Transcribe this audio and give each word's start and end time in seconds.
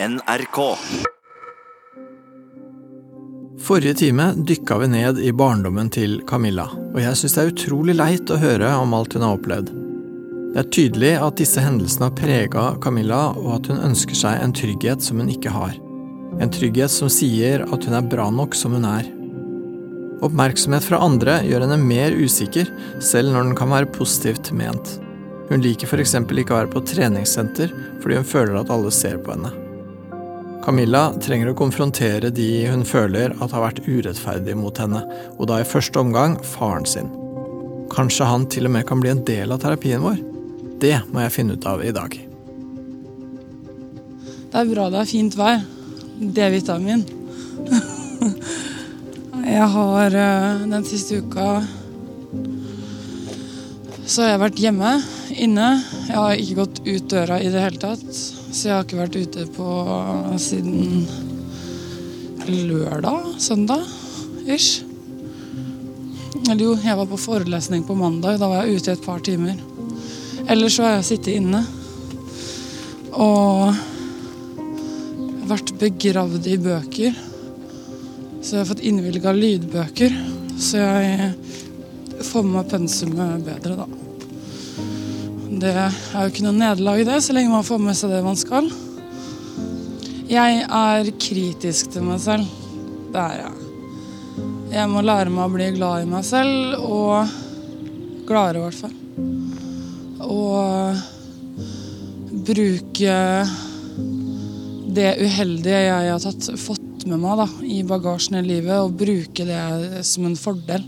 NRK. 0.00 0.76
Forrige 3.60 3.94
time 3.94 4.32
dykka 4.36 4.78
vi 4.78 4.88
ned 4.88 5.18
i 5.18 5.32
barndommen 5.32 5.90
til 5.90 6.20
Camilla, 6.26 6.68
og 6.70 7.00
jeg 7.02 7.18
syns 7.18 7.34
det 7.34 7.42
er 7.42 7.50
utrolig 7.50 7.96
leit 7.98 8.30
å 8.30 8.38
høre 8.38 8.70
om 8.78 8.94
alt 8.94 9.16
hun 9.18 9.26
har 9.26 9.34
opplevd. 9.40 9.72
Det 10.54 10.62
er 10.62 10.70
tydelig 10.76 11.12
at 11.18 11.42
disse 11.42 11.66
hendelsene 11.66 12.12
har 12.12 12.16
prega 12.20 12.68
Camilla, 12.78 13.24
og 13.34 13.50
at 13.56 13.72
hun 13.72 13.82
ønsker 13.90 14.22
seg 14.22 14.38
en 14.38 14.54
trygghet 14.54 15.02
som 15.02 15.18
hun 15.18 15.34
ikke 15.34 15.50
har. 15.50 15.74
En 16.38 16.54
trygghet 16.54 16.94
som 16.94 17.10
sier 17.10 17.66
at 17.66 17.90
hun 17.90 17.98
er 17.98 18.10
bra 18.14 18.30
nok 18.30 18.54
som 18.54 18.78
hun 18.78 18.86
er. 18.86 19.10
Oppmerksomhet 20.22 20.86
fra 20.86 21.02
andre 21.02 21.40
gjør 21.42 21.66
henne 21.66 21.82
mer 21.82 22.14
usikker, 22.14 22.70
selv 23.02 23.34
når 23.34 23.50
den 23.50 23.58
kan 23.58 23.74
være 23.74 23.90
positivt 23.98 24.54
ment. 24.54 25.00
Hun 25.50 25.58
liker 25.64 25.90
f.eks. 25.90 26.20
ikke 26.22 26.52
å 26.54 26.62
være 26.62 26.76
på 26.76 26.86
treningssenter 26.86 27.74
fordi 27.98 28.22
hun 28.22 28.36
føler 28.36 28.62
at 28.62 28.70
alle 28.70 28.94
ser 28.94 29.18
på 29.18 29.34
henne. 29.34 29.58
Camilla 30.64 31.08
trenger 31.22 31.52
å 31.52 31.56
konfrontere 31.58 32.30
de 32.34 32.48
hun 32.68 32.84
føler 32.86 33.34
at 33.38 33.54
har 33.54 33.64
vært 33.64 33.82
urettferdige 33.86 34.58
mot 34.58 34.78
henne, 34.80 35.02
og 35.38 35.48
da 35.50 35.60
i 35.62 35.68
første 35.68 36.00
omgang 36.02 36.36
faren 36.44 36.86
sin. 36.88 37.10
Kanskje 37.92 38.28
han 38.28 38.46
til 38.52 38.68
og 38.68 38.74
med 38.74 38.86
kan 38.88 39.00
bli 39.02 39.12
en 39.14 39.24
del 39.26 39.54
av 39.54 39.62
terapien 39.62 40.02
vår? 40.04 40.18
Det 40.82 40.96
må 41.12 41.24
jeg 41.24 41.34
finne 41.34 41.56
ut 41.56 41.68
av 41.68 41.82
i 41.82 41.94
dag. 41.94 42.14
Det 44.48 44.60
er 44.62 44.70
bra 44.72 44.88
det 44.92 45.02
er 45.02 45.10
fint 45.10 45.34
vær. 45.38 45.62
D-vitamin. 46.18 47.04
Jeg 49.48 49.66
har 49.72 50.14
eh, 50.18 50.64
den 50.68 50.84
siste 50.84 51.22
uka 51.22 51.62
så 54.08 54.24
har 54.24 54.30
jeg 54.30 54.40
vært 54.40 54.60
hjemme, 54.62 54.90
inne. 55.36 55.66
Jeg 56.08 56.16
har 56.16 56.40
ikke 56.40 56.56
gått 56.62 56.78
ut 56.86 57.08
døra 57.12 57.36
i 57.44 57.50
det 57.52 57.60
hele 57.60 57.80
tatt. 57.82 58.37
Så 58.58 58.66
jeg 58.66 58.74
har 58.74 58.86
ikke 58.88 58.96
vært 58.98 59.16
ute 59.22 59.42
på 59.54 59.72
siden 60.42 61.04
lørdag, 62.66 63.28
søndag 63.38 63.84
ish. 64.50 64.80
Eller 66.48 66.64
jo, 66.64 66.72
jeg 66.82 66.98
var 66.98 67.06
på 67.06 67.20
forelesning 67.22 67.84
på 67.86 67.94
mandag. 67.94 68.40
Da 68.40 68.48
var 68.50 68.66
jeg 68.66 68.80
ute 68.80 68.90
i 68.90 68.96
et 68.96 69.04
par 69.04 69.22
timer. 69.22 69.60
Ellers 70.50 70.74
så 70.74 70.88
har 70.88 70.96
jeg 70.96 71.06
sittet 71.06 71.38
inne 71.38 71.60
og 73.14 73.78
vært 75.52 75.76
begravd 75.78 76.50
i 76.50 76.58
bøker. 76.66 77.14
Så 78.42 78.56
jeg 78.56 78.64
har 78.64 78.70
fått 78.72 78.84
innvilga 78.90 79.38
lydbøker. 79.38 80.18
Så 80.58 80.82
jeg 80.82 81.30
får 82.26 82.42
med 82.42 82.58
meg 82.58 82.74
pensumet 82.74 83.46
bedre, 83.52 83.84
da. 83.84 84.07
Det 85.58 85.72
er 85.74 85.90
jo 86.14 86.28
ikke 86.30 86.44
noe 86.44 86.54
nederlag 86.54 87.00
det, 87.08 87.16
så 87.24 87.34
lenge 87.34 87.50
man 87.50 87.64
får 87.66 87.80
med 87.82 87.96
seg 87.98 88.12
det 88.14 88.20
man 88.22 88.36
skal. 88.38 88.68
Jeg 90.30 90.60
er 90.62 91.08
kritisk 91.18 91.90
til 91.90 92.04
meg 92.06 92.20
selv. 92.22 92.46
Det 93.10 93.18
er 93.18 93.40
jeg. 93.40 93.54
Jeg 94.76 94.90
må 94.92 95.02
lære 95.02 95.32
meg 95.32 95.48
å 95.48 95.54
bli 95.56 95.66
glad 95.74 96.04
i 96.04 96.10
meg 96.12 96.22
selv, 96.28 96.78
og 96.84 97.26
gladere 98.28 98.60
i 98.60 98.64
hvert 98.68 98.80
fall. 98.84 98.94
Og 100.28 100.94
bruke 102.52 103.16
det 104.94 105.10
uheldige 105.24 105.82
jeg 105.88 106.12
har 106.12 106.22
tatt, 106.22 106.52
fått 106.54 107.08
med 107.08 107.18
meg 107.24 107.34
da, 107.42 107.48
i 107.66 107.82
bagasjen 107.88 108.38
i 108.38 108.46
livet, 108.46 108.78
og 108.78 108.94
bruke 109.00 109.42
det 109.48 110.06
som 110.06 110.28
en 110.28 110.38
fordel. 110.38 110.86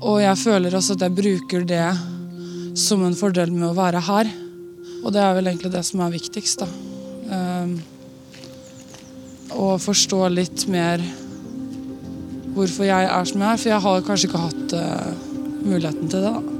Og 0.00 0.22
jeg 0.24 0.40
føler 0.40 0.72
også 0.72 0.96
at 0.96 1.04
jeg 1.04 1.18
bruker 1.20 1.68
det 1.68 2.13
som 2.74 3.04
en 3.06 3.16
fordel 3.16 3.52
med 3.54 3.68
å 3.70 3.76
være 3.76 4.02
her. 4.04 4.30
Og 5.04 5.12
det 5.14 5.22
er 5.22 5.34
vel 5.36 5.50
egentlig 5.50 5.72
det 5.74 5.84
som 5.86 6.02
er 6.04 6.14
viktigst, 6.14 6.64
da. 6.64 6.68
Um, 7.34 7.76
å 9.54 9.74
forstå 9.80 10.20
litt 10.32 10.66
mer 10.72 11.02
hvorfor 12.54 12.88
jeg 12.88 13.06
er 13.10 13.30
som 13.30 13.44
jeg 13.44 13.50
er. 13.50 13.60
For 13.62 13.70
jeg 13.70 13.84
har 13.86 14.04
kanskje 14.08 14.30
ikke 14.30 14.44
hatt 14.48 14.76
uh, 14.78 15.30
muligheten 15.64 16.10
til 16.10 16.26
det, 16.26 16.34
da. 16.34 16.53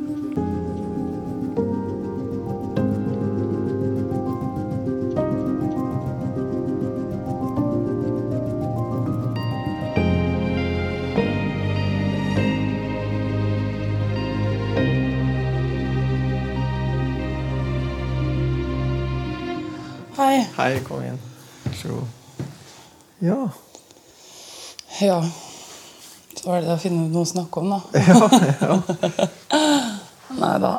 Hei. 20.34 20.46
Hei, 20.56 20.80
kom 20.82 21.02
inn. 21.06 21.18
Vær 21.62 21.74
så 21.78 21.88
god. 21.94 22.46
Ja. 23.22 23.36
Ja. 24.98 25.18
Så 26.34 26.48
var 26.48 26.56
det 26.58 26.66
det 26.66 26.74
å 26.74 26.80
finne 26.82 27.04
ut 27.06 27.12
noe 27.14 27.22
å 27.22 27.28
snakke 27.30 27.62
om, 27.62 27.70
da. 27.70 27.78
Ja, 28.64 28.78
Nei 30.40 30.56
da. 30.64 30.72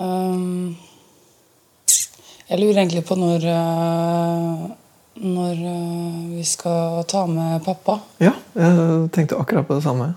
Um, 0.00 0.72
jeg 2.48 2.62
lurer 2.62 2.80
egentlig 2.80 3.04
på 3.04 3.18
når 3.20 3.44
uh, 3.52 4.64
Når 5.20 5.60
uh, 5.60 6.16
vi 6.32 6.46
skal 6.48 7.04
ta 7.12 7.26
med 7.28 7.60
pappa. 7.68 7.98
ja. 8.24 8.32
Jeg 8.56 9.12
tenkte 9.12 9.36
akkurat 9.36 9.68
på 9.68 9.76
det 9.76 9.84
samme. 9.84 10.14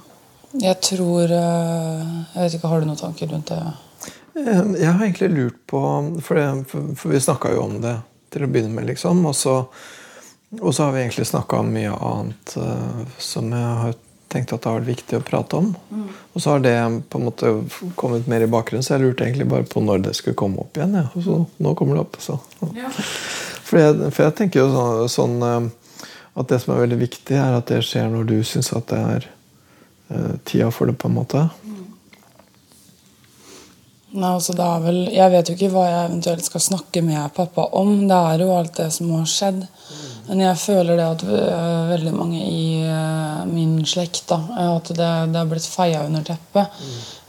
Jeg 0.64 0.80
tror 0.80 1.28
uh, 1.28 2.18
Jeg 2.32 2.40
vet 2.46 2.56
ikke, 2.62 2.72
Har 2.72 2.80
du 2.80 2.88
noen 2.88 3.04
tanker 3.04 3.36
rundt 3.36 3.52
det? 3.52 3.60
Eh, 4.36 4.66
Jeg 4.80 4.92
har 4.92 5.06
egentlig 5.06 5.30
lurt 5.30 5.60
på 5.68 5.82
For, 6.24 6.36
det, 6.36 6.66
for, 6.70 6.92
for 6.96 7.14
vi 7.14 7.22
snakka 7.22 7.54
jo 7.56 7.64
om 7.66 7.80
det 7.82 7.96
til 8.30 8.46
å 8.46 8.50
begynne 8.52 8.76
med, 8.76 8.86
liksom. 8.92 9.24
Og 9.26 9.34
så, 9.36 9.56
og 10.60 10.70
så 10.76 10.86
har 10.86 10.94
vi 10.94 11.02
egentlig 11.02 11.26
snakka 11.26 11.64
om 11.64 11.72
mye 11.74 11.90
annet 11.90 12.52
uh, 12.62 13.00
som 13.18 13.50
jeg 13.50 13.72
har 13.80 13.96
tenkt 14.30 14.54
at 14.54 14.62
det 14.62 14.70
har 14.70 14.78
vært 14.78 14.92
viktig 14.92 15.18
å 15.18 15.24
prate 15.26 15.58
om. 15.58 15.72
Og 16.38 16.44
så 16.44 16.54
har 16.54 16.62
det 16.62 16.76
på 17.10 17.18
en 17.18 17.26
måte 17.26 17.54
kommet 17.98 18.30
mer 18.30 18.46
i 18.46 18.50
bakgrunnen, 18.54 18.86
så 18.86 18.94
jeg 18.94 19.08
lurte 19.08 19.26
egentlig 19.26 19.48
bare 19.50 19.66
på 19.66 19.82
når 19.82 20.04
det 20.06 20.14
skulle 20.20 20.38
komme 20.38 20.62
opp 20.62 20.78
igjen. 20.78 20.94
Ja. 20.94 21.08
Og 21.18 21.26
så 21.26 21.40
nå 21.58 21.74
kommer 21.80 21.98
det 21.98 22.04
opp. 22.06 22.20
Så. 22.22 22.38
For, 22.62 23.80
jeg, 23.82 24.12
for 24.14 24.28
jeg 24.28 24.36
tenker 24.38 24.62
jo 24.62 24.70
sånn, 24.76 25.42
sånn 25.42 25.72
at 26.38 26.54
det 26.54 26.62
som 26.62 26.76
er 26.76 26.84
veldig 26.86 27.00
viktig, 27.02 27.34
er 27.34 27.58
at 27.58 27.74
det 27.74 27.82
skjer 27.88 28.14
når 28.14 28.30
du 28.30 28.38
syns 28.46 28.70
at 28.78 28.94
det 28.94 29.02
er 29.16 29.28
uh, 30.14 30.38
tida 30.46 30.70
for 30.70 30.86
det, 30.86 31.00
på 31.02 31.10
en 31.10 31.18
måte. 31.18 31.48
Nei, 34.10 34.30
altså 34.34 34.56
det 34.58 34.66
er 34.66 34.80
vel, 34.82 35.00
Jeg 35.14 35.32
vet 35.34 35.50
jo 35.50 35.56
ikke 35.56 35.70
hva 35.74 35.84
jeg 35.86 36.06
eventuelt 36.08 36.48
skal 36.48 36.64
snakke 36.66 37.02
med 37.06 37.34
pappa 37.36 37.68
om. 37.78 37.92
Det 38.10 38.22
er 38.32 38.42
jo 38.42 38.56
alt 38.56 38.80
det 38.80 38.88
som 38.96 39.12
har 39.14 39.28
skjedd. 39.30 39.60
Men 40.30 40.42
jeg 40.44 40.58
føler 40.62 40.98
det 40.98 41.06
at 41.06 41.24
øh, 41.26 41.90
veldig 41.90 42.14
mange 42.14 42.40
i 42.42 42.82
øh, 42.86 43.46
min 43.50 43.80
slekt 43.86 44.28
da, 44.30 44.38
øh, 44.38 44.76
At 44.76 44.90
det, 44.90 45.10
det 45.34 45.38
har 45.38 45.50
blitt 45.50 45.66
feia 45.66 46.04
under 46.06 46.26
teppet. 46.26 46.82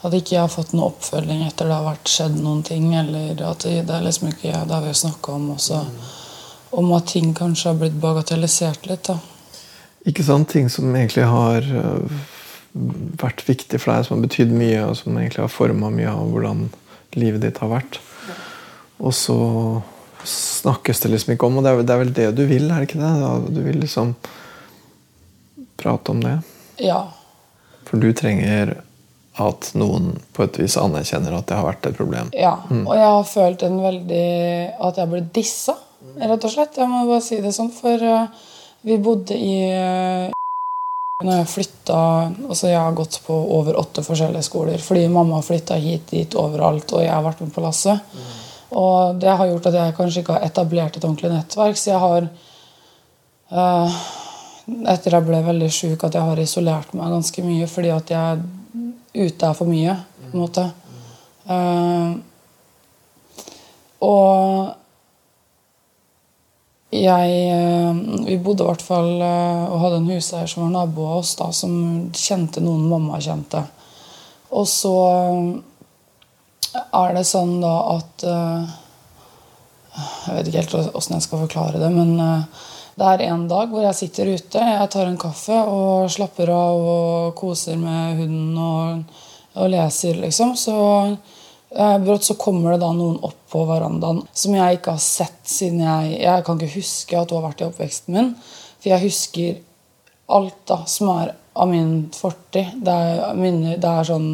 At 0.05 0.17
ikke 0.17 0.35
jeg 0.35 0.41
har 0.41 0.53
fått 0.53 0.73
noe 0.73 0.89
oppfølging 0.89 1.45
etter 1.45 1.69
det 1.69 1.77
har 1.77 1.85
vært 1.85 2.09
skjedd 2.09 2.41
noen 2.41 2.65
ting. 2.65 2.89
Eller 2.97 3.45
at 3.51 3.69
det, 3.69 3.85
er 3.85 4.05
liksom 4.05 4.33
ikke 4.33 4.49
jeg, 4.49 4.65
Det 4.65 4.77
har 4.77 4.85
vi 4.85 4.95
jo 4.95 5.03
snakka 5.05 5.37
om 5.37 5.49
også. 5.57 5.85
Om 6.81 6.93
at 6.97 7.13
ting 7.13 7.35
kanskje 7.37 7.73
har 7.73 7.81
blitt 7.81 8.01
bagatellisert 8.01 8.89
litt. 8.89 9.13
da. 9.13 9.19
Ikke 10.09 10.25
sant? 10.25 10.49
Ting 10.49 10.73
som 10.73 10.89
egentlig 10.97 11.29
har 11.29 11.67
vært 12.73 13.43
viktig 13.49 13.81
for 13.81 13.93
deg, 13.93 14.07
som 14.07 14.17
har 14.17 14.27
betydd 14.27 14.53
mye, 14.55 14.83
og 14.87 14.99
som 14.99 15.17
egentlig 15.19 15.43
har 15.43 15.53
forma 15.53 15.91
mye 15.95 16.11
av 16.11 16.29
hvordan 16.31 16.67
livet 17.19 17.43
ditt 17.43 17.59
har 17.63 17.73
vært. 17.73 17.99
Og 19.01 19.15
så 19.17 19.39
snakkes 20.29 21.01
det 21.03 21.15
liksom 21.15 21.35
ikke 21.35 21.49
om, 21.49 21.59
og 21.59 21.65
det 21.67 21.73
er, 21.73 21.83
det 21.87 21.95
er 21.95 22.03
vel 22.03 22.13
det 22.17 22.29
du 22.37 22.45
vil, 22.49 22.69
er 22.69 22.83
det 22.83 22.91
ikke 22.91 23.01
det? 23.01 23.55
Du 23.57 23.61
vil 23.65 23.81
liksom 23.81 24.15
prate 25.81 26.13
om 26.13 26.23
det. 26.23 26.37
Ja. 26.85 27.03
For 27.89 28.01
du 28.01 28.13
trenger 28.17 28.77
at 29.41 29.71
noen 29.79 30.13
på 30.37 30.45
et 30.45 30.59
vis 30.61 30.77
anerkjenner 30.79 31.39
at 31.39 31.49
det 31.49 31.57
har 31.57 31.67
vært 31.67 31.87
et 31.89 31.97
problem. 31.97 32.33
Ja, 32.37 32.59
og 32.69 32.93
jeg 32.93 33.07
har 33.07 33.29
følt 33.31 33.63
en 33.65 33.79
veldig 33.81 34.27
At 34.91 34.99
jeg 35.01 35.11
ble 35.13 35.23
dissa, 35.35 35.77
rett 36.21 36.45
og 36.45 36.53
slett. 36.53 36.77
Jeg 36.77 36.91
må 36.91 37.07
bare 37.09 37.25
si 37.25 37.41
det 37.41 37.55
sånn, 37.57 37.73
for 37.73 38.05
eh, 38.05 38.45
vi 38.85 38.97
bodde 39.01 39.37
i 39.37 39.55
uh, 39.73 40.40
når 41.21 41.41
jeg 41.41 41.49
flytta 41.51 41.97
altså 42.49 42.71
Jeg 42.71 42.81
har 42.81 42.95
gått 42.97 43.19
på 43.27 43.35
over 43.57 43.77
åtte 43.81 44.05
forskjellige 44.05 44.47
skoler 44.47 44.81
fordi 44.83 45.09
mamma 45.13 45.41
flytta 45.45 45.77
hit, 45.81 46.09
dit, 46.13 46.37
overalt, 46.39 46.93
og 46.97 47.05
jeg 47.05 47.13
har 47.13 47.25
vært 47.25 47.43
med 47.45 47.53
på 47.55 47.65
lasset. 47.65 47.99
Og 48.71 49.19
det 49.21 49.35
har 49.35 49.51
gjort 49.51 49.69
at 49.71 49.77
jeg 49.81 49.97
kanskje 49.99 50.23
ikke 50.23 50.39
har 50.39 50.47
etablert 50.47 50.97
et 50.97 51.05
ordentlig 51.05 51.33
nettverk, 51.33 51.77
så 51.79 51.91
jeg 51.91 52.03
har 52.07 52.31
uh, 53.53 54.01
Etter 54.87 55.17
jeg 55.17 55.27
ble 55.27 55.41
veldig 55.43 55.69
sjuk, 55.75 56.05
at 56.07 56.15
jeg 56.15 56.23
har 56.23 56.39
isolert 56.39 56.93
meg 56.95 57.11
ganske 57.11 57.43
mye 57.43 57.67
fordi 57.67 57.89
at 57.91 58.13
jeg 58.13 58.43
ute 59.17 59.49
er 59.49 59.57
for 59.59 59.67
mye, 59.67 59.97
på 60.29 60.31
en 60.31 60.45
måte. 60.45 60.67
Uh, 61.51 62.13
og 64.07 64.77
jeg 66.91 67.35
eh, 67.55 67.80
Vi 68.31 68.39
bodde 68.39 68.63
i 68.63 68.69
hvert 68.69 68.85
fall 68.87 69.17
eh, 69.19 69.65
og 69.67 69.81
hadde 69.83 69.97
en 70.05 70.11
huseier 70.13 70.47
som 70.51 70.63
var 70.63 70.75
nabo 70.77 71.09
av 71.09 71.23
oss, 71.25 71.33
da, 71.41 71.49
som 71.51 71.73
kjente 72.15 72.63
noen 72.63 72.85
mamma 72.87 73.19
kjente. 73.19 73.65
Og 74.55 74.69
så 74.71 74.95
er 76.71 77.17
det 77.17 77.25
sånn 77.27 77.57
da 77.63 77.73
at 77.97 78.27
eh, 78.31 78.77
Jeg 80.27 80.37
vet 80.37 80.51
ikke 80.51 80.63
helt 80.63 80.95
åssen 80.95 81.17
jeg 81.17 81.27
skal 81.27 81.43
forklare 81.43 81.83
det, 81.83 81.91
men 81.91 82.15
eh, 82.23 82.69
det 83.01 83.09
er 83.09 83.27
en 83.27 83.49
dag 83.51 83.73
hvor 83.73 83.83
jeg 83.83 83.99
sitter 83.99 84.31
ute, 84.31 84.63
jeg 84.63 84.89
tar 84.93 85.09
en 85.09 85.19
kaffe 85.19 85.57
og 85.73 86.11
slapper 86.13 86.53
av 86.55 86.87
og 86.95 87.35
koser 87.39 87.79
med 87.81 88.21
hunden 88.21 88.59
og, 88.63 89.21
og 89.57 89.71
leser, 89.73 90.23
liksom. 90.23 90.55
Så 90.59 90.77
eh, 91.09 91.40
brått 91.71 92.27
så 92.27 92.35
kommer 92.35 92.75
det 92.75 92.81
da 92.83 92.91
noen 92.93 93.21
opp 93.23 93.37
på 93.53 93.61
verandaen 93.69 94.25
som 94.35 94.55
jeg 94.57 94.79
ikke 94.79 94.95
har 94.97 95.03
sett 95.05 95.39
siden 95.47 95.85
jeg 95.85 96.17
Jeg 96.19 96.45
kan 96.47 96.59
ikke 96.59 96.79
huske 96.81 97.19
at 97.19 97.31
hun 97.31 97.39
har 97.39 97.51
vært 97.51 97.63
i 97.63 97.69
oppveksten 97.69 98.17
min, 98.17 98.33
for 98.81 98.91
jeg 98.91 99.05
husker 99.05 99.61
alt 100.31 100.59
da 100.67 100.81
som 100.91 101.13
er 101.15 101.33
av 101.61 101.69
min 101.71 102.11
fortid. 102.15 102.77
Det 102.83 102.93
er, 102.95 103.35
minner, 103.39 103.79
det 103.81 103.91
er 103.91 104.07
sånn 104.07 104.29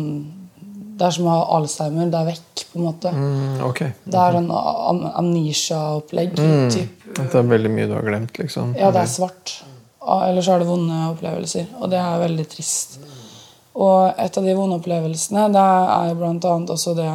det 0.96 1.04
er 1.04 1.12
som 1.12 1.26
å 1.28 1.32
ha 1.34 1.40
alzheimer. 1.58 2.08
Det 2.12 2.20
er 2.20 2.28
vekk, 2.30 2.62
på 2.70 2.78
en 2.80 2.84
måte. 2.86 3.10
Mm, 3.12 3.56
ok. 3.66 3.80
Det 4.04 4.20
er 4.20 4.36
sånn 4.38 4.46
am 4.52 5.02
amnesia-opplegg. 5.20 6.38
Mm, 6.40 6.70
det 7.18 7.26
er 7.26 7.50
veldig 7.50 7.72
mye 7.74 7.88
du 7.90 7.92
har 7.98 8.06
glemt, 8.06 8.40
liksom. 8.40 8.72
Ja, 8.80 8.88
det 8.94 9.02
er 9.02 9.10
svart. 9.12 9.58
Ah, 10.00 10.28
Eller 10.30 10.44
så 10.46 10.54
er 10.54 10.62
det 10.62 10.70
vonde 10.70 11.02
opplevelser. 11.10 11.68
Og 11.82 11.92
det 11.92 12.00
er 12.00 12.22
veldig 12.22 12.46
trist. 12.48 12.96
Og 13.76 14.20
et 14.22 14.38
av 14.38 14.46
de 14.46 14.56
vonde 14.56 14.78
opplevelsene, 14.80 15.48
det 15.52 15.62
er 15.62 16.12
jo 16.12 16.28
annet 16.30 16.72
også 16.72 16.94
det 16.96 17.10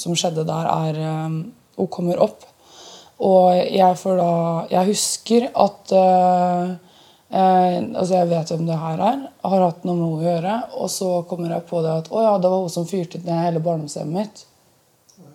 som 0.00 0.16
skjedde 0.16 0.46
der, 0.48 0.68
er 0.72 1.26
um, 1.26 1.40
Hun 1.78 1.88
kommer 1.92 2.18
opp, 2.22 2.42
og 3.22 3.54
jeg 3.54 3.98
får 3.98 4.16
da 4.18 4.32
Jeg 4.70 4.88
husker 4.88 5.48
at 5.54 5.92
uh, 5.94 6.76
Eh, 7.28 7.76
altså 7.92 8.14
Jeg 8.14 8.28
vet 8.30 8.50
hvem 8.52 8.68
det 8.68 8.76
her 8.80 9.00
er. 9.04 9.24
Har 9.44 9.64
hatt 9.66 9.82
noe 9.84 9.96
med 9.96 10.06
henne 10.06 10.20
å 10.20 10.26
gjøre. 10.26 10.54
Og 10.80 10.92
så 10.92 11.08
kommer 11.28 11.52
jeg 11.52 11.66
på 11.68 11.82
det 11.84 11.96
at 12.02 12.12
å 12.12 12.22
ja, 12.24 12.36
det 12.40 12.52
var 12.52 12.62
hun 12.64 12.72
som 12.72 12.86
fyrte 12.88 13.20
ned 13.24 13.42
hele 13.44 13.64
barndomshjemmet 13.64 14.16
mitt. 14.16 14.44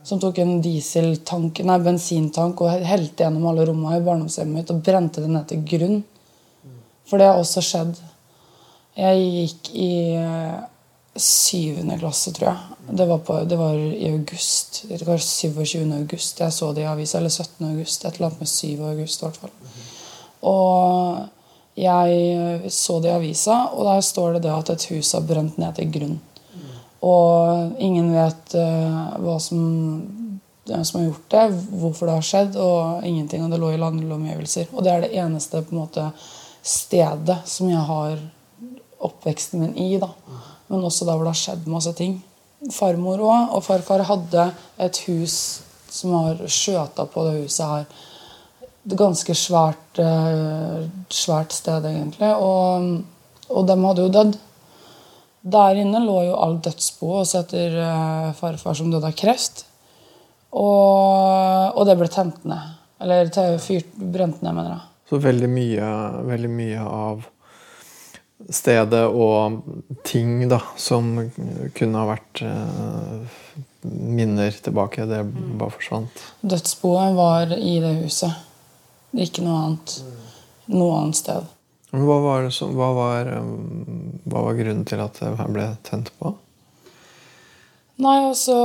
Som 0.03 0.19
tok 0.19 0.41
en 0.43 0.57
dieseltank, 0.63 1.61
nei, 1.63 1.77
bensintank 1.83 2.59
og 2.59 2.81
helte 2.83 3.23
gjennom 3.23 3.45
alle 3.51 3.69
rommene 3.69 4.01
i 4.01 4.03
barndomshjemmet 4.03 4.57
mitt 4.57 4.73
og 4.73 4.81
brente 4.83 5.23
det 5.23 5.29
ned 5.31 5.45
til 5.51 5.61
grunn. 5.69 6.01
For 7.07 7.21
det 7.21 7.29
har 7.29 7.39
også 7.39 7.63
skjedd. 7.63 8.01
Jeg 8.94 9.22
gikk 9.34 9.69
i 9.74 9.94
eh, 10.19 10.57
syvende 11.18 11.98
klasse, 12.01 12.34
tror 12.34 12.51
jeg. 12.51 12.80
Det 12.98 13.07
var, 13.10 13.22
på, 13.25 13.40
det 13.50 13.57
var 13.57 13.78
i 13.78 14.12
august. 14.12 14.84
Det 14.90 15.07
var 15.07 15.18
27. 15.18 15.94
august. 15.98 16.40
Jeg 16.40 16.54
så 16.54 16.74
det 16.74 16.84
i 16.84 16.90
avisa. 16.90 17.18
Eller 17.18 17.30
17. 17.30 17.72
august. 17.72 18.06
Et 18.06 18.16
eller 18.16 18.28
annet 18.30 18.44
med 18.44 18.50
7. 18.50 18.68
august, 18.92 19.22
i 19.22 19.25
hvert 19.25 19.42
fall. 19.42 19.56
Og 20.44 21.24
jeg 21.80 22.72
så 22.74 23.00
det 23.01 23.10
i 23.10 23.16
avisa, 23.16 23.57
og 23.74 23.88
der 23.88 24.01
står 24.06 24.36
det 24.36 24.44
det 24.45 24.54
at 24.54 24.69
et 24.75 24.86
hus 24.92 25.13
har 25.16 25.25
brent 25.25 25.57
ned 25.57 25.74
til 25.80 25.90
grunn. 25.95 26.19
Og 27.04 27.81
ingen 27.84 28.13
vet 28.13 28.54
uh, 28.56 29.16
hva 29.19 29.40
som, 29.42 29.63
hvem 30.69 30.86
som 30.88 31.00
har 31.00 31.07
gjort 31.10 31.34
det, 31.34 31.48
hvorfor 31.81 32.07
det 32.07 32.19
har 32.19 32.28
skjedd, 32.28 32.60
og 32.62 33.07
ingenting. 33.07 33.44
Og 33.44 33.51
det 33.51 33.60
lå 33.60 33.74
i 33.74 33.81
landomgivelser. 33.81 34.69
Og 34.72 34.86
det 34.86 34.94
er 34.94 35.04
det 35.04 35.12
eneste 35.24 35.63
på 35.66 35.75
en 35.75 35.81
måte, 35.81 36.07
stedet 36.63 37.42
som 37.50 37.68
jeg 37.68 37.84
har 37.90 38.22
oppveksten 39.03 39.61
min 39.61 39.75
i. 39.77 39.97
da. 40.01 40.09
Men 40.69 40.85
også 40.88 41.05
der 41.07 41.17
hvor 41.17 41.27
det 41.27 41.35
har 41.35 41.41
skjedd 41.44 41.69
masse 41.71 41.94
ting. 41.97 42.17
Farmor 42.71 43.19
også, 43.19 43.57
og 43.57 43.63
farfar 43.65 44.05
hadde 44.07 44.47
et 44.81 45.03
hus 45.09 45.38
som 45.91 46.15
har 46.15 46.39
skjøta 46.50 47.05
på 47.11 47.27
det 47.27 47.44
huset 47.44 47.67
her 47.67 47.88
et 48.83 48.95
ganske 49.00 49.33
svært, 49.38 50.00
eh, 50.00 50.88
svært 51.09 51.55
sted, 51.55 51.85
egentlig. 51.88 52.31
Og, 52.35 53.03
og 53.50 53.67
de 53.67 53.77
hadde 53.85 54.07
jo 54.07 54.13
dødd. 54.13 54.39
Der 55.53 55.79
inne 55.79 55.99
lå 56.03 56.21
jo 56.29 56.39
all 56.39 56.57
dødsboet 56.63 57.25
også 57.25 57.41
etter 57.44 57.73
uh, 57.75 58.29
farfar 58.38 58.77
som 58.79 58.91
døde 58.91 59.09
av 59.09 59.15
kreft. 59.19 59.65
Og, 60.56 61.73
og, 61.75 61.81
det 61.89 61.97
ble 61.99 62.07
tent 62.11 62.45
ned. 62.47 62.69
Eller 63.03 63.31
fyrt, 63.59 63.89
brent 63.97 64.39
ned, 64.39 64.53
mener 64.56 64.77
jeg. 64.77 64.85
Så 65.11 65.19
veldig 65.19 65.49
mye, 65.51 65.89
veldig 66.29 66.51
mye 66.53 66.85
av 66.88 67.25
stedet 68.50 69.06
og 69.07 69.62
ting 70.07 70.42
da, 70.50 70.60
som 70.80 71.16
kunne 71.75 72.01
ha 72.01 72.10
vært 72.10 72.44
uh, 72.44 73.40
minner 73.84 74.56
tilbake, 74.63 75.07
det 75.10 75.24
bare 75.60 75.75
forsvant? 75.75 76.24
Dødsboet 76.42 77.18
var 77.18 77.56
i 77.57 77.78
det 77.84 77.94
huset. 78.04 78.44
Ikke 79.13 79.44
noe 79.45 79.60
annet. 79.68 79.98
Noe 80.74 81.01
annet 81.01 81.19
sted. 81.19 81.50
Hva 81.94 82.16
var, 82.24 82.48
som, 82.50 82.72
hva, 82.74 82.90
var, 82.98 83.28
um, 83.38 84.16
hva 84.25 84.48
var, 84.48 84.57
grunnen 84.57 84.86
til 84.90 85.04
at 85.04 85.19
det 85.22 85.34
ble 85.54 85.68
tent 85.86 86.10
på? 86.18 86.34
Nei, 88.01 88.16
altså, 88.25 88.56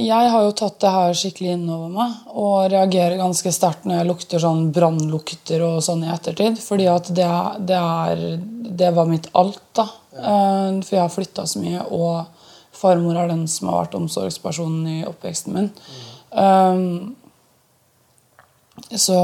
Jeg 0.00 0.30
har 0.32 0.44
jo 0.46 0.54
tatt 0.56 0.78
det 0.80 0.90
her 0.94 1.16
skikkelig 1.16 1.50
innover 1.58 1.90
meg 1.92 2.30
og 2.32 2.70
reagerer 2.72 3.18
ganske 3.20 3.52
sterkt 3.52 3.84
når 3.84 3.98
jeg 3.98 4.08
lukter 4.08 4.40
sånn 4.40 4.70
brannlukter 4.72 5.64
og 5.66 5.82
sånn 5.84 6.06
i 6.06 6.12
ettertid. 6.14 6.56
fordi 6.62 6.86
at 6.88 7.10
det, 7.12 7.28
det, 7.68 7.76
er, 7.76 8.22
det 8.80 8.90
var 8.96 9.10
mitt 9.10 9.28
alt, 9.36 9.60
da. 9.76 9.88
Ja. 10.16 10.32
for 10.82 10.96
jeg 10.96 11.04
har 11.04 11.12
flytta 11.12 11.44
så 11.46 11.60
mye, 11.62 11.84
og 11.94 12.24
farmor 12.74 13.20
er 13.20 13.28
den 13.30 13.44
som 13.50 13.68
har 13.68 13.84
vært 13.84 13.98
omsorgspersonen 14.00 14.88
i 14.96 14.98
oppveksten 15.06 15.54
min. 15.54 15.68
Um, 16.32 17.14
så 18.88 19.20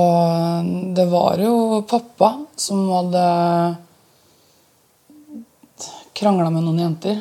det 0.95 1.09
var 1.09 1.41
jo 1.41 1.83
pappa 1.89 2.35
som 2.61 2.85
hadde 2.93 3.27
krangla 6.15 6.51
med 6.53 6.67
noen 6.67 6.83
jenter. 6.85 7.21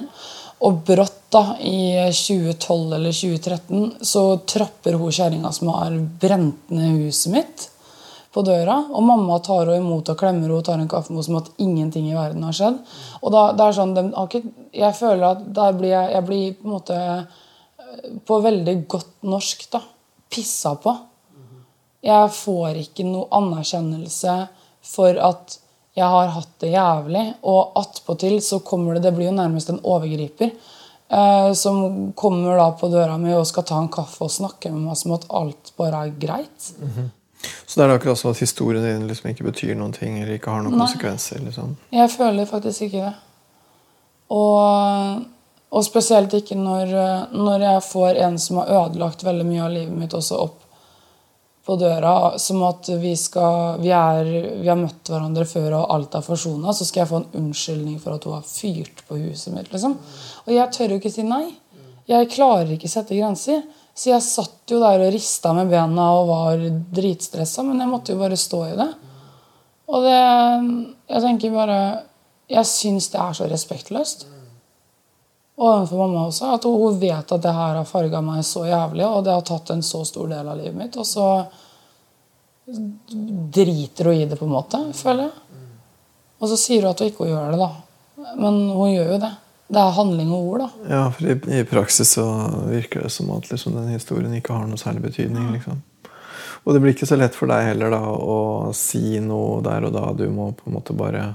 Og 0.63 0.79
brått, 0.87 1.19
da, 1.33 1.57
i 1.59 1.97
2012 2.13 2.93
eller 2.93 3.15
2013, 3.15 3.93
så 4.05 4.23
trapper 4.47 4.99
hun 5.01 5.11
kjerringa 5.11 5.51
som 5.51 5.71
har 5.73 5.95
brent 6.21 6.69
ned 6.71 6.99
huset 7.03 7.33
mitt, 7.33 7.63
på 8.33 8.41
døra. 8.45 8.79
Og 8.93 9.03
mamma 9.05 9.39
tar 9.45 9.67
henne 9.67 9.81
imot 9.81 10.09
og 10.13 10.19
klemmer 10.19 10.47
henne 10.47 10.59
og 10.59 10.65
tar 10.65 10.79
en 10.81 10.89
kaffe 10.89 11.11
med 11.13 11.19
henne 11.19 11.27
som 11.27 11.39
at 11.41 11.51
ingenting 11.61 12.09
i 12.09 12.15
verden 12.17 12.45
har 12.47 12.55
skjedd. 12.57 12.79
Og 13.21 13.33
da, 13.33 13.47
det 13.57 13.65
er 13.65 13.77
sånn, 13.77 13.97
Jeg 14.73 14.93
føler 14.97 15.25
at 15.31 15.41
der 15.53 15.73
blir 15.77 15.93
jeg, 15.93 16.13
jeg 16.13 16.25
blir 16.29 16.53
på 16.53 16.67
en 16.67 16.75
måte 16.77 16.99
på 18.25 18.39
veldig 18.41 18.77
godt 18.89 19.27
norsk 19.29 19.67
da, 19.73 19.81
pissa 20.33 20.75
på. 20.81 20.95
Jeg 22.03 22.31
får 22.35 22.79
ikke 22.81 23.05
noe 23.07 23.29
anerkjennelse 23.31 24.37
for 24.83 25.19
at 25.23 25.59
jeg 25.93 26.09
har 26.09 26.31
hatt 26.35 26.53
det 26.63 26.71
jævlig. 26.73 27.25
Og 27.49 27.75
attpåtil 27.79 28.39
så 28.41 28.59
kommer 28.65 28.93
det 28.93 29.03
Det 29.07 29.15
blir 29.15 29.29
jo 29.29 29.35
nærmest 29.37 29.69
en 29.69 29.81
overgriper. 29.83 30.51
Eh, 31.09 31.53
som 31.53 32.13
kommer 32.13 32.57
da 32.57 32.71
på 32.71 32.87
døra 32.89 33.17
mi 33.17 33.33
og 33.35 33.45
skal 33.47 33.65
ta 33.69 33.77
en 33.77 33.91
kaffe 33.91 34.23
og 34.25 34.31
snakke 34.33 34.71
med 34.73 34.87
meg 34.87 34.97
som 34.97 35.13
at 35.13 35.27
alt 35.29 35.73
bare 35.77 36.07
er 36.07 36.15
greit. 36.19 36.73
Mm 36.79 36.89
-hmm. 36.89 37.09
Så 37.67 37.79
det 37.79 37.85
er 37.85 37.95
akkurat 37.95 38.17
som 38.17 38.31
at 38.31 38.37
historien 38.37 38.83
din 38.83 39.07
liksom 39.07 39.29
ikke 39.29 39.43
betyr 39.43 39.75
noen 39.75 39.93
ting 39.93 40.19
eller 40.19 40.33
ikke 40.33 40.51
har 40.51 40.61
noen 40.61 40.77
Nei. 40.77 40.79
konsekvenser? 40.79 41.39
liksom? 41.39 41.77
Jeg 41.91 42.11
føler 42.11 42.45
faktisk 42.45 42.81
ikke 42.81 42.97
det. 42.97 43.13
Og, 44.29 45.21
og 45.71 45.85
spesielt 45.85 46.33
ikke 46.33 46.55
når, 46.55 46.85
når 47.33 47.59
jeg 47.59 47.83
får 47.83 48.09
en 48.09 48.39
som 48.39 48.57
har 48.57 48.65
ødelagt 48.65 49.23
veldig 49.23 49.45
mye 49.45 49.63
av 49.63 49.71
livet 49.71 49.97
mitt, 49.97 50.13
også 50.13 50.35
opp 50.35 50.62
på 51.63 51.75
døra 51.79 52.37
som 52.41 52.59
at 52.67 52.89
vi, 52.99 53.13
skal, 53.15 53.79
vi, 53.79 53.91
er, 53.95 54.27
vi 54.59 54.67
har 54.67 54.79
møtt 54.79 55.07
hverandre 55.07 55.45
før 55.47 55.77
og 55.77 55.93
alt 55.95 56.17
er 56.19 56.25
forsona, 56.25 56.73
så 56.75 56.87
skal 56.87 57.03
jeg 57.03 57.11
få 57.13 57.21
en 57.21 57.37
unnskyldning 57.39 58.01
for 58.03 58.17
at 58.17 58.27
hun 58.27 58.35
har 58.35 58.47
fyrt 58.47 59.03
på 59.07 59.19
huset 59.21 59.55
mitt. 59.55 59.71
liksom. 59.71 59.95
Og 60.43 60.51
jeg 60.51 60.73
tør 60.75 60.95
jo 60.95 60.99
ikke 60.99 61.13
si 61.13 61.23
nei. 61.27 61.45
Jeg 62.09 62.31
klarer 62.33 62.75
ikke 62.75 62.91
sette 62.91 63.15
grenser. 63.15 63.63
Så 63.95 64.09
jeg 64.09 64.25
satt 64.25 64.73
jo 64.73 64.81
der 64.81 65.05
og 65.05 65.13
rista 65.13 65.53
med 65.55 65.69
bena 65.71 66.07
og 66.17 66.29
var 66.31 66.63
dritstressa, 66.97 67.63
men 67.63 67.79
jeg 67.79 67.91
måtte 67.91 68.15
jo 68.15 68.19
bare 68.19 68.39
stå 68.39 68.61
i 68.71 68.77
det. 68.79 68.89
Og 69.93 70.05
det 70.07 70.19
Jeg 71.11 71.21
tenker 71.21 71.51
bare 71.51 71.79
Jeg 72.49 72.65
syns 72.65 73.09
det 73.11 73.19
er 73.19 73.33
så 73.35 73.47
respektløst 73.51 74.23
overfor 75.55 75.97
mamma 75.97 76.25
også. 76.27 76.53
At 76.55 76.63
hun 76.63 76.99
vet 76.99 77.31
at 77.31 77.43
det 77.43 77.53
her 77.53 77.77
har 77.79 77.87
farga 77.89 78.21
meg 78.25 78.43
så 78.47 78.65
jævlig, 78.67 79.05
og 79.05 79.23
det 79.25 79.35
har 79.35 79.45
tatt 79.47 79.73
en 79.73 79.85
så 79.85 80.03
stor 80.07 80.31
del 80.31 80.49
av 80.49 80.57
livet 80.59 80.77
mitt. 80.77 80.97
Og 80.97 81.07
så 81.07 81.27
driter 83.53 84.05
hun 84.09 84.13
i 84.13 84.25
det, 84.25 84.39
på 84.39 84.45
en 84.47 84.55
måte, 84.55 84.81
føler 84.97 85.27
jeg. 85.27 85.63
Og 86.43 86.51
så 86.51 86.59
sier 86.59 86.83
hun 86.83 86.91
at 86.91 87.03
hun 87.03 87.11
ikke 87.11 87.29
gjør 87.29 87.55
det, 87.55 87.61
da. 87.61 87.71
Men 88.39 88.59
hun 88.73 88.91
gjør 88.93 89.15
jo 89.15 89.23
det. 89.23 89.31
Det 89.73 89.79
er 89.79 89.95
handling 89.95 90.29
og 90.35 90.49
ord, 90.51 90.63
da. 90.65 90.89
Ja, 90.91 91.03
for 91.15 91.31
i, 91.31 91.37
i 91.59 91.63
praksis 91.67 92.13
så 92.17 92.25
virker 92.67 93.05
det 93.05 93.13
som 93.15 93.31
at 93.33 93.49
liksom, 93.49 93.77
den 93.77 93.93
historien 93.95 94.33
ikke 94.37 94.55
har 94.55 94.67
noe 94.69 94.81
særlig 94.81 95.05
betydning. 95.07 95.49
liksom. 95.55 95.81
Og 96.63 96.75
det 96.75 96.79
blir 96.83 96.93
ikke 96.93 97.07
så 97.09 97.17
lett 97.19 97.35
for 97.35 97.51
deg 97.51 97.65
heller 97.73 97.91
da 97.91 98.01
å 98.07 98.37
si 98.77 99.19
noe 99.23 99.59
der 99.65 99.87
og 99.87 99.95
da. 99.95 100.05
Du 100.15 100.27
må 100.31 100.51
på 100.55 100.69
en 100.69 100.77
måte 100.77 100.95
bare 100.95 101.33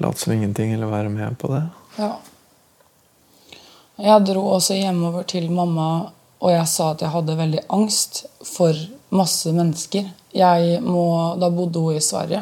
late 0.00 0.22
som 0.22 0.34
ingenting 0.34 0.74
eller 0.74 0.90
være 0.90 1.10
med 1.12 1.38
på 1.40 1.50
det. 1.50 1.64
Ja. 1.98 2.12
Jeg 4.00 4.24
dro 4.24 4.46
også 4.54 4.78
hjemover 4.78 5.26
til 5.28 5.50
mamma, 5.52 5.90
og 6.40 6.52
jeg 6.54 6.68
sa 6.72 6.92
at 6.94 7.02
jeg 7.04 7.12
hadde 7.12 7.36
veldig 7.36 7.66
angst 7.76 8.22
for 8.48 8.76
masse 9.12 9.52
mennesker. 9.52 10.08
Må, 10.86 11.04
da 11.40 11.50
bodde 11.52 11.82
hun 11.82 11.98
i 11.98 12.04
Sverige. 12.04 12.40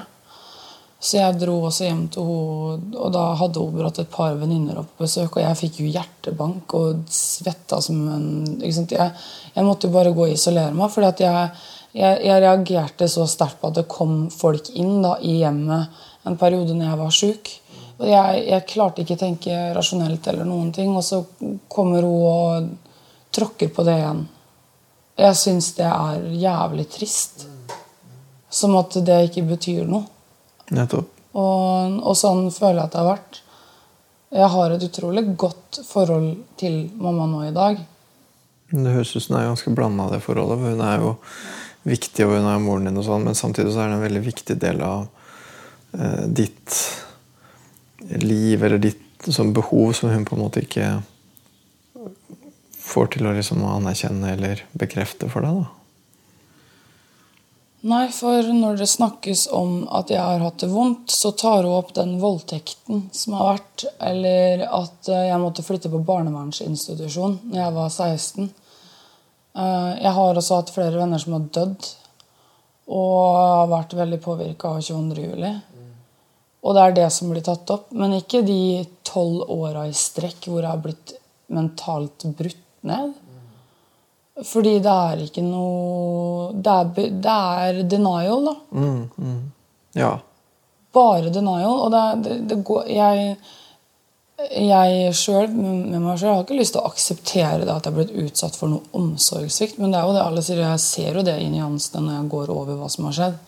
Så 0.98 1.20
jeg 1.20 1.38
dro 1.38 1.56
også 1.68 1.86
hjem 1.86 2.04
til 2.10 2.26
henne, 2.26 2.92
og 2.98 3.12
da 3.14 3.24
hadde 3.38 3.62
hun 3.62 3.74
brått 3.76 4.00
et 4.02 4.10
par 4.10 4.34
venninner 4.38 4.80
på 4.82 5.04
besøk. 5.04 5.36
Og 5.36 5.44
jeg 5.44 5.58
fikk 5.60 5.80
jo 5.82 5.90
hjertebank 5.94 6.74
og 6.78 7.04
svetta 7.14 7.78
som 7.82 8.00
en 8.16 8.28
jeg, 8.62 8.88
jeg, 8.98 9.64
måtte 9.64 9.86
jo 9.86 9.94
bare 9.94 10.14
gå 10.14 10.26
og 10.26 10.34
isolere 10.34 10.74
meg. 10.74 10.90
For 10.94 11.06
jeg, 11.06 11.52
jeg, 11.94 12.18
jeg 12.26 12.42
reagerte 12.42 13.10
så 13.10 13.26
sterkt 13.30 13.60
på 13.62 13.70
at 13.70 13.78
det 13.78 13.86
kom 13.90 14.26
folk 14.34 14.72
inn 14.74 14.98
da, 15.06 15.16
i 15.22 15.40
hjemmet 15.44 16.02
en 16.26 16.38
periode 16.38 16.74
når 16.74 16.90
jeg 16.90 17.00
var 17.02 17.14
sjuk. 17.14 17.52
Jeg, 17.98 18.42
jeg 18.46 18.66
klarte 18.70 19.02
ikke 19.02 19.16
å 19.16 19.20
tenke 19.24 19.56
rasjonelt 19.74 20.26
eller 20.30 20.46
noen 20.46 20.70
ting. 20.74 20.92
Og 20.94 21.04
så 21.04 21.22
kommer 21.70 22.06
hun 22.06 22.26
og 22.28 22.68
tråkker 23.34 23.72
på 23.74 23.84
det 23.86 23.98
igjen. 23.98 24.24
Jeg 25.18 25.38
syns 25.40 25.72
det 25.78 25.88
er 25.88 26.28
jævlig 26.38 26.86
trist. 26.94 27.48
Som 28.48 28.78
at 28.78 28.94
det 29.04 29.18
ikke 29.28 29.44
betyr 29.50 29.88
noe. 29.88 30.06
Nettopp. 30.74 31.10
Og, 31.38 31.98
og 32.00 32.16
sånn 32.16 32.48
føler 32.54 32.80
jeg 32.80 32.86
at 32.86 32.94
det 32.94 33.02
har 33.02 33.10
vært. 33.10 33.42
Jeg 34.38 34.50
har 34.52 34.72
et 34.74 34.84
utrolig 34.84 35.24
godt 35.40 35.80
forhold 35.88 36.32
til 36.60 36.82
mamma 37.00 37.26
nå 37.28 37.46
i 37.46 37.54
dag. 37.56 37.78
Det 38.68 38.92
høres 38.92 39.14
ut 39.16 39.24
som 39.24 39.34
det 39.34 39.42
er 39.42 39.50
ganske 39.50 39.72
blanda, 39.72 40.10
det 40.12 40.20
forholdet. 40.20 40.60
for 40.60 40.74
Hun 40.74 40.84
er 40.84 41.04
jo 41.04 41.12
viktig, 41.88 42.26
og 42.26 42.34
hun 42.36 42.48
er 42.50 42.60
moren 42.60 42.88
din, 42.88 42.98
og 43.00 43.06
sånn, 43.06 43.24
men 43.24 43.38
samtidig 43.38 43.72
så 43.72 43.84
er 43.84 43.92
det 43.92 43.96
en 43.96 44.04
veldig 44.04 44.24
viktig 44.26 44.56
del 44.60 44.82
av 44.84 45.06
eh, 45.96 46.24
ditt 46.28 46.76
liv, 47.98 48.62
eller 48.64 48.78
ditt 48.78 49.28
sånn 49.28 49.54
behov, 49.56 49.92
som 49.96 50.12
hun 50.12 50.26
på 50.28 50.36
en 50.36 50.44
måte 50.44 50.62
ikke 50.64 50.98
får 52.88 53.10
til 53.14 53.28
å 53.28 53.34
liksom 53.36 53.64
anerkjenne 53.66 54.32
eller 54.36 54.62
bekrefte 54.78 55.28
for 55.32 55.44
deg. 55.44 55.60
da. 55.62 55.74
Nei, 57.88 58.08
for 58.10 58.42
når 58.42 58.80
det 58.80 58.88
snakkes 58.90 59.44
om 59.54 59.84
at 59.94 60.10
jeg 60.10 60.18
har 60.18 60.42
hatt 60.42 60.58
det 60.58 60.70
vondt, 60.72 61.12
så 61.14 61.30
tar 61.30 61.62
hun 61.62 61.76
opp 61.76 61.92
den 61.94 62.16
voldtekten 62.18 63.04
som 63.14 63.36
har 63.38 63.52
vært, 63.52 63.84
eller 64.02 64.64
at 64.66 65.10
eh, 65.12 65.28
jeg 65.28 65.42
måtte 65.42 65.62
flytte 65.62 65.92
på 65.92 66.00
barnevernsinstitusjon 66.08 67.38
når 67.44 67.60
jeg 67.60 67.76
var 67.76 67.92
16. 67.94 68.48
Eh, 69.54 69.92
jeg 70.02 70.14
har 70.18 70.42
også 70.42 70.58
hatt 70.58 70.74
flere 70.74 70.98
venner 70.98 71.22
som 71.22 71.38
har 71.38 71.46
dødd, 71.54 71.88
og 72.98 73.38
har 73.38 73.70
vært 73.70 73.94
veldig 73.94 74.20
påvirka 74.26 74.74
av 74.74 74.82
22. 74.82 75.54
Og 76.66 76.74
det 76.74 76.82
er 76.84 76.96
det 76.96 77.08
som 77.14 77.30
blir 77.30 77.44
tatt 77.46 77.70
opp, 77.70 77.92
men 77.94 78.16
ikke 78.18 78.42
de 78.46 78.82
tolv 79.06 79.46
åra 79.54 79.86
i 79.88 79.94
strekk 79.96 80.48
hvor 80.50 80.62
jeg 80.62 80.70
har 80.72 80.82
blitt 80.82 81.14
mentalt 81.54 82.26
brutt 82.38 82.64
ned. 82.88 83.14
Fordi 84.46 84.76
det 84.82 84.94
er 85.10 85.22
ikke 85.24 85.42
noe 85.42 86.52
Det 86.54 86.74
er, 86.74 87.12
det 87.24 87.36
er 87.60 87.78
denial, 87.90 88.44
da. 88.46 88.52
Mm, 88.70 89.00
mm. 89.18 89.40
Ja. 89.98 90.12
Bare 90.94 91.32
denial. 91.34 91.80
Og 91.86 91.90
det, 91.94 92.04
det, 92.24 92.36
det 92.52 92.60
går 92.66 92.86
Jeg, 92.92 93.32
jeg 94.54 95.14
sjøl, 95.18 95.50
med 95.50 95.98
meg 95.98 96.20
sjøl, 96.20 96.36
har 96.36 96.44
ikke 96.44 96.58
lyst 96.60 96.76
til 96.76 96.84
å 96.84 96.92
akseptere 96.92 97.64
det 97.64 97.74
at 97.74 97.88
jeg 97.88 97.90
har 97.90 97.98
blitt 97.98 98.14
utsatt 98.28 98.58
for 98.58 98.70
noe 98.70 98.86
omsorgssvikt, 98.94 99.80
men 99.82 99.90
det 99.90 99.98
er 99.98 100.06
jo 100.06 100.14
det 100.14 100.22
alle 100.22 100.44
sier. 100.46 100.62
Jeg 100.62 100.84
ser 100.84 101.18
jo 101.18 101.26
det 101.26 101.34
inn 101.42 101.56
i 101.56 101.58
nyansene 101.58 102.04
når 102.06 102.20
jeg 102.20 102.32
går 102.36 102.54
over 102.54 102.78
hva 102.78 102.90
som 102.94 103.10
har 103.10 103.18
skjedd. 103.18 103.42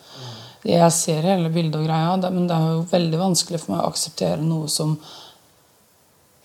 Jeg 0.67 0.93
ser 0.93 1.25
hele 1.25 1.49
bildet 1.49 1.79
og 1.79 1.87
greia, 1.87 2.29
men 2.29 2.47
det 2.49 2.55
er 2.55 2.73
jo 2.75 2.87
veldig 2.91 3.19
vanskelig 3.21 3.61
for 3.63 3.73
meg 3.73 3.83
å 3.83 3.91
akseptere 3.91 4.41
noe 4.45 4.69
som 4.69 4.97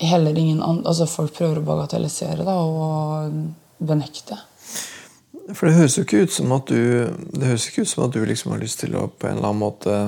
heller 0.01 0.37
ingen 0.37 0.61
andre 0.61 0.89
Altså 0.89 1.07
folk 1.09 1.33
prøver 1.37 1.59
å 1.61 1.65
bagatellisere 1.65 2.45
da, 2.45 2.55
og 2.61 3.33
benekte. 3.77 4.37
For 5.53 5.69
det 5.69 5.77
høres 5.77 5.97
jo 5.97 6.05
ikke 6.05 6.25
ut 6.25 6.33
som 6.33 6.51
at 6.57 6.69
du 6.69 6.79
Det 7.07 7.45
høres 7.45 7.67
ikke 7.69 7.85
ut 7.85 7.91
som 7.91 8.03
at 8.07 8.15
du 8.15 8.23
liksom 8.25 8.53
har 8.53 8.63
lyst 8.63 8.81
til 8.83 8.97
å 8.97 9.07
på 9.07 9.29
en 9.29 9.37
eller 9.37 9.51
annen 9.51 9.63
måte 9.63 9.99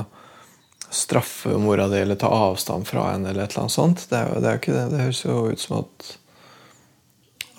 straffe 0.90 1.54
mora 1.62 1.86
di 1.88 2.00
eller 2.02 2.18
ta 2.18 2.32
avstand 2.34 2.88
fra 2.90 3.12
henne 3.12 3.30
eller 3.30 3.46
et 3.46 3.52
eller 3.52 3.68
annet 3.68 3.76
sånt. 3.76 4.08
Det 4.10 4.18
er 4.18 4.32
jo, 4.32 4.40
det 4.42 4.50
er 4.50 4.58
ikke 4.58 4.74
det. 4.74 4.86
Det 4.90 5.04
høres 5.04 5.20
jo 5.22 5.36
ut 5.52 5.62
som 5.62 5.76
at 5.84 6.08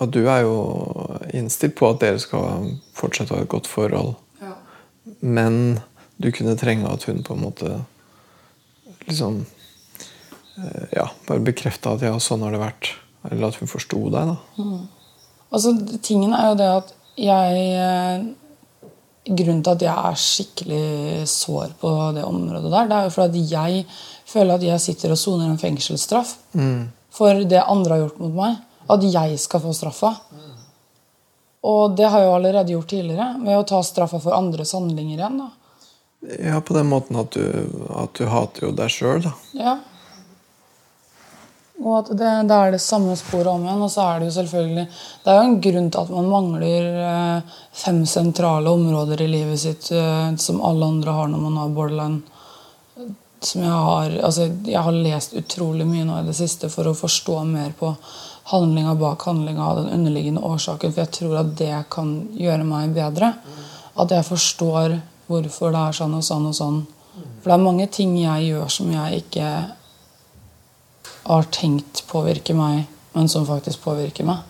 at 0.01 0.09
du 0.11 0.25
er 0.25 0.41
jo 0.41 0.55
innstilt 1.37 1.75
på 1.77 1.91
at 1.91 2.01
dere 2.01 2.19
skal 2.19 2.71
fortsette 2.97 3.31
å 3.31 3.37
ha 3.37 3.45
et 3.45 3.51
godt 3.53 3.69
forhold. 3.69 4.15
Ja. 4.41 4.55
Men 5.21 5.79
du 6.21 6.29
kunne 6.35 6.57
trenge 6.59 6.89
at 6.89 7.05
hun 7.09 7.23
på 7.25 7.35
en 7.35 7.43
måte 7.45 7.71
liksom 9.07 9.41
eh, 10.57 10.87
Ja, 10.95 11.07
bare 11.27 11.43
bekrefta 11.45 11.95
at 11.95 12.05
ja, 12.05 12.13
sånn 12.21 12.43
har 12.45 12.53
det 12.53 12.61
vært. 12.61 12.91
Eller 13.29 13.49
at 13.49 13.57
hun 13.61 13.69
forsto 13.69 13.99
deg, 14.13 14.31
da. 14.31 14.67
Altså, 15.51 15.73
tingen 16.01 16.33
er 16.37 16.51
jo 16.51 16.59
det 16.61 16.69
at 16.79 16.93
jeg 17.21 17.65
eh, 17.77 18.29
Grunnen 19.21 19.59
til 19.61 19.75
at 19.75 19.83
jeg 19.85 19.93
er 20.09 20.15
skikkelig 20.17 21.27
sår 21.29 21.75
på 21.77 21.89
det 22.15 22.23
området 22.25 22.71
der, 22.73 22.87
det 22.89 22.95
er 22.97 23.03
jo 23.05 23.11
fordi 23.13 23.43
at 23.43 23.51
jeg 23.51 23.83
føler 24.31 24.55
at 24.55 24.63
jeg 24.65 24.81
sitter 24.81 25.13
og 25.13 25.19
soner 25.21 25.51
en 25.51 25.59
fengselsstraff 25.61 26.31
for 27.13 27.43
det 27.45 27.61
andre 27.61 27.93
har 27.93 28.01
gjort 28.07 28.17
mot 28.23 28.33
meg. 28.39 28.55
At 28.89 29.05
jeg 29.05 29.37
skal 29.39 29.61
få 29.61 29.75
straffa. 29.77 30.09
Og 31.69 31.93
det 31.95 32.07
har 32.09 32.23
jeg 32.23 32.31
jo 32.31 32.35
allerede 32.39 32.73
gjort 32.73 32.89
tidligere, 32.89 33.27
ved 33.45 33.59
å 33.59 33.65
ta 33.69 33.83
straffa 33.85 34.17
for 34.23 34.33
andres 34.33 34.73
handlinger 34.73 35.19
igjen. 35.19 35.37
da. 35.43 35.49
Ja, 36.21 36.61
på 36.61 36.73
den 36.73 36.91
måten 36.91 37.17
at 37.17 37.33
du, 37.33 37.45
at 37.97 38.13
du 38.13 38.27
hater 38.29 38.67
jo 38.67 38.75
deg 38.77 38.93
sjøl, 38.93 39.23
da. 39.25 39.33
Ja. 39.57 39.79
Og 41.81 41.95
at 41.97 42.11
det, 42.13 42.31
det 42.49 42.57
er 42.57 42.75
det 42.75 42.81
samme 42.83 43.15
sporet 43.17 43.49
om 43.49 43.63
igjen. 43.65 43.81
Og 43.81 43.89
så 43.89 44.03
er 44.05 44.19
det 44.21 44.29
jo 44.29 44.35
selvfølgelig 44.35 44.83
Det 45.23 45.31
er 45.31 45.39
jo 45.39 45.47
en 45.47 45.61
grunn 45.65 45.87
til 45.89 46.03
at 46.03 46.11
man 46.13 46.29
mangler 46.29 46.89
eh, 47.05 47.55
fem 47.83 48.03
sentrale 48.09 48.69
områder 48.69 49.23
i 49.25 49.29
livet 49.31 49.63
sitt 49.63 49.89
eh, 49.95 50.27
som 50.37 50.61
alle 50.65 50.91
andre 50.93 51.15
har 51.17 51.31
når 51.31 51.41
man 51.47 51.57
har 51.57 51.73
borderline. 51.77 52.21
Som 53.41 53.63
jeg 53.65 53.73
har 53.73 54.17
Altså, 54.29 54.51
jeg 54.67 54.85
har 54.85 54.99
lest 55.09 55.33
utrolig 55.33 55.87
mye 55.89 56.05
nå 56.05 56.19
i 56.19 56.27
det 56.27 56.37
siste 56.37 56.69
for 56.69 56.85
å 56.85 56.97
forstå 56.97 57.39
mer 57.49 57.73
på 57.79 57.95
handlinga 58.51 58.93
bak 58.99 59.25
handlinga 59.25 59.65
av 59.65 59.81
den 59.81 59.93
underliggende 59.95 60.45
årsaken. 60.45 60.93
For 60.93 61.01
jeg 61.01 61.15
tror 61.17 61.39
at 61.41 61.55
det 61.57 61.73
kan 61.89 62.13
gjøre 62.37 62.67
meg 62.67 62.93
bedre. 62.93 63.33
At 63.97 64.13
jeg 64.13 64.27
forstår 64.27 64.99
hvorfor 65.31 65.73
det 65.73 65.85
er 65.87 65.97
sånn 66.01 66.17
og 66.17 66.25
sånn 66.27 66.49
og 66.49 66.57
sånn. 66.57 66.81
For 67.41 67.49
det 67.49 67.55
er 67.55 67.63
mange 67.63 67.87
ting 67.91 68.15
jeg 68.19 68.51
gjør 68.51 68.67
som 68.71 68.91
jeg 68.93 69.23
ikke 69.23 69.47
har 71.25 71.49
tenkt 71.53 72.03
påvirker 72.09 72.57
meg, 72.57 72.85
men 73.15 73.29
som 73.31 73.47
faktisk 73.47 73.83
påvirker 73.85 74.27
meg. 74.27 74.47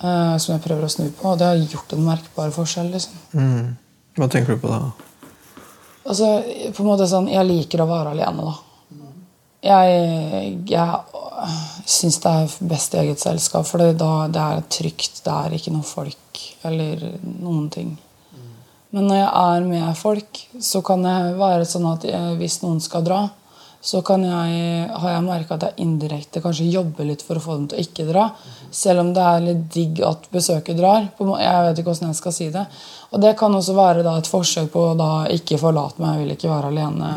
Uh, 0.00 0.38
som 0.40 0.54
jeg 0.54 0.62
prøver 0.64 0.86
å 0.86 0.88
snu 0.88 1.10
på. 1.12 1.28
Og 1.28 1.38
det 1.40 1.48
har 1.48 1.60
gjort 1.60 1.92
en 1.92 2.06
merkbar 2.06 2.52
forskjell. 2.54 2.88
liksom. 2.94 3.18
Mm. 3.36 3.76
Hva 4.16 4.28
tenker 4.32 4.56
du 4.56 4.62
på 4.62 4.70
da? 4.72 4.90
Altså, 6.08 6.30
på 6.72 6.82
en 6.82 6.88
måte 6.88 7.08
sånn, 7.08 7.28
Jeg 7.28 7.46
liker 7.46 7.82
å 7.84 7.90
være 7.90 8.14
alene, 8.16 8.48
da. 8.48 8.54
Jeg, 9.60 10.62
jeg 10.70 11.84
syns 11.84 12.16
det 12.24 12.30
er 12.32 12.54
best 12.70 12.94
i 12.94 13.02
eget 13.02 13.20
selskap, 13.20 13.66
for 13.68 13.82
det, 13.82 13.98
da, 14.00 14.26
det 14.32 14.40
er 14.40 14.62
trygt. 14.72 15.20
Det 15.24 15.34
er 15.34 15.56
ikke 15.56 15.74
noe 15.74 15.84
folk 15.84 16.44
eller 16.64 17.04
noen 17.20 17.68
ting. 17.72 17.92
Men 18.90 19.06
når 19.06 19.20
jeg 19.20 19.30
er 19.30 19.68
med 19.68 19.98
folk, 19.98 20.40
så 20.60 20.82
kan 20.86 21.04
det 21.06 21.18
være 21.38 21.68
sånn 21.68 21.86
at 21.92 22.06
eh, 22.10 22.32
hvis 22.40 22.60
noen 22.64 22.80
skal 22.82 23.04
dra, 23.06 23.20
så 23.80 24.02
kan 24.04 24.20
jeg, 24.26 24.88
har 24.92 25.12
jeg 25.14 25.24
merka 25.24 25.56
at 25.56 25.62
jeg 25.64 25.86
indirekte 25.86 26.42
kanskje 26.44 26.66
jobber 26.68 27.06
litt 27.08 27.22
for 27.24 27.40
å 27.40 27.44
få 27.44 27.54
dem 27.56 27.68
til 27.70 27.78
å 27.78 27.84
ikke 27.86 28.04
dra. 28.10 28.26
Selv 28.76 29.06
om 29.06 29.12
det 29.16 29.22
er 29.24 29.46
litt 29.46 29.62
digg 29.72 30.02
at 30.04 30.26
besøket 30.34 30.76
drar. 30.76 31.06
Jeg 31.16 31.62
vet 31.64 31.80
ikke 31.80 31.88
hvordan 31.88 32.10
jeg 32.10 32.18
skal 32.18 32.34
si 32.36 32.50
det. 32.52 32.66
Og 33.10 33.22
det 33.24 33.32
kan 33.40 33.56
også 33.56 33.74
være 33.78 34.04
et 34.18 34.28
forsøk 34.28 34.68
på 34.74 34.84
å 34.92 35.08
ikke 35.32 35.58
forlate 35.62 36.02
meg, 36.02 36.18
jeg 36.18 36.26
vil 36.26 36.34
ikke 36.36 36.52
være 36.52 36.74
alene. 36.74 37.14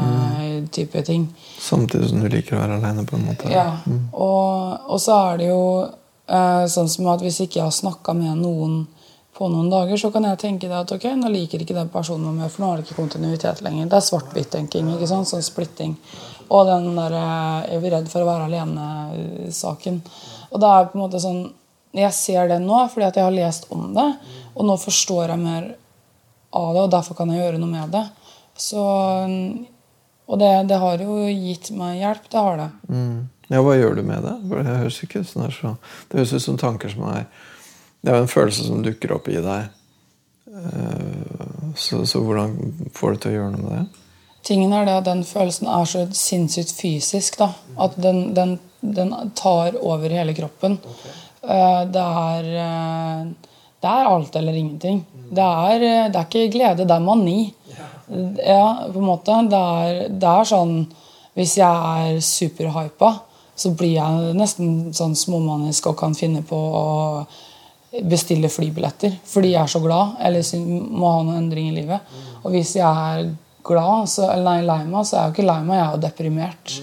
type 0.72 1.04
ting. 1.04 1.28
Samtidig 1.60 2.10
som 2.10 2.24
du 2.24 2.30
liker 2.32 2.56
å 2.56 2.64
være 2.64 2.80
alene, 2.80 3.04
på 3.06 3.18
en 3.18 3.28
måte. 3.28 3.52
Ja, 3.52 3.68
og, 4.14 4.88
og 4.88 5.02
så 5.04 5.20
er 5.34 5.42
det 5.42 5.50
jo 5.52 5.64
eh, 5.84 6.66
sånn 6.72 6.90
som 6.90 7.12
at 7.12 7.24
hvis 7.26 7.42
ikke 7.44 7.60
jeg 7.60 7.68
har 7.68 7.76
snakka 7.76 8.16
med 8.18 8.40
noen 8.40 8.86
på 9.34 9.48
noen 9.50 9.70
dager, 9.72 9.98
så 9.98 10.12
kan 10.14 10.28
jeg 10.28 10.40
tenke 10.42 10.70
deg 10.70 10.76
at 10.78 10.92
ok, 10.94 11.08
nå 11.18 11.32
liker 11.34 11.64
ikke 11.64 11.76
den 11.76 11.90
personen 11.94 12.28
meg 12.28 12.44
mer, 12.44 12.52
for 12.54 12.64
nå 12.64 12.70
har 12.70 12.80
det 12.80 12.86
ikke 12.86 13.00
kontinuitet 13.00 13.64
lenger. 13.66 13.90
Det 13.90 13.98
er 13.98 14.06
svart-hvitt-tenking. 14.06 14.92
ikke 14.94 15.10
sant? 15.10 15.30
Sånn 15.30 15.46
splitting. 15.46 15.96
Og 16.54 16.68
den 16.70 16.96
der 16.96 17.14
er 17.18 17.68
'jeg 17.68 17.84
er 17.84 17.92
redd 17.98 18.10
for 18.10 18.22
å 18.22 18.30
være 18.30 18.48
alene'-saken. 18.50 20.02
Og 20.52 20.60
det 20.60 20.70
er 20.70 20.86
på 20.86 20.96
en 20.96 21.02
måte 21.02 21.22
sånn 21.22 21.54
Jeg 21.96 22.14
ser 22.14 22.48
det 22.48 22.60
nå 22.60 22.90
fordi 22.90 23.06
at 23.06 23.16
jeg 23.16 23.24
har 23.24 23.32
lest 23.32 23.68
om 23.70 23.94
det, 23.94 24.18
og 24.56 24.66
nå 24.66 24.78
forstår 24.78 25.28
jeg 25.28 25.40
mer 25.40 25.76
av 26.52 26.74
det, 26.74 26.82
og 26.82 26.92
derfor 26.92 27.16
kan 27.16 27.30
jeg 27.30 27.38
gjøre 27.38 27.60
noe 27.60 27.70
med 27.70 27.92
det. 27.92 28.10
Så, 28.58 28.82
og 30.28 30.40
det, 30.40 30.68
det 30.68 30.80
har 30.80 30.98
jo 30.98 31.28
gitt 31.28 31.70
meg 31.72 32.00
hjelp. 32.00 32.30
Det 32.32 32.40
har 32.40 32.58
det. 32.58 32.70
Mm. 32.90 33.30
Ja, 33.50 33.62
hva 33.62 33.76
gjør 33.78 33.96
du 33.96 34.02
med 34.02 34.24
det? 34.24 34.36
Det 34.50 34.78
høres 34.78 35.04
ikke 35.04 35.22
ut 35.22 35.30
som 35.30 35.44
det 35.44 35.50
er 35.52 35.58
så 35.60 35.76
Det 36.10 36.18
høres 36.18 36.34
ut 36.34 36.42
som 36.42 36.58
tanker 36.58 36.90
som 36.90 37.04
er 37.12 37.28
Det 38.04 38.12
er 38.12 38.20
jo 38.20 38.26
en 38.26 38.34
følelse 38.34 38.66
som 38.68 38.84
dukker 38.84 39.14
opp 39.16 39.30
i 39.32 39.40
deg. 39.42 39.70
Eh, 40.54 41.20
Så, 41.76 42.04
så 42.06 42.20
hvordan 42.22 42.52
får 42.94 43.14
du 43.16 43.18
til 43.24 43.32
å 43.32 43.38
gjøre 43.38 43.52
noe 43.56 43.64
med 43.64 43.78
det? 43.80 44.02
Tingen 44.46 44.74
er 44.76 44.86
det 44.86 44.98
at 45.00 45.06
Den 45.08 45.24
følelsen 45.26 45.70
er 45.72 45.88
så 45.90 46.04
sinnssykt 46.14 46.74
fysisk. 46.78 47.38
da, 47.40 47.48
At 47.80 47.96
den, 47.98 48.34
den, 48.36 48.60
den 48.82 49.14
tar 49.36 49.74
over 49.82 50.10
hele 50.14 50.36
kroppen. 50.38 50.78
Okay. 50.84 51.16
Det 51.96 52.04
er, 52.04 52.50
eh, 52.64 53.24
det 53.82 53.90
er 53.90 54.10
alt 54.12 54.36
eller 54.40 54.54
ingenting. 54.60 55.02
Det 55.34 55.44
er, 55.44 55.76
eh, 55.88 56.10
det 56.12 56.20
er 56.20 56.28
ikke 56.28 56.52
glede, 56.54 56.86
det 56.86 56.96
er 56.96 57.04
mani. 57.08 57.54
Ja, 58.46 58.86
på 58.94 59.00
en 59.00 59.08
måte. 59.08 59.40
Det 59.50 59.64
er, 59.80 60.10
det 60.10 60.30
er 60.30 60.44
sånn 60.52 60.76
Hvis 61.34 61.56
jeg 61.58 61.66
er 62.14 62.20
superhypa, 62.22 63.08
så 63.58 63.72
blir 63.74 63.96
jeg 63.96 64.36
nesten 64.38 64.94
sånn 64.94 65.16
småmanisk 65.18 65.88
og 65.90 65.96
kan 65.98 66.14
finne 66.14 66.44
på 66.46 66.54
å 66.56 66.84
bestille 68.02 68.50
flybilletter 68.50 69.20
fordi 69.30 69.54
jeg 69.54 69.62
er 69.62 69.70
så 69.70 69.82
glad 69.84 70.16
eller 70.26 70.62
må 70.66 71.12
ha 71.12 71.24
noen 71.26 71.44
endring 71.44 71.70
i 71.70 71.76
livet. 71.78 72.16
Og 72.44 72.54
hvis 72.56 72.76
jeg 72.80 72.88
er 72.88 73.28
glad, 73.64 74.10
så, 74.12 74.28
eller 74.34 74.48
nei, 74.50 74.66
lei 74.68 74.82
meg, 74.88 75.06
så 75.08 75.18
er 75.18 75.22
jeg 75.22 75.30
jo 75.30 75.36
ikke 75.38 75.50
lei 75.50 75.60
meg, 75.68 75.78
jeg 75.78 75.86
er 75.86 75.94
jo 75.94 76.04
deprimert. 76.08 76.74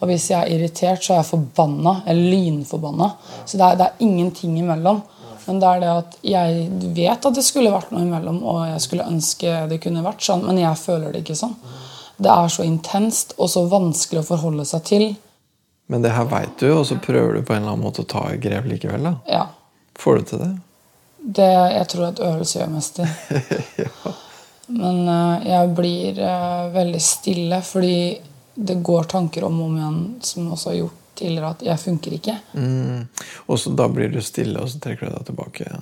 Og 0.00 0.08
hvis 0.08 0.30
jeg 0.30 0.40
er 0.40 0.52
irritert, 0.54 1.02
så 1.04 1.14
er 1.14 1.18
jeg 1.20 1.28
forbanna. 1.28 1.96
Eller 2.08 2.30
lynforbanna. 2.32 3.10
Så 3.44 3.58
det 3.60 3.66
er, 3.66 3.80
det 3.80 3.88
er 3.88 4.04
ingenting 4.06 4.54
imellom. 4.62 5.02
Men 5.46 5.60
det 5.60 5.68
er 5.68 5.80
det 5.82 5.90
at 5.92 6.16
jeg 6.24 6.66
vet 6.96 7.26
at 7.26 7.36
det 7.36 7.44
skulle 7.44 7.72
vært 7.72 7.90
noe 7.92 8.04
imellom, 8.04 8.42
og 8.46 8.60
jeg 8.68 8.82
skulle 8.84 9.08
ønske 9.08 9.54
det 9.70 9.80
kunne 9.82 10.04
vært 10.04 10.22
sånn, 10.22 10.44
men 10.46 10.60
jeg 10.60 10.78
føler 10.78 11.10
det 11.10 11.24
ikke 11.24 11.38
sånn. 11.40 11.56
Det 12.20 12.30
er 12.30 12.52
så 12.52 12.66
intenst 12.68 13.32
og 13.40 13.48
så 13.50 13.64
vanskelig 13.68 14.22
å 14.22 14.28
forholde 14.28 14.66
seg 14.68 14.84
til. 14.86 15.06
Men 15.90 16.04
det 16.04 16.12
her 16.14 16.28
veit 16.30 16.60
du, 16.60 16.68
og 16.74 16.84
så 16.86 17.00
prøver 17.02 17.40
du 17.40 17.42
på 17.42 17.56
en 17.56 17.64
eller 17.64 17.74
annen 17.74 17.82
måte 17.82 18.04
å 18.04 18.08
ta 18.08 18.28
grep 18.38 18.68
likevel? 18.70 19.08
da? 19.08 19.14
Ja. 19.26 19.46
Får 20.00 20.20
du 20.20 20.28
til 20.32 20.42
det? 20.42 20.50
det 21.20 21.52
jeg 21.52 21.86
tror 21.92 22.06
at 22.08 22.20
øvelse 22.24 22.58
gjør 22.58 22.72
mester. 22.72 23.12
ja. 23.84 24.14
Men 24.70 25.02
uh, 25.08 25.46
jeg 25.46 25.70
blir 25.76 26.20
uh, 26.22 26.70
veldig 26.74 27.02
stille 27.02 27.60
fordi 27.66 28.00
det 28.54 28.80
går 28.84 29.08
tanker 29.10 29.44
om 29.46 29.60
og 29.60 29.70
om 29.70 29.78
igjen, 29.78 30.00
som 30.26 30.50
også 30.52 30.70
har 30.70 30.76
gjort 30.82 30.98
tidligere, 31.20 31.50
at 31.50 31.62
jeg 31.64 31.80
funker 31.80 32.16
ikke. 32.16 32.36
Mm. 32.52 33.06
Og 33.46 33.58
så 33.58 33.72
da 33.76 33.86
blir 33.92 34.12
du 34.12 34.20
stille, 34.24 34.60
og 34.60 34.70
så 34.70 34.80
trekker 34.82 35.08
du 35.08 35.14
deg 35.14 35.26
tilbake. 35.30 35.66
Ja. 35.68 35.80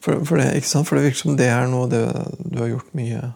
For, 0.00 0.24
for, 0.24 0.40
det, 0.40 0.64
for, 0.64 0.96
det, 0.96 1.04
virker 1.04 1.20
som 1.20 1.36
det 1.36 1.50
er 1.52 1.68
noe 1.68 1.88
det, 1.90 2.04
du 2.40 2.60
har 2.62 2.70
gjort 2.70 2.94
mye 2.96 3.32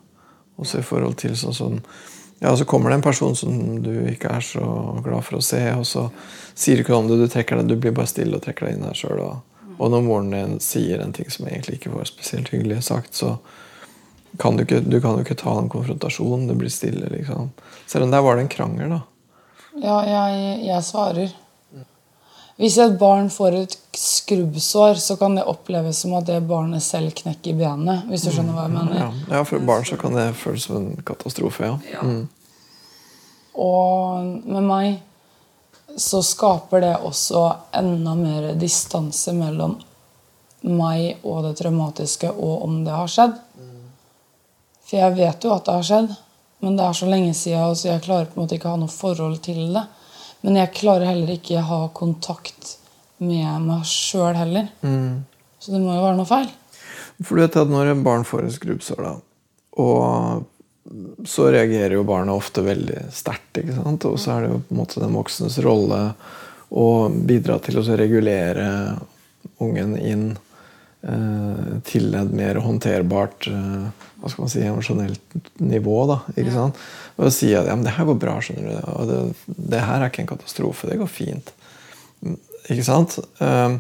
også 0.57 0.81
i 0.81 0.87
forhold 0.87 1.19
til 1.21 1.35
sånn 1.37 1.57
som 1.57 1.79
ja, 2.41 2.53
Så 2.57 2.65
kommer 2.69 2.91
det 2.91 2.99
en 2.99 3.05
person 3.05 3.35
som 3.37 3.83
du 3.83 3.93
ikke 4.11 4.31
er 4.37 4.45
så 4.45 4.65
glad 5.05 5.25
for 5.25 5.39
å 5.39 5.45
se, 5.45 5.61
og 5.73 5.85
så 5.89 6.07
sier 6.53 6.77
du 6.77 6.83
ikke 6.83 6.93
noe 6.93 7.05
om 7.05 7.11
det, 7.11 7.19
du 7.23 7.33
trekker 7.33 7.61
deg, 7.61 7.71
du 7.71 7.81
blir 7.81 7.95
bare 7.97 8.11
stille 8.11 8.37
og 8.37 8.45
trekker 8.45 8.69
deg 8.69 8.77
inn 8.77 8.85
her 8.85 8.99
sjøl. 8.99 9.23
Og, 9.79 9.91
når 9.91 10.05
moren 10.07 10.33
din 10.35 10.59
sier 10.63 11.03
en 11.03 11.15
ting 11.15 11.31
som 11.31 11.49
egentlig 11.49 11.79
ikke 11.79 11.95
var 11.95 12.09
spesielt 12.09 12.51
hyggelig 12.55 12.83
sagt, 12.87 13.15
så 13.15 13.37
kan 14.39 14.57
du, 14.57 14.65
ikke, 14.65 14.81
du 14.81 15.01
kan 15.01 15.17
jo 15.17 15.25
ikke 15.25 15.39
ta 15.39 15.55
en 15.59 15.71
konfrontasjon. 15.71 16.49
Det 16.49 16.57
blir 16.59 16.73
stille, 16.73 17.11
liksom. 17.13 17.53
Selv 17.87 18.07
om 18.07 18.15
der 18.15 18.23
var 18.25 18.37
det 18.37 18.47
en 18.47 18.55
krangel, 18.55 18.97
da. 18.97 19.01
Ja, 19.83 19.97
jeg, 20.07 20.61
jeg 20.67 20.87
svarer. 20.87 21.35
Hvis 22.55 22.77
et 22.79 22.95
barn 22.99 23.31
får 23.35 23.57
et 23.59 23.73
skrubbsår, 23.99 25.01
så 25.03 25.17
kan 25.19 25.35
det 25.35 25.47
oppleves 25.51 26.05
som 26.05 26.15
at 26.15 26.29
det 26.29 26.39
barnet 26.47 26.83
selv 26.87 27.11
knekker 27.19 27.57
benet. 27.59 28.07
Hvis 28.11 28.27
du 28.27 28.31
skjønner 28.31 28.55
hva 28.55 28.69
jeg 28.69 28.75
mener. 28.77 29.01
Ja, 29.01 29.09
ja 29.33 29.43
for 29.49 29.67
barn 29.67 29.87
så 29.89 29.99
kan 29.99 30.15
det 30.15 30.29
føles 30.39 30.69
som 30.69 30.79
en 30.79 31.03
katastrofe. 31.07 31.75
ja. 31.91 32.03
Mm. 32.03 32.25
Og 33.55 34.25
med 34.51 34.65
meg 34.67 34.87
så 35.97 36.23
skaper 36.23 36.81
det 36.85 36.95
også 37.07 37.43
enda 37.79 38.15
mer 38.19 38.53
distanse 38.59 39.33
mellom 39.37 39.77
meg 40.65 41.25
og 41.27 41.43
det 41.45 41.57
traumatiske, 41.61 42.31
og 42.31 42.65
om 42.65 42.79
det 42.87 42.95
har 42.95 43.11
skjedd. 43.11 43.35
For 44.85 45.01
jeg 45.01 45.17
vet 45.17 45.45
jo 45.45 45.53
at 45.55 45.67
det 45.67 45.75
har 45.77 45.87
skjedd, 45.89 46.15
men 46.65 46.79
det 46.79 46.87
er 46.87 46.97
så 46.97 47.09
lenge 47.09 47.35
siden, 47.37 47.77
så 47.77 47.91
jeg 47.91 48.05
klarer 48.07 48.31
på 48.31 48.39
en 48.39 48.45
måte 48.45 48.57
ikke 48.57 48.71
å 48.71 48.77
ha 48.77 48.81
noe 48.81 48.93
forhold 48.93 49.39
til 49.45 49.61
det. 49.75 49.85
Men 50.45 50.59
jeg 50.61 50.75
klarer 50.77 51.09
heller 51.09 51.35
ikke 51.37 51.59
å 51.61 51.69
ha 51.69 51.81
kontakt 51.97 52.77
med 53.25 53.65
meg 53.65 53.85
sjøl 53.89 54.37
heller. 54.37 54.69
Mm. 54.85 55.25
Så 55.61 55.73
det 55.73 55.81
må 55.81 55.95
jo 55.97 56.05
være 56.05 56.19
noe 56.19 56.29
feil. 56.29 56.51
For 57.23 57.37
du 57.37 57.45
vet 57.45 57.57
at 57.61 57.71
Når 57.71 57.93
en 57.93 58.05
barn 58.05 58.27
får 58.29 58.45
en 58.45 58.53
skrubbsår, 58.53 59.07
og 59.81 60.45
så 61.25 61.49
reagerer 61.51 61.97
jo 61.97 62.05
barna 62.05 62.35
ofte 62.37 62.65
veldig 62.65 63.07
sterkt. 63.15 63.61
ikke 63.61 63.77
sant? 63.79 64.05
Og 64.09 64.19
så 64.21 64.35
er 64.35 64.45
det 64.45 64.51
jo 64.53 64.63
på 64.63 64.75
en 64.75 64.81
måte 64.83 65.03
den 65.03 65.17
voksnes 65.17 65.59
rolle 65.65 66.01
å 66.75 66.89
bidra 67.09 67.59
til 67.63 67.81
å 67.81 67.85
regulere 67.97 68.67
ungen 69.63 69.95
inn 69.97 70.27
eh, 71.07 71.71
til 71.89 72.15
et 72.19 72.35
mer 72.35 72.61
håndterbart 72.65 73.49
eh, 73.49 74.05
hva 74.25 74.31
skal 74.33 74.47
man 74.47 74.53
si, 74.53 74.63
emosjonelt 74.65 75.35
nivå. 75.61 75.97
da, 76.09 76.21
ikke 76.33 76.49
ja. 76.49 76.57
sant? 76.57 76.85
Og 77.21 77.33
si 77.33 77.51
at 77.57 77.69
ja, 77.69 77.77
men 77.77 77.85
det 77.87 77.93
her 77.97 78.09
går 78.09 78.21
bra, 78.21 78.39
skjønner 78.41 78.71
du. 78.71 78.87
og 78.95 79.11
det, 79.11 79.19
det, 79.53 79.83
her 79.85 80.01
er 80.01 80.09
ikke 80.09 80.25
en 80.25 80.33
katastrofe. 80.33 80.89
Det 80.89 81.01
går 81.01 81.11
fint. 81.13 81.53
Ikke 82.73 82.87
sant? 82.87 83.19
Eh, 83.45 83.77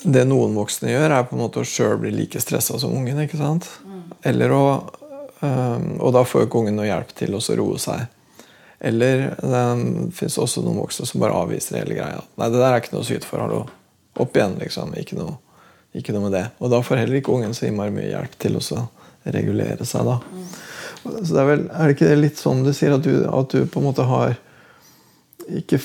det 0.00 0.24
noen 0.28 0.56
voksne 0.56 0.92
gjør, 0.92 1.12
er 1.12 1.28
på 1.28 1.36
en 1.36 1.42
måte 1.42 1.60
å 1.62 1.68
sjøl 1.68 1.98
bli 2.00 2.12
like 2.14 2.40
stressa 2.40 2.78
som 2.80 2.92
ungen. 2.96 3.20
ikke 3.24 3.40
sant? 3.40 3.68
Mm. 3.84 4.04
Eller 4.28 4.52
å, 4.52 4.62
Og 5.40 6.10
da 6.14 6.24
får 6.26 6.46
ikke 6.46 6.60
ungen 6.60 6.76
noe 6.76 6.88
hjelp 6.88 7.12
til 7.16 7.36
å 7.36 7.42
roe 7.60 7.78
seg. 7.80 8.08
Eller 8.80 9.26
det 9.40 9.62
fins 10.16 10.38
også 10.40 10.62
noen 10.64 10.80
voksne 10.80 11.06
som 11.08 11.20
bare 11.20 11.36
avviser 11.36 11.82
hele 11.82 11.98
greia. 11.98 12.22
Nei, 12.40 12.48
det 12.48 12.60
der 12.60 12.72
er 12.72 12.80
ikke 12.80 12.94
noe 12.94 13.06
sykt 13.08 13.28
for. 13.28 13.42
Hallo. 13.44 13.66
Opp 14.20 14.36
igjen, 14.36 14.56
liksom. 14.60 14.94
Ikke 15.00 15.18
noe, 15.18 15.36
ikke 15.96 16.14
noe 16.16 16.26
med 16.28 16.36
det. 16.36 16.46
Og 16.60 16.72
da 16.72 16.80
får 16.84 17.02
heller 17.02 17.20
ikke 17.20 17.34
ungen 17.36 17.52
så 17.56 17.68
innmari 17.68 17.92
mye 17.94 18.08
hjelp 18.08 18.38
til 18.40 18.56
å 18.56 18.82
regulere 19.28 19.86
seg. 19.88 20.08
da. 20.08 20.18
Så 21.04 21.32
det 21.32 21.42
er, 21.42 21.48
vel, 21.48 21.66
er 21.72 21.88
det 21.88 21.96
ikke 21.96 22.16
litt 22.18 22.40
sånn 22.40 22.64
du 22.64 22.72
sier, 22.76 22.96
at 22.96 23.04
du, 23.04 23.12
at 23.28 23.52
du 23.52 23.64
på 23.68 23.80
en 23.80 23.88
måte 23.88 24.04
har 24.08 24.36
ikke 25.50 25.78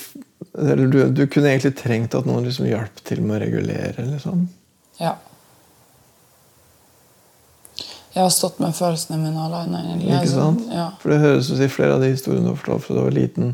Eller 0.60 0.86
du, 0.92 0.98
du 1.10 1.22
kunne 1.32 1.48
egentlig 1.50 1.72
trengt 1.78 2.14
at 2.14 2.26
noen 2.28 2.44
liksom 2.46 2.68
hjalp 2.68 3.00
til 3.04 3.22
med 3.24 3.38
å 3.38 3.40
regulere, 3.42 4.04
liksom? 4.12 4.44
Ja. 5.00 5.16
Jeg 8.16 8.24
har 8.24 8.30
stått 8.32 8.60
med 8.62 8.72
følelsene 8.72 9.18
mine 9.20 9.42
alene. 9.44 9.82
Egentlig. 9.90 10.08
Ikke 10.08 10.32
sant? 10.32 10.62
Ja. 10.72 10.86
For 11.02 11.12
det 11.12 11.18
høres 11.20 11.50
ut 11.52 11.60
i 11.60 11.68
flere 11.68 11.98
av 11.98 12.00
de 12.00 12.14
historiene 12.14 12.46
du 12.46 12.54
har 12.54 12.56
fortalt 12.62 12.86
fra 12.86 12.96
du 12.96 13.02
var 13.02 13.12
liten. 13.12 13.50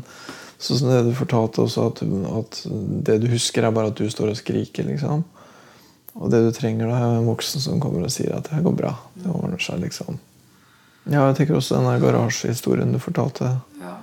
Sånn 0.63 0.79
som 0.79 0.91
det 0.93 1.01
du 1.03 1.11
fortalte 1.17 1.65
også, 1.65 1.89
at, 1.91 1.99
at, 2.39 2.59
det 3.09 3.17
du 3.19 3.27
husker, 3.33 3.67
er 3.67 3.75
bare 3.75 3.91
at 3.91 3.99
du 3.99 4.07
står 4.07 4.31
og 4.31 4.39
skriker. 4.39 4.87
liksom. 4.87 5.25
Og 6.15 6.31
det 6.31 6.39
du 6.45 6.49
trenger, 6.55 6.87
da, 6.87 6.95
er 6.95 7.17
en 7.17 7.27
voksen 7.27 7.59
som 7.59 7.83
kommer 7.83 8.07
og 8.07 8.15
sier 8.15 8.31
at 8.37 8.47
det 8.53 8.63
går 8.63 8.79
bra. 8.79 8.95
Det 9.19 9.35
ordner 9.35 9.59
seg, 9.59 9.83
liksom. 9.83 10.21
Ja, 11.11 11.25
jeg 11.25 11.41
tenker 11.41 11.59
også 11.59 11.83
den 11.83 11.99
garasjehistorien 11.99 12.95
du 12.95 13.03
fortalte. 13.03 13.57
Ja. 13.83 13.97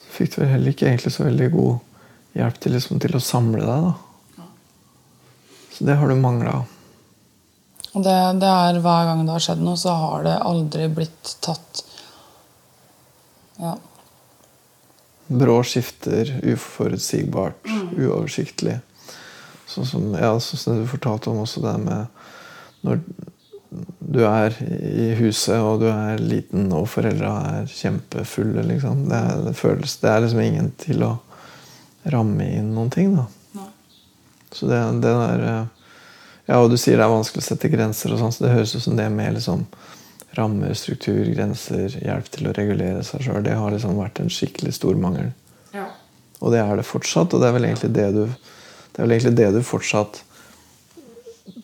Så 0.00 0.16
fikk 0.16 0.32
du 0.32 0.44
vel 0.46 0.54
heller 0.54 0.72
ikke 0.72 0.88
egentlig 0.88 1.12
så 1.12 1.28
veldig 1.28 1.52
god 1.52 2.38
hjelp 2.40 2.62
til, 2.64 2.78
liksom, 2.80 3.04
til 3.04 3.20
å 3.20 3.26
samle 3.26 3.66
deg. 3.68 3.90
da. 3.90 4.38
Ja. 4.40 4.52
Så 5.76 5.92
det 5.92 6.00
har 6.00 6.08
du 6.08 6.16
mangla. 6.16 6.62
Og 7.92 8.04
det, 8.04 8.18
det, 8.40 8.48
er 8.48 8.80
hver 8.80 9.08
gang 9.08 9.24
det 9.26 9.34
har 9.34 9.44
skjedd 9.44 9.64
noe, 9.64 9.78
så 9.80 9.94
har 10.00 10.22
det 10.26 10.36
aldri 10.40 10.88
blitt 10.92 11.36
tatt 11.44 11.82
Ja. 13.60 13.76
Brå 15.32 15.60
skifter, 15.64 16.28
uforutsigbart, 16.42 17.60
mm. 17.64 17.92
uoversiktlig. 18.02 18.80
Sånn 19.70 19.86
som, 19.88 20.08
ja, 20.18 20.32
sånn 20.42 20.82
du 20.82 20.88
fortalte 20.90 21.30
om 21.30 21.44
også 21.44 21.62
det 21.64 21.76
med 21.80 22.18
når 22.82 22.98
du 24.12 24.20
er 24.26 24.56
i 24.68 25.12
huset, 25.16 25.56
og 25.62 25.80
du 25.80 25.86
er 25.88 26.20
liten, 26.20 26.66
og 26.76 26.88
foreldra 26.92 27.32
er 27.52 27.70
kjempefulle. 27.70 28.64
Liksom. 28.68 29.06
Det, 29.08 29.20
er, 29.20 29.44
det, 29.46 29.54
føles, 29.56 29.96
det 30.02 30.10
er 30.10 30.24
liksom 30.24 30.42
ingen 30.44 30.72
til 30.80 31.04
å 31.06 31.12
ramme 32.12 32.48
inn 32.58 32.72
noen 32.74 32.90
ting. 32.92 33.14
Da. 33.16 33.28
Nei. 33.56 33.70
Så 34.52 34.68
det, 34.68 34.82
det 35.04 35.14
der 35.22 35.46
eh, 35.48 35.81
Ja, 36.52 36.58
og 36.60 36.68
du 36.68 36.76
sier 36.76 37.00
det 37.00 37.06
er 37.06 37.12
vanskelig 37.12 37.40
å 37.40 37.46
sette 37.46 37.70
grenser, 37.72 38.12
og 38.12 38.20
sånn, 38.20 38.32
så 38.34 38.44
det 38.44 38.52
høres 38.52 38.74
ut 38.76 38.84
som 38.84 38.98
det 38.98 39.06
med 39.08 39.38
liksom, 39.38 39.62
rammer, 40.36 40.74
struktur, 40.76 41.24
grenser, 41.32 41.94
hjelp 41.96 42.28
til 42.34 42.50
å 42.50 42.52
regulere 42.56 43.00
seg 43.08 43.24
sjøl, 43.24 43.40
det 43.46 43.54
har 43.56 43.72
liksom 43.72 43.96
vært 43.96 44.20
en 44.20 44.28
skikkelig 44.32 44.74
stor 44.76 44.98
mangel. 45.00 45.30
Ja. 45.72 45.86
Og 46.44 46.52
det 46.52 46.60
er 46.60 46.76
det 46.76 46.84
fortsatt, 46.84 47.32
og 47.32 47.40
det 47.40 47.48
er 47.48 47.56
vel 47.56 47.70
egentlig 47.70 47.92
det 47.96 48.10
du, 48.18 48.26
det 48.92 49.00
vel 49.00 49.16
egentlig 49.16 49.36
det 49.38 49.48
du 49.56 49.62
fortsatt 49.64 50.20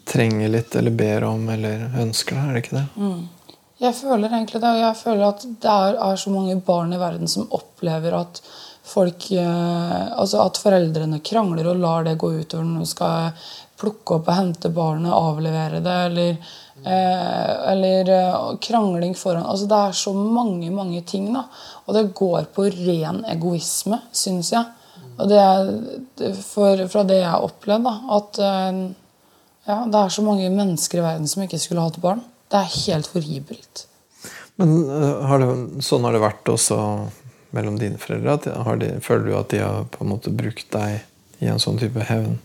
trenger 0.08 0.48
litt 0.48 0.76
eller 0.78 0.96
ber 0.96 1.26
om 1.28 1.44
eller 1.52 1.90
ønsker 2.00 2.38
deg, 2.38 2.46
Er 2.48 2.56
det 2.56 2.64
ikke 2.64 2.78
det? 2.78 2.86
Mm. 2.96 3.52
Jeg 3.78 3.94
føler 3.94 4.32
egentlig 4.32 4.62
det. 4.62 4.70
Og 4.72 4.80
jeg 4.82 4.98
føler 5.02 5.26
at 5.28 5.44
det 5.46 5.74
er, 5.74 6.00
er, 6.08 6.16
så 6.18 6.32
mange 6.34 6.56
barn 6.66 6.94
i 6.94 7.00
verden 7.00 7.30
som 7.30 7.46
opplever 7.54 8.16
at 8.18 8.40
folk 8.88 9.28
eh, 9.36 10.04
Altså 10.16 10.40
at 10.46 10.58
foreldrene 10.62 11.20
krangler 11.20 11.68
og 11.68 11.82
lar 11.82 12.06
det 12.06 12.16
gå 12.18 12.32
utover 12.40 12.64
når 12.64 12.86
de 12.86 12.88
skal 12.88 13.42
plukke 13.78 14.18
opp 14.18 14.30
og 14.30 14.38
hente 14.38 14.70
barnet, 14.74 15.12
avlevere 15.14 15.82
det, 15.84 15.96
eller, 16.08 16.54
eh, 16.82 17.52
eller 17.72 18.10
eh, 18.14 18.38
krangling 18.64 19.14
foran 19.18 19.46
Altså 19.46 19.68
det 19.70 19.78
er 19.78 19.98
så 20.00 20.14
mange, 20.14 20.70
mange 20.74 21.02
ting, 21.06 21.30
da. 21.34 21.46
Og 21.86 21.94
det 21.96 22.08
går 22.18 22.50
på 22.54 22.68
ren 22.74 23.22
egoisme, 23.30 24.00
syns 24.12 24.52
jeg. 24.54 24.64
Og 25.18 25.30
det 25.30 25.38
er 25.42 26.32
for, 26.42 26.86
fra 26.90 27.04
det 27.06 27.20
jeg 27.22 27.30
har 27.30 27.46
opplevd, 27.46 27.86
da, 27.86 27.94
at 28.18 28.42
eh, 28.48 28.80
ja, 29.68 29.82
Det 29.84 30.00
er 30.00 30.08
så 30.08 30.24
mange 30.24 30.48
mennesker 30.48 31.02
i 31.02 31.04
verden 31.04 31.28
som 31.28 31.44
ikke 31.44 31.60
skulle 31.60 31.84
hatt 31.84 32.00
barn. 32.00 32.22
Det 32.48 32.56
er 32.56 32.76
helt 32.86 33.10
horribelt. 33.12 33.84
Men 34.58 34.70
uh, 34.88 35.26
har 35.28 35.42
det, 35.42 35.48
sånn 35.84 36.06
har 36.08 36.16
det 36.16 36.22
vært 36.24 36.48
også 36.50 36.78
mellom 37.54 37.76
dine 37.78 38.00
foreldre? 38.00 38.38
De, 38.80 38.88
føler 39.04 39.28
du 39.28 39.34
at 39.36 39.52
de 39.52 39.60
har 39.60 39.84
på 39.92 40.02
en 40.02 40.12
måte 40.14 40.32
brukt 40.34 40.70
deg 40.72 41.44
i 41.44 41.50
en 41.52 41.60
sånn 41.62 41.76
type 41.80 42.06
hevn? 42.08 42.38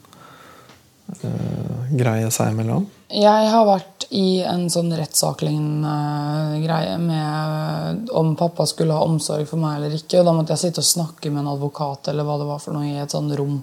Greie 1.93 2.29
seg 2.33 2.53
imellom? 2.53 2.85
Jeg 3.13 3.49
har 3.51 3.65
vært 3.67 4.07
i 4.13 4.43
en 4.45 4.65
sånn 4.71 4.91
rettssakslignende 4.93 5.89
uh, 5.89 6.55
greie 6.61 6.95
med 7.01 8.09
om 8.13 8.33
pappa 8.37 8.65
skulle 8.69 8.95
ha 8.95 9.05
omsorg 9.05 9.47
for 9.49 9.61
meg 9.61 9.79
eller 9.79 9.97
ikke. 9.97 10.21
Og 10.21 10.27
da 10.27 10.33
måtte 10.37 10.55
jeg 10.55 10.67
sitte 10.67 10.83
og 10.83 10.89
snakke 10.89 11.31
med 11.31 11.43
en 11.43 11.51
advokat 11.53 12.09
eller 12.11 12.27
hva 12.27 12.39
det 12.41 12.47
var 12.49 12.61
for 12.63 12.77
noe 12.77 12.89
i 12.89 13.01
et 13.01 13.13
sånt 13.13 13.33
rom 13.37 13.59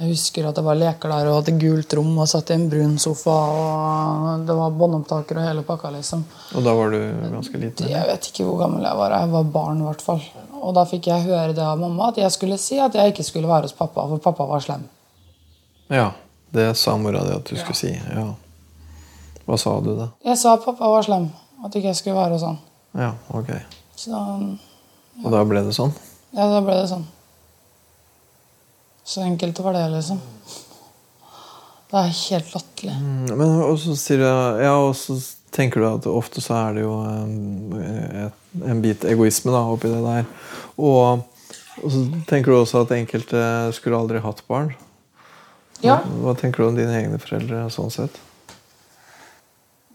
Jeg 0.00 0.14
husker 0.14 0.46
at 0.48 0.56
det 0.56 0.64
var 0.64 0.78
leker 0.80 1.12
der 1.12 1.28
og 1.28 1.34
hadde 1.40 1.58
gult 1.60 1.92
rom 1.98 2.14
og 2.22 2.28
satt 2.30 2.52
i 2.52 2.56
en 2.56 2.68
brun 2.72 2.94
sofa. 3.02 3.34
og 3.56 4.46
Det 4.48 4.56
var 4.56 4.78
båndopptaker 4.80 5.40
og 5.40 5.48
hele 5.48 5.64
pakka. 5.66 5.90
liksom. 5.96 6.24
Og 6.56 6.64
da 6.64 6.72
var 6.76 6.94
du 6.94 7.00
ganske 7.34 7.60
liten? 7.60 7.90
Jeg 7.92 8.08
vet 8.08 8.30
ikke 8.30 8.46
hvor 8.48 8.62
gammel 8.62 8.88
jeg 8.88 8.96
var. 8.96 9.18
Jeg 9.18 9.32
var 9.34 9.52
barn 9.58 9.82
i 9.82 9.86
hvert 9.90 10.06
fall. 10.06 10.24
Og 10.60 10.72
da 10.76 10.86
fikk 10.88 11.10
jeg 11.12 11.28
høre 11.28 11.52
det 11.52 11.66
av 11.66 11.76
mamma 11.80 12.08
at 12.08 12.20
jeg 12.20 12.32
skulle 12.32 12.56
si 12.60 12.80
at 12.80 12.96
jeg 12.96 13.12
ikke 13.12 13.28
skulle 13.28 13.48
være 13.48 13.68
hos 13.68 13.76
pappa, 13.76 14.08
for 14.08 14.24
pappa 14.24 14.48
var 14.48 14.64
slem. 14.64 14.88
Ja, 15.92 16.08
det 16.52 16.68
sa 16.78 16.96
mora 16.98 17.22
di 17.26 17.34
at 17.36 17.44
du 17.46 17.56
skulle 17.56 17.78
si. 17.78 17.92
Ja. 17.94 18.26
Hva 19.46 19.58
sa 19.58 19.76
du 19.82 19.92
da? 19.98 20.08
Jeg 20.26 20.38
sa 20.38 20.54
at 20.56 20.64
pappa 20.64 20.88
var 20.90 21.02
slem, 21.06 21.28
at 21.64 21.74
ikke 21.74 21.90
jeg 21.92 21.98
skulle 22.00 22.18
være 22.20 22.38
sånn. 22.42 22.58
Ja, 22.98 23.12
ok. 23.34 23.50
Så 23.98 24.12
Og 25.24 25.30
da 25.34 25.42
ble 25.44 25.62
det 25.66 25.74
sånn? 25.76 25.92
ja, 26.32 26.46
da 26.48 26.60
ble 26.64 26.76
det 26.80 26.88
sånn. 26.90 27.06
Så 29.04 29.22
enkelt 29.26 29.58
var 29.64 29.74
det, 29.74 29.88
liksom. 29.90 30.20
Det 31.90 31.98
er 31.98 32.12
helt 32.14 32.52
latterlig. 32.54 32.94
Mm, 33.02 33.30
Men 33.38 33.54
og 33.66 33.78
så 33.82 33.96
sier 33.98 34.20
jeg 34.22 34.60
Ja, 34.62 34.76
og 34.78 34.92
så 34.94 35.16
tenker 35.50 35.82
du 35.82 35.86
at 35.88 36.06
ofte 36.06 36.38
så 36.44 36.54
er 36.68 36.76
det 36.76 36.84
jo 36.84 36.92
en, 37.02 38.30
en 38.62 38.82
bit 38.84 39.02
egoisme 39.10 39.50
da, 39.50 39.64
oppi 39.66 39.90
det 39.90 39.98
der. 40.04 40.28
Og, 40.78 41.24
og 41.82 41.90
så 41.90 42.04
tenker 42.30 42.52
du 42.54 42.60
også 42.60 42.84
at 42.84 42.94
enkelte 42.94 43.42
skulle 43.74 43.98
aldri 43.98 44.22
hatt 44.22 44.44
barn. 44.46 44.70
Ja, 45.82 46.00
Hva 46.20 46.34
tenker 46.36 46.62
du 46.62 46.68
om 46.68 46.76
dine 46.76 46.92
egne 46.98 47.18
foreldre 47.22 47.68
sånn 47.72 47.92
sett? 47.94 48.18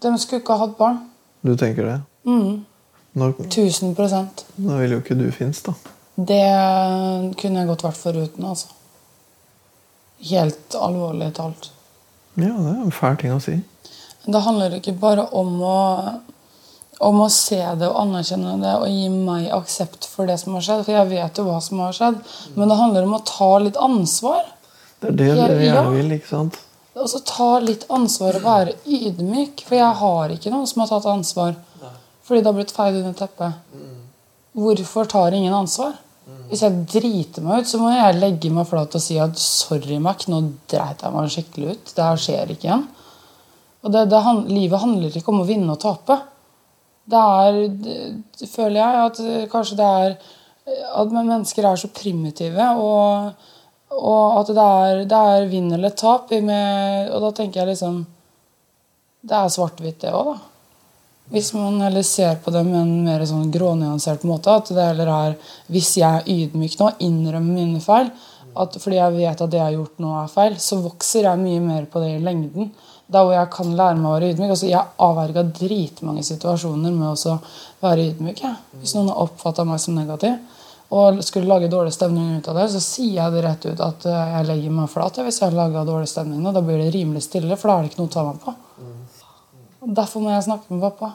de 0.06 0.18
skulle 0.20 0.42
ikke 0.42 0.54
ha 0.54 0.66
hatt 0.66 0.76
barn. 0.78 0.98
Du 1.42 1.54
tenker 1.58 1.86
det? 1.86 2.00
Mm. 2.28 2.64
Nå, 3.16 3.28
1000 3.48 3.94
prosent. 3.96 4.44
nå 4.60 4.76
vil 4.82 4.96
jo 4.96 4.98
ikke 5.00 5.16
du 5.18 5.24
finnes, 5.34 5.62
da. 5.64 5.72
Det 6.16 6.42
kunne 7.40 7.62
jeg 7.62 7.70
godt 7.70 7.84
vært 7.86 7.98
foruten, 8.00 8.44
altså. 8.44 8.68
Helt 10.30 10.76
alvorlig 10.78 11.32
talt. 11.36 11.70
Ja, 12.36 12.52
det 12.52 12.70
er 12.72 12.84
en 12.84 12.94
fæl 12.94 13.18
ting 13.20 13.34
å 13.34 13.40
si. 13.42 13.58
Det 14.26 14.42
handler 14.44 14.76
ikke 14.78 14.96
bare 15.00 15.26
om 15.36 15.56
å, 15.64 15.80
om 17.08 17.20
å 17.24 17.28
se 17.32 17.60
det 17.78 17.88
og 17.88 17.98
anerkjenne 18.02 18.56
det 18.62 18.74
og 18.80 18.88
gi 18.90 19.08
meg 19.12 19.48
aksept 19.54 20.08
for 20.10 20.28
det 20.28 20.38
som 20.42 20.56
har 20.56 20.64
skjedd. 20.66 20.84
For 20.86 20.96
jeg 20.96 21.10
vet 21.12 21.40
jo 21.40 21.46
hva 21.48 21.60
som 21.64 21.80
har 21.84 21.96
skjedd. 21.96 22.20
Men 22.56 22.72
det 22.72 22.80
handler 22.80 23.08
om 23.08 23.16
å 23.18 23.24
ta 23.28 23.50
litt 23.62 23.80
ansvar. 23.80 24.44
Det 25.00 25.10
er 25.10 25.16
det 25.18 25.26
du 25.58 25.60
gjerne 25.64 25.92
vil, 25.92 26.12
ikke 26.16 26.30
sant? 26.30 26.56
Og 26.96 27.08
så 27.12 27.20
ta 27.28 27.58
litt 27.60 27.84
ansvar 27.92 28.38
og 28.38 28.44
være 28.46 28.72
ydmyk. 28.88 29.60
For 29.68 29.76
jeg 29.76 29.98
har 30.00 30.32
ikke 30.32 30.50
noen 30.54 30.66
som 30.70 30.80
har 30.82 30.88
tatt 30.94 31.08
ansvar. 31.12 31.54
Fordi 32.26 32.40
det 32.40 32.48
har 32.48 32.56
blitt 32.56 32.72
feid 32.74 32.96
under 33.02 33.12
teppet. 33.12 33.52
Hvorfor 34.56 35.04
tar 35.12 35.34
ingen 35.36 35.52
ansvar? 35.54 35.98
Hvis 36.48 36.62
jeg 36.64 36.86
driter 36.90 37.44
meg 37.44 37.62
ut, 37.62 37.68
så 37.70 37.78
må 37.78 37.90
jeg 37.92 38.16
legge 38.18 38.50
meg 38.50 38.66
flat 38.66 38.94
og 38.98 39.02
si 39.02 39.18
at 39.22 39.36
sorry, 39.38 39.98
Mac, 40.02 40.24
nå 40.30 40.40
dreit 40.70 41.02
jeg 41.04 41.14
meg 41.14 41.28
skikkelig 41.30 41.74
ut. 41.76 41.92
Det 41.94 42.06
her 42.06 42.22
skjer 42.22 42.54
ikke 42.54 42.66
igjen. 42.70 42.86
Og 43.86 43.92
det, 43.94 44.06
det, 44.10 44.22
han- 44.24 44.46
livet 44.50 44.80
handler 44.82 45.14
ikke 45.20 45.30
om 45.34 45.44
å 45.44 45.46
vinne 45.46 45.70
og 45.76 45.78
tape. 45.84 46.16
Det 47.06 47.20
er 47.20 47.60
det, 47.84 47.98
Føler 48.50 48.80
jeg 48.80 49.04
at 49.04 49.20
kanskje 49.52 49.76
det 49.78 49.90
er 50.00 50.16
At 50.98 51.12
mennesker 51.14 51.62
er 51.68 51.76
så 51.78 51.86
primitive. 51.94 52.64
og 52.74 53.36
og 53.94 54.40
at 54.40 54.50
det 54.50 54.66
er, 54.66 55.00
det 55.08 55.22
er 55.30 55.48
vinn 55.50 55.70
eller 55.72 55.94
tap. 55.94 56.30
Med, 56.30 57.10
og 57.14 57.22
da 57.22 57.32
tenker 57.36 57.62
jeg 57.62 57.74
liksom 57.74 58.04
Det 59.26 59.34
er 59.34 59.50
svart-hvitt, 59.50 60.00
det 60.02 60.14
òg, 60.14 60.34
da. 60.34 60.52
Hvis 61.30 61.50
man 61.56 61.80
heller 61.82 62.04
ser 62.06 62.36
på 62.38 62.52
det 62.54 62.62
med 62.62 62.78
en 62.78 63.04
mer 63.06 63.24
sånn 63.26 63.50
grånyansert 63.50 64.22
måte. 64.28 64.52
At 64.52 64.70
det 64.70 64.90
heller 64.92 65.10
er 65.10 65.36
Hvis 65.72 65.96
jeg 65.98 66.22
er 66.22 66.28
ydmyk 66.30 66.76
nå, 66.80 66.90
innrømmer 67.02 67.62
mine 67.62 67.82
feil, 67.82 68.10
at 68.56 68.76
fordi 68.80 68.96
jeg 68.96 69.12
vet 69.18 69.40
at 69.42 69.50
det 69.52 69.58
jeg 69.58 69.66
har 69.66 69.74
gjort 69.74 69.98
nå, 70.00 70.12
er 70.16 70.28
feil, 70.32 70.54
så 70.62 70.78
vokser 70.80 71.26
jeg 71.26 71.42
mye 71.42 71.60
mer 71.60 71.88
på 71.92 72.00
det 72.00 72.14
i 72.14 72.22
lengden. 72.24 72.70
Der 73.12 73.22
hvor 73.22 73.34
jeg 73.34 73.50
kan 73.52 73.74
lære 73.78 73.98
meg 73.98 74.08
å 74.08 74.14
være 74.14 74.30
ydmyk. 74.32 74.52
Altså, 74.54 74.70
jeg 74.70 74.94
avverga 75.06 75.44
dritmange 75.58 76.24
situasjoner 76.26 76.94
med 76.94 77.10
å 77.12 77.36
være 77.84 78.06
ydmyk. 78.12 78.40
Jeg. 78.42 78.56
Hvis 78.80 78.94
noen 78.96 79.12
har 79.12 79.26
oppfatta 79.26 79.66
meg 79.68 79.82
som 79.82 79.98
negativ 79.98 80.38
og 80.88 81.24
skulle 81.24 81.48
lage 81.50 81.70
dårlig 81.70 81.92
stemning 81.92 82.36
ut 82.38 82.48
av 82.48 82.60
det, 82.60 82.68
så 82.70 82.80
sier 82.82 83.16
jeg 83.18 83.34
det 83.34 83.42
rett 83.42 83.64
ut 83.66 83.80
at 83.82 84.06
eh, 84.06 84.34
jeg 84.36 84.46
legger 84.50 84.74
meg 84.76 84.90
flat 84.92 85.18
hvis 85.18 85.40
jeg 85.40 85.48
har 85.48 85.56
laga 85.56 85.82
dårlig 85.88 86.08
stemning. 86.10 86.44
Og 86.46 86.54
da 86.54 86.62
blir 86.62 86.78
det 86.78 86.92
rimelig 86.94 87.24
stille, 87.26 87.58
for 87.58 87.72
da 87.72 87.78
er 87.78 87.86
det 87.86 87.92
ikke 87.92 88.02
noe 88.04 88.10
å 88.10 88.14
ta 88.14 88.26
meg 88.28 88.38
på. 88.44 88.54
Og 89.86 89.94
Derfor 89.96 90.22
må 90.22 90.30
jeg 90.30 90.46
snakke 90.46 90.74
med 90.74 90.84
pappa. 90.86 91.10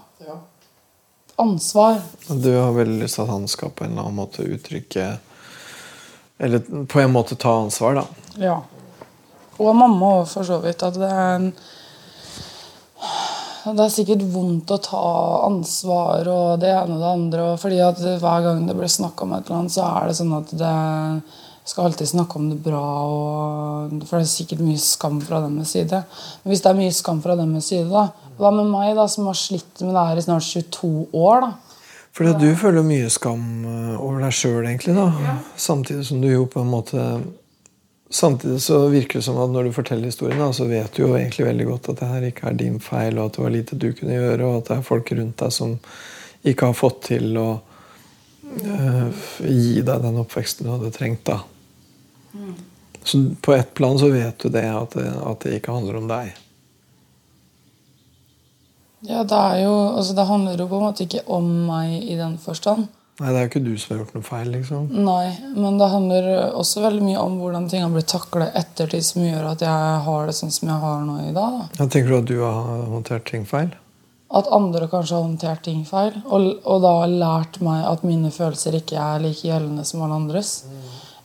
Ansvar. 1.42 2.02
Du 2.28 2.52
har 2.54 2.76
veldig 2.76 3.00
lyst 3.02 3.18
til 3.18 3.26
at 3.26 3.32
han 3.32 3.48
skal 3.50 3.72
på 3.72 3.86
en 3.86 3.94
eller 3.94 4.10
annen 4.10 4.20
måte 4.20 4.44
uttrykke 4.46 5.06
Eller 6.38 6.86
på 6.90 7.00
en 7.00 7.14
måte 7.14 7.38
ta 7.40 7.56
ansvar, 7.64 8.02
da. 8.02 8.06
Ja. 8.42 8.60
Og 9.62 9.76
mamma 9.78 10.16
òg, 10.20 10.28
for 10.30 10.48
så 10.48 10.58
vidt. 10.64 10.84
At 10.84 10.98
det 10.98 11.10
er 11.10 11.36
en 11.38 11.52
det 13.66 13.84
er 13.84 13.94
sikkert 13.94 14.24
vondt 14.34 14.72
å 14.74 14.80
ta 14.82 15.06
ansvar 15.46 16.28
og 16.32 16.62
det 16.62 16.72
ene 16.74 16.98
og 16.98 17.04
det 17.04 17.12
andre. 17.12 17.46
Og 17.54 17.62
fordi 17.62 17.80
at 17.86 18.00
Hver 18.02 18.46
gang 18.46 18.66
det 18.68 18.76
blir 18.78 18.90
snakk 18.90 19.22
om 19.22 19.36
et 19.36 19.46
eller 19.46 19.62
annet, 19.62 19.76
så 19.76 19.86
er 19.86 20.10
det 20.10 20.18
sånn 20.18 20.36
at 20.38 20.54
det 20.58 20.76
skal 21.72 21.88
alltid 21.88 22.10
snakke 22.10 22.40
om 22.40 22.50
det 22.50 22.60
bra. 22.66 22.84
Og, 23.06 23.98
for 24.10 24.18
det 24.18 24.26
er 24.26 24.32
sikkert 24.32 24.64
mye 24.66 24.82
skam 24.82 25.20
fra 25.24 25.44
deres 25.46 25.76
side. 25.76 26.04
Men 26.42 26.54
hvis 26.54 26.64
det 26.64 26.72
er 26.72 26.80
mye 26.80 26.96
skam 26.96 27.22
fra 27.24 27.38
deres 27.40 27.70
side, 27.70 27.90
da, 27.92 28.08
hva 28.40 28.54
med 28.56 28.72
meg, 28.72 28.96
da, 28.98 29.06
som 29.12 29.30
har 29.30 29.38
slitt 29.38 29.84
med 29.86 29.94
det 29.94 30.08
her 30.10 30.22
i 30.22 30.26
snart 30.26 30.48
22 30.48 30.94
år? 31.22 31.46
da? 31.46 31.52
Fordi 32.12 32.34
du 32.42 32.50
føler 32.60 32.84
mye 32.84 33.12
skam 33.14 33.44
eh, 33.64 33.94
over 33.96 34.26
deg 34.26 34.34
sjøl, 34.36 34.66
egentlig. 34.66 34.98
da. 34.98 35.38
Samtidig 35.56 36.10
som 36.10 36.20
du 36.24 36.28
jo 36.32 36.48
på 36.50 36.64
en 36.64 36.74
måte 36.74 37.06
Samtidig 38.12 38.62
så 38.62 38.88
virker 38.92 39.20
det 39.20 39.26
som 39.26 39.38
at 39.40 39.52
når 39.54 39.70
du 39.70 39.76
forteller 39.76 40.12
historien, 40.12 40.54
så 40.54 40.66
vet 40.68 40.92
du 40.96 41.06
jo 41.06 41.14
egentlig 41.16 41.46
veldig 41.48 41.68
godt 41.70 41.90
at 41.94 42.02
det 42.02 42.10
her 42.10 42.26
ikke 42.28 42.50
er 42.50 42.58
din 42.60 42.80
feil, 42.84 43.16
og 43.18 43.30
at 43.30 43.38
det 43.38 43.44
var 43.46 43.54
lite 43.54 43.78
du 43.80 43.88
kunne 43.96 44.18
gjøre, 44.18 44.48
og 44.48 44.58
at 44.58 44.68
det 44.68 44.76
er 44.76 44.90
folk 44.90 45.12
rundt 45.16 45.38
deg 45.40 45.54
som 45.56 45.78
ikke 46.52 46.72
har 46.72 46.76
fått 46.76 47.00
til 47.08 47.40
å 47.40 47.48
uh, 47.56 49.24
gi 49.48 49.80
deg 49.80 50.04
den 50.04 50.20
oppveksten 50.26 50.68
du 50.68 50.74
hadde 50.74 50.92
trengt. 50.92 51.24
da. 51.32 51.40
Så 53.04 53.24
på 53.42 53.56
ett 53.56 53.74
plan 53.80 54.00
så 54.00 54.12
vet 54.12 54.44
du 54.44 54.52
det 54.52 54.68
at, 54.68 54.98
det, 55.00 55.08
at 55.08 55.46
det 55.46 55.62
ikke 55.62 55.80
handler 55.80 56.02
om 56.02 56.12
deg. 56.12 56.36
Ja, 59.08 59.24
det, 59.24 59.38
er 59.38 59.64
jo, 59.64 59.76
altså 59.96 60.14
det 60.20 60.28
handler 60.30 60.60
jo 60.60 60.68
på 60.70 60.78
en 60.78 60.90
måte 60.90 61.08
ikke 61.08 61.24
om 61.32 61.48
meg 61.66 62.04
i 62.04 62.20
den 62.20 62.36
forstand. 62.42 62.92
Nei, 63.22 63.30
det 63.30 63.38
er 63.38 63.44
jo 63.46 63.50
ikke 63.52 63.62
du 63.62 63.74
som 63.78 63.92
har 63.94 64.00
gjort 64.00 64.16
noe 64.18 64.26
feil, 64.26 64.48
liksom. 64.50 64.86
Nei, 65.06 65.26
men 65.54 65.76
det 65.78 65.90
handler 65.92 66.30
også 66.58 66.82
veldig 66.82 67.04
mye 67.06 67.22
om 67.22 67.36
hvordan 67.38 67.68
ting 67.70 67.84
har 67.86 67.92
blitt 67.94 68.10
taklet 68.10 68.56
ettertid, 68.58 69.06
som 69.06 69.22
gjør 69.28 69.52
at 69.52 69.62
jeg 69.62 70.00
har 70.08 70.26
det 70.26 70.34
sånn 70.40 70.54
som 70.56 70.72
jeg 70.72 70.82
har 70.82 71.04
nå 71.06 71.18
i 71.28 71.36
dag. 71.36 71.60
Da. 71.60 71.68
Jeg 71.84 71.94
tenker 71.94 72.10
du 72.10 72.18
at 72.18 72.32
du 72.32 72.40
har 72.42 72.88
håndtert 72.96 73.28
ting 73.30 73.46
feil? 73.46 73.70
At 74.34 74.50
andre 74.58 74.90
kanskje 74.90 75.20
har 75.20 75.28
håndtert 75.28 75.62
ting 75.68 75.86
feil, 75.86 76.18
og, 76.26 76.50
og 76.66 76.82
da 76.88 76.96
lært 77.12 77.62
meg 77.62 77.86
at 77.92 78.08
mine 78.08 78.34
følelser 78.34 78.80
ikke 78.80 78.98
er 78.98 79.22
like 79.22 79.46
gjeldende 79.46 79.86
som 79.86 80.02
alle 80.08 80.18
andres. 80.24 80.56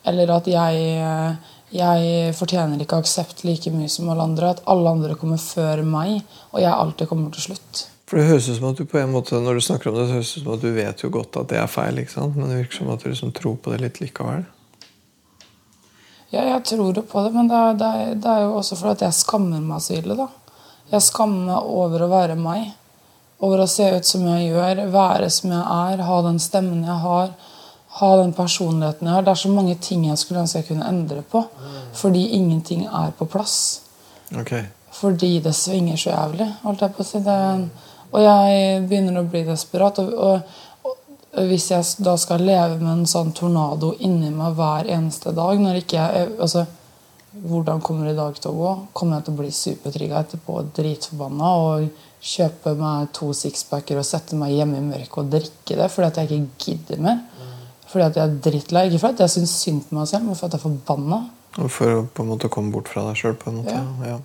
Eller 0.07 0.37
at 0.37 0.53
jeg, 0.53 1.35
jeg 1.75 2.33
fortjener 2.37 2.83
ikke 2.85 3.01
aksept 3.01 3.41
like 3.49 3.73
mye 3.73 3.89
som 3.91 4.13
alle 4.13 4.29
andre. 4.29 4.53
At 4.53 4.65
alle 4.69 4.93
andre 4.99 5.17
kommer 5.17 5.41
før 5.41 5.81
meg, 5.87 6.21
og 6.53 6.61
jeg 6.61 6.75
alltid 6.77 7.09
kommer 7.09 7.33
til 7.33 7.49
slutt. 7.49 7.87
For 8.07 8.21
det 8.21 8.29
høres 8.29 8.47
ut 8.49 8.59
som 8.61 8.69
at 8.71 8.79
du 8.79 8.85
på 8.87 9.01
en 9.01 9.11
måte, 9.11 9.35
Når 9.42 9.55
du 9.55 9.61
snakker 9.61 9.90
om 9.90 9.97
det, 9.99 10.07
så 10.07 10.19
høres 10.19 10.35
det 10.35 10.40
ut 10.40 10.45
som 10.45 10.53
at 10.55 10.62
du 10.62 10.73
vet 10.73 11.03
jo 11.03 11.09
godt 11.11 11.37
at 11.40 11.49
det 11.51 11.59
er 11.59 11.66
feil. 11.66 11.99
ikke 11.99 12.12
sant? 12.12 12.37
Men 12.37 12.51
det 12.51 12.61
virker 12.61 12.79
som 12.79 12.90
at 12.95 13.03
du 13.03 13.09
liksom 13.11 13.33
tror 13.35 13.57
på 13.57 13.73
det 13.73 13.81
litt 13.83 14.01
likevel. 14.01 14.45
Ja, 16.31 16.42
jeg 16.42 16.62
tror 16.66 16.95
jo 16.95 17.03
på 17.07 17.23
det, 17.23 17.33
men 17.35 17.49
det 17.51 17.57
er, 17.57 17.75
det 17.79 17.87
er, 17.87 18.14
det 18.14 18.31
er 18.31 18.45
jo 18.47 18.57
også 18.59 18.77
fordi 18.79 18.95
at 18.97 19.07
jeg 19.07 19.19
skammer 19.21 19.62
meg 19.62 19.83
så 19.83 19.99
ille. 19.99 20.16
da. 20.19 20.29
Jeg 20.90 21.03
skammer 21.03 21.51
meg 21.51 21.71
over 21.83 22.05
å 22.05 22.11
være 22.11 22.38
meg. 22.38 22.73
Over 23.42 23.64
å 23.64 23.69
se 23.71 23.88
ut 23.97 24.07
som 24.07 24.25
jeg 24.31 24.53
gjør, 24.53 24.87
være 24.95 25.31
som 25.31 25.53
jeg 25.53 25.62
er, 25.62 26.05
ha 26.07 26.21
den 26.27 26.38
stemmen 26.42 26.87
jeg 26.87 26.99
har. 27.03 27.35
Ha 27.97 28.09
den 28.21 28.33
personligheten 28.37 29.09
jeg 29.09 29.14
har. 29.14 29.27
Det 29.27 29.33
er 29.33 29.42
så 29.42 29.51
mange 29.53 29.75
ting 29.83 30.07
jeg 30.07 30.21
skulle 30.21 30.45
ønske 30.45 30.62
jeg 30.62 30.69
kunne 30.71 30.88
endre 30.88 31.25
på. 31.27 31.42
Fordi 31.97 32.23
ingenting 32.38 32.87
er 32.87 33.12
på 33.19 33.29
plass. 33.31 33.59
Ok. 34.37 34.55
Fordi 34.97 35.38
det 35.45 35.55
svinger 35.57 35.99
så 36.01 36.11
jævlig. 36.11 36.49
holdt 36.62 36.87
jeg 36.87 36.97
på 36.97 37.05
å 37.05 37.09
si. 37.09 37.21
Det, 37.25 37.37
og 38.12 38.23
jeg 38.23 38.81
begynner 38.88 39.21
å 39.21 39.27
bli 39.31 39.42
desperat. 39.47 40.01
Og, 40.03 40.12
og, 40.14 40.95
og 41.37 41.51
hvis 41.51 41.71
jeg 41.73 41.85
da 42.05 42.16
skal 42.21 42.45
leve 42.47 42.79
med 42.81 42.92
en 42.92 43.07
sånn 43.11 43.35
tornado 43.37 43.92
inni 44.07 44.33
meg 44.35 44.57
hver 44.59 44.88
eneste 44.97 45.35
dag 45.37 45.61
når 45.62 45.83
ikke 45.85 46.03
jeg, 46.03 46.35
altså, 46.38 46.66
Hvordan 47.37 47.83
kommer 47.85 48.07
det 48.07 48.14
i 48.14 48.16
dag 48.16 48.37
til 48.40 48.49
å 48.49 48.57
gå? 48.57 48.71
Kommer 48.97 49.19
jeg 49.19 49.27
til 49.27 49.35
å 49.35 49.38
bli 49.42 49.51
supertrigga 49.53 50.21
etterpå 50.25 50.55
dritforbanna 50.79 51.51
og 51.61 52.05
kjøpe 52.25 52.73
meg 52.79 53.11
to 53.16 53.29
sixpacker 53.37 54.01
og 54.01 54.07
sette 54.09 54.38
meg 54.40 54.55
hjemme 54.57 54.81
i 54.81 54.87
mørket 54.87 55.19
og 55.21 55.35
drikke 55.35 55.77
det 55.77 55.90
fordi 55.92 56.07
at 56.09 56.21
jeg 56.23 56.31
ikke 56.31 56.64
gidder 56.64 57.03
mer? 57.05 57.21
Fordi 57.90 58.07
at 58.07 58.16
jeg 58.19 58.25
er 58.25 58.38
drittlei. 58.47 58.87
Ikke 58.88 59.03
fordi 59.05 59.27
jeg 59.27 59.35
syns 59.37 59.53
synd 59.61 59.85
på 59.87 59.99
meg 59.99 60.09
selv, 60.11 60.27
men 60.27 60.38
fordi 60.38 60.57
jeg 60.57 60.62
er 60.62 60.64
forbanna. 60.64 61.21
For 61.57 61.92
å 61.92 62.01
på 62.09 62.25
en 62.25 62.33
måte 62.33 62.51
komme 62.53 62.73
bort 62.75 62.90
fra 62.92 63.05
deg 63.07 63.21
sjøl, 63.21 63.37
på 63.40 63.53
en 63.53 63.61
måte. 63.61 63.77
Ja. 63.77 64.14
Ja. 64.14 64.16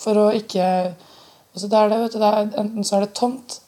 For 0.00 0.22
å 0.22 0.30
ikke 0.34 0.66
altså 1.54 1.68
så 1.68 1.76
er 1.84 1.88
det, 1.92 1.98
vet 2.04 2.12
du, 2.14 2.18
det 2.22 2.30
er, 2.30 2.50
Enten 2.64 2.84
så 2.86 2.96
er 2.96 3.06
det 3.06 3.14
tomt, 3.18 3.60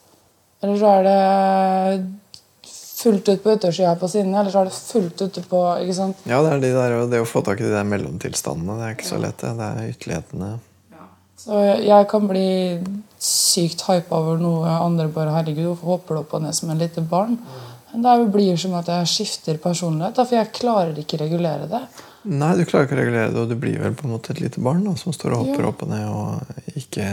eller 0.62 0.78
så 0.78 0.90
er 0.98 1.06
det 1.08 2.02
fullt 3.02 3.28
ut 3.32 3.40
på 3.42 3.54
yttersida 3.56 3.94
på 3.98 4.08
sidene, 4.10 4.38
eller 4.40 4.52
så 4.54 4.60
er 4.62 4.68
det 4.70 4.76
fullt 4.78 5.22
ute 5.26 5.42
på 5.50 5.62
ikke 5.82 5.96
sant? 5.96 6.20
Ja, 6.30 6.38
det 6.44 6.52
er 6.52 6.60
de 6.62 6.68
der, 6.76 6.94
det 7.10 7.22
å 7.22 7.26
få 7.26 7.42
tak 7.42 7.58
i 7.60 7.66
de 7.66 7.72
der 7.74 7.88
mellomtilstandene. 7.88 8.76
Det 8.78 8.86
er 8.86 8.94
ikke 8.94 9.08
så 9.08 9.18
lett, 9.22 9.40
det. 9.42 9.50
Det 9.58 9.70
er 9.72 9.90
ytterlighetene. 9.96 10.50
Så 11.42 11.58
jeg 11.82 12.06
kan 12.12 12.28
bli 12.30 12.46
sykt 13.18 13.82
hypa 13.88 14.14
over 14.20 14.38
noe 14.38 14.70
andre 14.84 15.08
bare 15.10 15.32
Herregud, 15.34 15.72
hvorfor 15.72 15.96
hopper 15.96 16.14
du 16.14 16.20
opp 16.20 16.36
og 16.38 16.44
ned 16.44 16.54
som 16.54 16.70
en 16.70 16.78
lite 16.78 17.02
barn? 17.02 17.34
Men 17.90 18.04
det 18.06 18.30
blir 18.32 18.56
som 18.60 18.76
at 18.78 18.86
jeg 18.88 19.10
skifter 19.10 19.58
personlighet, 19.60 20.16
for 20.22 20.38
jeg 20.38 20.52
klarer 20.54 21.02
ikke 21.02 21.18
regulere 21.24 21.66
det. 21.68 21.82
Nei, 22.30 22.52
du 22.56 22.62
klarer 22.64 22.86
ikke 22.86 22.94
å 22.94 23.00
regulere 23.02 23.32
det, 23.34 23.42
og 23.42 23.50
du 23.50 23.56
blir 23.58 23.82
vel 23.82 23.96
på 23.98 24.06
en 24.06 24.14
måte 24.14 24.30
et 24.32 24.40
lite 24.44 24.62
barn 24.62 24.84
da, 24.86 24.94
som 25.00 25.12
står 25.12 25.34
og 25.34 25.42
hopper 25.48 25.66
Ja. 25.66 25.72
opp 25.72 25.82
og 25.82 25.90
ned 25.90 26.06
og 26.06 26.78
ikke 26.78 27.08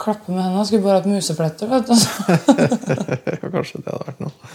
Klappe 0.00 0.32
med 0.32 0.42
hendene. 0.42 0.66
Skulle 0.66 0.84
bare 0.84 1.00
hatt 1.00 1.08
musefletter. 1.10 1.70
vet 1.70 1.88
du. 1.88 3.48
Kanskje 3.54 3.82
det 3.82 3.92
hadde 3.92 4.06
vært 4.06 4.22
noe. 4.24 4.52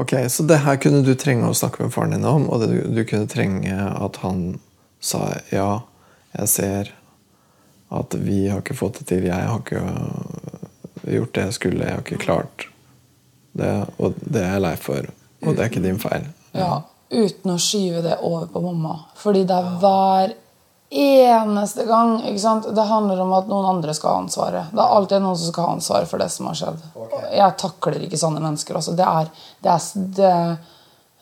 Ok, 0.00 0.14
Så 0.28 0.46
det 0.48 0.60
her 0.64 0.78
kunne 0.80 1.02
du 1.04 1.14
trenge 1.18 1.48
å 1.48 1.56
snakke 1.56 1.82
med 1.84 1.92
faren 1.92 2.14
din 2.14 2.24
om, 2.24 2.46
og 2.48 2.62
det, 2.62 2.68
du, 2.70 2.78
du 2.94 3.00
kunne 3.08 3.28
trenge 3.28 3.74
at 3.74 4.20
han 4.22 4.60
sa 5.02 5.24
ja, 5.50 5.82
jeg 6.36 6.52
ser 6.52 6.92
at 7.90 8.14
vi 8.14 8.44
har 8.48 8.62
ikke 8.62 8.76
fått 8.78 9.00
det 9.00 9.08
til, 9.10 9.26
jeg 9.26 9.48
har 9.50 9.58
ikke 9.58 9.82
øh, 9.82 10.68
gjort 11.16 11.34
det 11.34 11.46
jeg 11.48 11.56
skulle, 11.56 11.88
jeg 11.88 11.96
har 11.96 12.04
ikke 12.04 12.20
klart 12.22 12.68
det, 13.58 13.72
og 13.98 14.14
det 14.22 14.44
er 14.44 14.54
jeg 14.54 14.64
lei 14.68 14.74
for, 14.78 15.10
og 15.42 15.56
det 15.56 15.64
er 15.64 15.72
ikke 15.72 15.82
din 15.88 15.98
feil. 16.00 16.28
Ja, 16.54 16.72
Uten 17.10 17.50
å 17.50 17.58
skyve 17.58 18.04
det 18.04 18.20
over 18.22 18.46
på 18.52 18.60
mamma. 18.62 18.92
Fordi 19.18 19.40
det 19.42 19.54
er 19.56 19.70
hver 19.82 20.34
eneste 20.90 21.84
gang 21.86 22.16
ikke 22.26 22.42
sant? 22.42 22.66
Det 22.74 22.88
handler 22.88 23.20
om 23.22 23.32
at 23.36 23.46
noen 23.50 23.68
andre 23.76 23.94
skal 23.94 24.14
ha 24.14 24.24
ansvaret. 24.24 24.72
Det 24.74 24.82
er 24.82 24.96
alltid 24.96 25.22
noen 25.22 25.38
som 25.38 25.52
skal 25.52 25.68
ha 25.68 25.76
ansvaret 25.76 26.10
for 26.10 26.22
det 26.22 26.28
som 26.34 26.50
har 26.50 26.58
skjedd. 26.58 26.82
Jeg 27.36 27.56
takler 27.62 28.04
ikke 28.06 28.18
sånne 28.18 28.42
mennesker. 28.42 28.78
Altså. 28.80 28.96
Det, 28.98 29.06
er, 29.06 29.30
det, 29.62 29.76
er, 29.76 30.04
det 30.16 30.30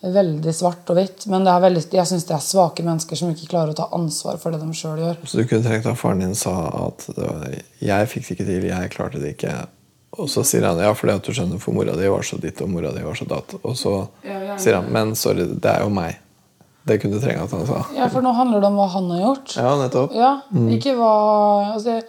er 0.09 0.15
veldig 0.17 0.55
svart 0.57 0.89
og 0.89 0.97
hvitt. 0.97 1.27
Men 1.29 1.45
det 1.45 1.53
er 1.53 1.65
veldig, 1.67 1.83
jeg 2.01 2.11
syns 2.11 2.29
det 2.29 2.37
er 2.39 2.45
svake 2.45 2.87
mennesker 2.87 3.21
som 3.21 3.33
ikke 3.35 3.51
klarer 3.51 3.75
å 3.75 3.79
ta 3.79 3.89
ansvar 3.99 4.39
for 4.41 4.55
det 4.55 4.63
de 4.63 4.77
sjøl 4.77 5.03
gjør. 5.05 5.19
Så 5.25 5.41
du 5.41 5.49
kunne 5.51 5.67
tenkt 5.67 5.89
at 5.91 6.01
faren 6.01 6.23
din 6.25 6.39
sa 6.39 6.55
at 6.87 7.05
det 7.09 7.25
var, 7.25 7.59
'jeg 7.81 8.09
fikk 8.09 8.29
det 8.29 8.37
ikke 8.37 8.47
til, 8.47 8.69
jeg 8.71 8.95
klarte 8.95 9.21
det 9.21 9.37
ikke'. 9.37 9.67
Og 10.19 10.29
så 10.33 10.43
sier 10.47 10.65
han 10.65 10.79
ja, 10.81 10.95
fordi 10.97 11.13
at 11.13 11.27
du 11.27 11.33
skjønner, 11.37 11.61
for 11.61 11.77
mora 11.77 11.95
di 11.95 12.09
var 12.09 12.23
så 12.23 12.41
ditt, 12.41 12.61
og 12.65 12.71
mora 12.71 12.91
di 12.93 13.03
var 13.05 13.15
så 13.15 13.29
datt. 13.29 13.55
Og 13.63 13.77
så 13.77 14.09
Ja, 14.25 14.41
ja, 14.41 14.57
sier 14.57 14.81
han 14.81 14.91
'men 14.91 15.15
sorry, 15.15 15.45
det 15.45 15.71
er 15.71 15.85
jo 15.85 15.91
meg'. 15.91 16.17
Det 16.89 16.97
kunne 17.03 17.19
du 17.19 17.23
trenge 17.23 17.45
at 17.45 17.53
han 17.55 17.67
sa. 17.69 17.83
Ja, 17.97 18.09
For 18.13 18.25
nå 18.25 18.33
handler 18.37 18.65
det 18.65 18.71
om 18.71 18.79
hva 18.81 18.89
han 18.95 19.11
har 19.13 19.23
gjort. 19.27 19.55
Ja, 19.61 19.75
nettopp. 19.83 20.17
Ja, 20.17 20.33
ikke 20.75 20.97
hva 20.99 21.13
altså, 21.75 22.01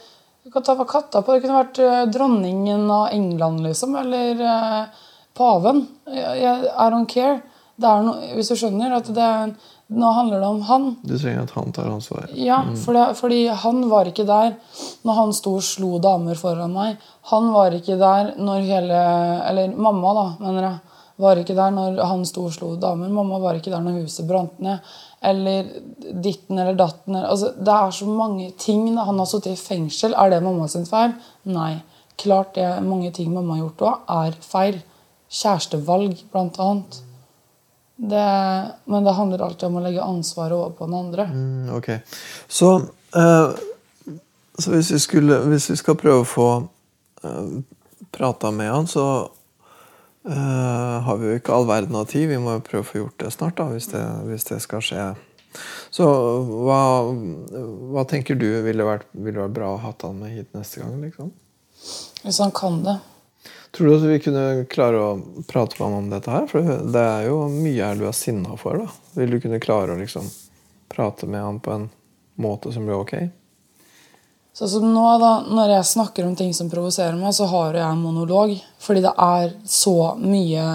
Du 0.45 0.53
kan 0.53 0.63
ta 0.65 0.73
hva 0.79 0.87
katta 0.89 1.21
på. 1.21 1.35
Det 1.35 1.43
kunne 1.43 1.59
vært 1.59 1.79
eh, 1.83 2.05
dronningen 2.09 2.87
av 2.89 3.11
England, 3.13 3.61
liksom. 3.67 3.97
Eller 3.99 4.39
eh, 4.39 5.03
paven. 5.37 5.83
I 6.09 6.87
don't 6.89 7.09
care. 7.11 7.41
No, 7.79 8.15
hvis 8.35 8.49
du 8.51 8.57
skjønner 8.59 8.91
at 8.97 9.07
det 9.15 9.23
er, 9.23 9.51
nå 9.95 10.09
handler 10.11 10.41
det 10.41 10.47
om 10.49 10.59
han. 10.67 10.87
Du 11.01 11.13
trenger 11.15 11.45
at 11.45 11.53
han 11.55 11.71
tar 11.75 11.87
ansvar. 11.87 12.27
Ja, 12.35 12.59
for 12.83 12.97
det, 12.97 13.05
fordi 13.19 13.45
han 13.47 13.85
var 13.89 14.09
ikke 14.09 14.25
der 14.27 14.57
når 15.07 15.19
han 15.21 15.31
sto 15.37 15.55
og 15.61 15.63
slo 15.63 15.95
damer 16.03 16.35
foran 16.39 16.75
meg. 16.75 16.99
Han 17.31 17.53
var 17.55 17.77
ikke 17.77 17.95
der 18.01 18.33
når 18.37 18.67
hele 18.67 18.99
Eller 19.49 19.75
mamma, 19.75 20.13
da, 20.17 20.25
mener 20.43 20.67
jeg. 20.67 20.88
Var 21.19 21.41
ikke 21.41 21.55
der 21.57 21.73
når 21.75 21.97
han 22.07 22.21
sto 22.27 22.45
og 22.47 22.53
slo 22.55 22.73
damer. 22.79 23.11
Mamma 23.11 23.41
var 23.43 23.57
ikke 23.59 23.73
der 23.73 23.83
når 23.83 24.05
huset 24.05 24.27
brant 24.27 24.59
ned. 24.63 24.79
Eller 25.19 25.67
ditten 26.23 26.57
eller 26.57 26.77
datten. 26.79 27.17
Altså, 27.19 27.51
det 27.59 27.73
er 27.75 27.91
så 27.91 28.07
mange 28.07 28.51
ting. 28.57 28.85
Da. 28.95 29.03
Han 29.09 29.19
har 29.19 29.27
sittet 29.27 29.57
i 29.57 29.59
fengsel. 29.59 30.15
Er 30.15 30.31
det 30.31 30.43
mamma 30.45 30.69
sin 30.71 30.87
feil? 30.87 31.17
Nei. 31.51 31.73
Klart 32.19 32.55
det 32.55 32.69
mange 32.87 33.11
ting 33.15 33.33
mamma 33.33 33.57
har 33.57 33.65
gjort 33.65 33.83
òg, 33.89 34.07
er 34.15 34.39
feil. 34.43 34.79
Kjærestevalg, 35.29 36.23
blant 36.31 36.59
annet. 36.63 37.01
Det, 37.99 38.27
men 38.85 39.03
det 39.03 39.13
handler 39.17 39.43
alltid 39.43 39.67
om 39.67 39.75
å 39.79 39.83
legge 39.83 40.03
ansvaret 40.03 40.55
over 40.55 40.71
på 40.77 40.87
den 40.87 40.95
andre. 41.01 41.25
Mm, 41.33 41.73
ok. 41.75 41.89
Så, 42.47 42.69
eh, 43.15 44.13
så 44.55 44.71
hvis, 44.71 44.91
vi 44.95 44.99
skulle, 45.03 45.41
hvis 45.51 45.67
vi 45.73 45.75
skal 45.79 45.99
prøve 45.99 46.23
å 46.23 46.27
få 46.27 46.47
uh, 47.27 47.59
prata 48.15 48.51
med 48.55 48.71
han, 48.71 48.87
så 48.87 49.03
eh, 50.27 50.95
har 51.05 51.19
vi 51.19 51.29
jo 51.29 51.39
ikke 51.39 51.55
all 51.55 51.67
verden 51.69 51.95
av 51.99 52.09
tid. 52.11 52.27
Vi 52.31 52.39
må 52.41 52.57
jo 52.57 52.65
prøve 52.65 52.85
å 52.85 52.89
få 52.89 53.01
gjort 53.03 53.19
det 53.23 53.33
snart, 53.35 53.57
da, 53.59 53.69
hvis 53.73 53.91
det, 53.93 54.03
hvis 54.29 54.47
det 54.49 54.59
skal 54.65 54.83
skje. 54.85 55.05
Så 55.89 56.05
hva, 56.65 56.81
hva 57.89 58.03
tenker 58.09 58.37
du 58.37 58.47
ville 58.65 58.85
vært, 58.85 59.07
ville 59.17 59.41
vært 59.41 59.55
bra 59.55 59.71
å 59.73 59.79
ha 59.81 59.93
han 60.03 60.19
med 60.21 60.35
hit 60.35 60.51
neste 60.57 60.83
gang? 60.83 60.99
liksom? 61.01 61.31
Hvis 62.23 62.41
han 62.43 62.53
kan 62.55 62.83
det. 62.85 62.99
Tror 63.71 63.87
du 63.87 63.95
at 63.95 64.05
vi 64.09 64.21
kunne 64.23 64.45
klare 64.69 65.01
å 65.01 65.09
prate 65.47 65.77
med 65.77 65.85
han 65.85 65.97
om 65.99 66.11
dette 66.11 66.33
her? 66.33 66.47
For 66.49 66.65
det 66.65 67.01
er 67.05 67.27
jo 67.29 67.43
mye 67.53 67.91
her 67.91 67.99
du 67.99 68.07
er 68.09 68.17
sinna 68.17 68.57
for. 68.57 68.81
da. 68.81 68.89
Vil 69.17 69.35
du 69.35 69.41
kunne 69.41 69.61
klare 69.61 69.93
å 69.93 69.99
liksom 69.99 70.25
prate 70.89 71.29
med 71.29 71.43
han 71.45 71.59
på 71.61 71.75
en 71.75 71.89
måte 72.41 72.73
som 72.73 72.87
blir 72.87 72.97
ok? 72.97 73.13
Så 74.53 74.67
som 74.67 74.83
nå 74.91 75.03
da, 75.21 75.31
Når 75.47 75.69
jeg 75.71 75.85
snakker 75.85 76.25
om 76.25 76.35
ting 76.35 76.53
som 76.53 76.69
provoserer 76.71 77.15
meg, 77.15 77.31
så 77.37 77.45
har 77.47 77.77
jeg 77.77 77.85
en 77.85 78.01
monolog. 78.01 78.55
Fordi 78.81 79.03
det 79.05 79.13
er 79.13 79.53
så 79.65 80.15
mye 80.19 80.65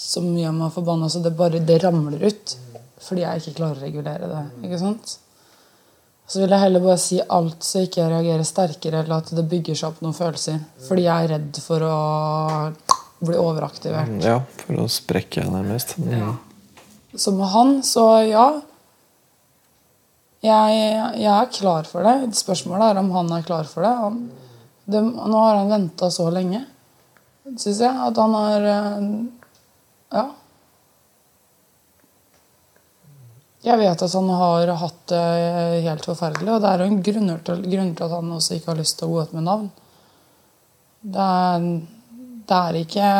så 0.00 0.22
mye 0.24 0.50
meg 0.54 0.72
forbanna, 0.74 1.08
så 1.12 1.20
det 1.22 1.34
bare 1.36 1.60
det 1.62 1.80
ramler 1.84 2.22
ut. 2.24 2.54
Fordi 3.04 3.24
jeg 3.24 3.42
ikke 3.42 3.56
klarer 3.58 3.80
å 3.80 3.84
regulere 3.84 4.30
det. 4.30 4.44
ikke 4.64 4.78
sant? 4.80 5.18
Så 6.30 6.40
vil 6.40 6.54
jeg 6.54 6.62
heller 6.62 6.82
bare 6.84 7.00
si 7.02 7.18
alt 7.36 7.66
så 7.66 7.82
ikke 7.84 8.00
jeg 8.00 8.12
reagerer 8.12 8.46
sterkere, 8.46 9.02
eller 9.02 9.18
at 9.18 9.32
det 9.34 9.44
bygger 9.50 9.76
seg 9.76 9.88
opp 9.90 10.02
noen 10.04 10.16
følelser. 10.16 10.60
Fordi 10.86 11.06
jeg 11.08 11.26
er 11.26 11.32
redd 11.34 11.60
for 11.64 11.84
å 11.84 11.96
bli 13.20 13.36
overaktivert. 13.36 14.12
Ja, 14.24 14.38
for 14.62 14.84
å 14.84 14.88
sprekke 14.90 15.44
nærmest. 15.50 15.96
Mm. 15.98 16.36
Så 17.18 17.34
med 17.34 17.50
han, 17.52 17.80
så 17.84 18.06
ja. 18.28 18.46
Jeg, 20.40 20.76
jeg 21.20 21.32
er 21.34 21.50
klar 21.52 21.88
for 21.88 22.06
det. 22.06 22.32
Spørsmålet 22.38 22.90
er 22.94 23.00
om 23.02 23.10
han 23.12 23.32
er 23.36 23.44
klar 23.44 23.66
for 23.68 23.84
det. 23.84 23.92
Han, 24.00 24.20
det 24.90 25.02
nå 25.04 25.40
har 25.44 25.58
han 25.60 25.72
venta 25.72 26.08
så 26.10 26.30
lenge, 26.32 26.62
syns 27.50 27.82
jeg, 27.82 27.90
at 27.90 28.20
han 28.20 28.36
har 28.38 28.70
eh, 28.74 29.10
Ja. 30.10 30.24
Jeg 33.60 33.76
vet 33.76 34.02
at 34.02 34.14
han 34.16 34.28
har 34.32 34.70
hatt 34.80 35.00
det 35.12 35.84
helt 35.84 36.06
forferdelig, 36.08 36.48
og 36.48 36.62
det 36.64 36.68
er 36.70 36.80
jo 36.80 36.88
en 36.88 37.02
grunner 37.04 37.42
til, 37.44 37.60
grunn 37.68 37.90
til 37.92 38.06
at 38.06 38.14
han 38.16 38.32
også 38.32 38.56
ikke 38.56 38.70
har 38.72 38.78
lyst 38.78 38.96
til 38.98 39.10
å 39.10 39.12
gå 39.12 39.24
ut 39.26 39.34
med 39.36 39.44
navn. 39.44 39.66
Det 41.00 41.26
er, 41.26 41.66
det 42.48 42.60
er 42.60 42.78
ikke 42.80 43.10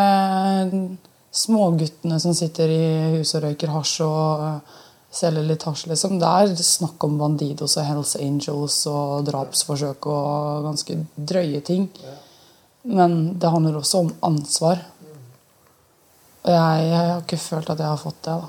småguttene 1.42 2.16
som 2.24 2.32
sitter 2.34 2.72
i 2.72 2.86
huset 3.18 3.36
og 3.38 3.44
røyker 3.46 3.74
hasj 3.74 4.00
og 4.06 4.72
hasj, 5.10 5.86
liksom. 5.90 6.18
Det 6.18 6.26
er 6.26 6.54
snakk 6.56 7.02
om 7.04 7.18
Bandidos 7.18 7.76
og 7.76 7.84
Hells 7.84 8.16
Angels 8.16 8.86
og 8.86 9.26
drapsforsøk 9.26 10.06
og 10.06 10.64
ganske 10.68 11.00
drøye 11.16 11.60
ting. 11.60 11.88
Men 12.82 13.38
det 13.38 13.50
handler 13.50 13.76
også 13.76 14.04
om 14.04 14.14
ansvar. 14.22 14.78
Og 16.40 16.50
jeg, 16.50 16.86
jeg 16.88 16.96
har 16.96 17.20
ikke 17.20 17.36
følt 17.36 17.70
at 17.70 17.78
jeg 17.78 17.90
har 17.90 18.00
fått 18.00 18.22
det. 18.24 18.38
da. 18.40 18.48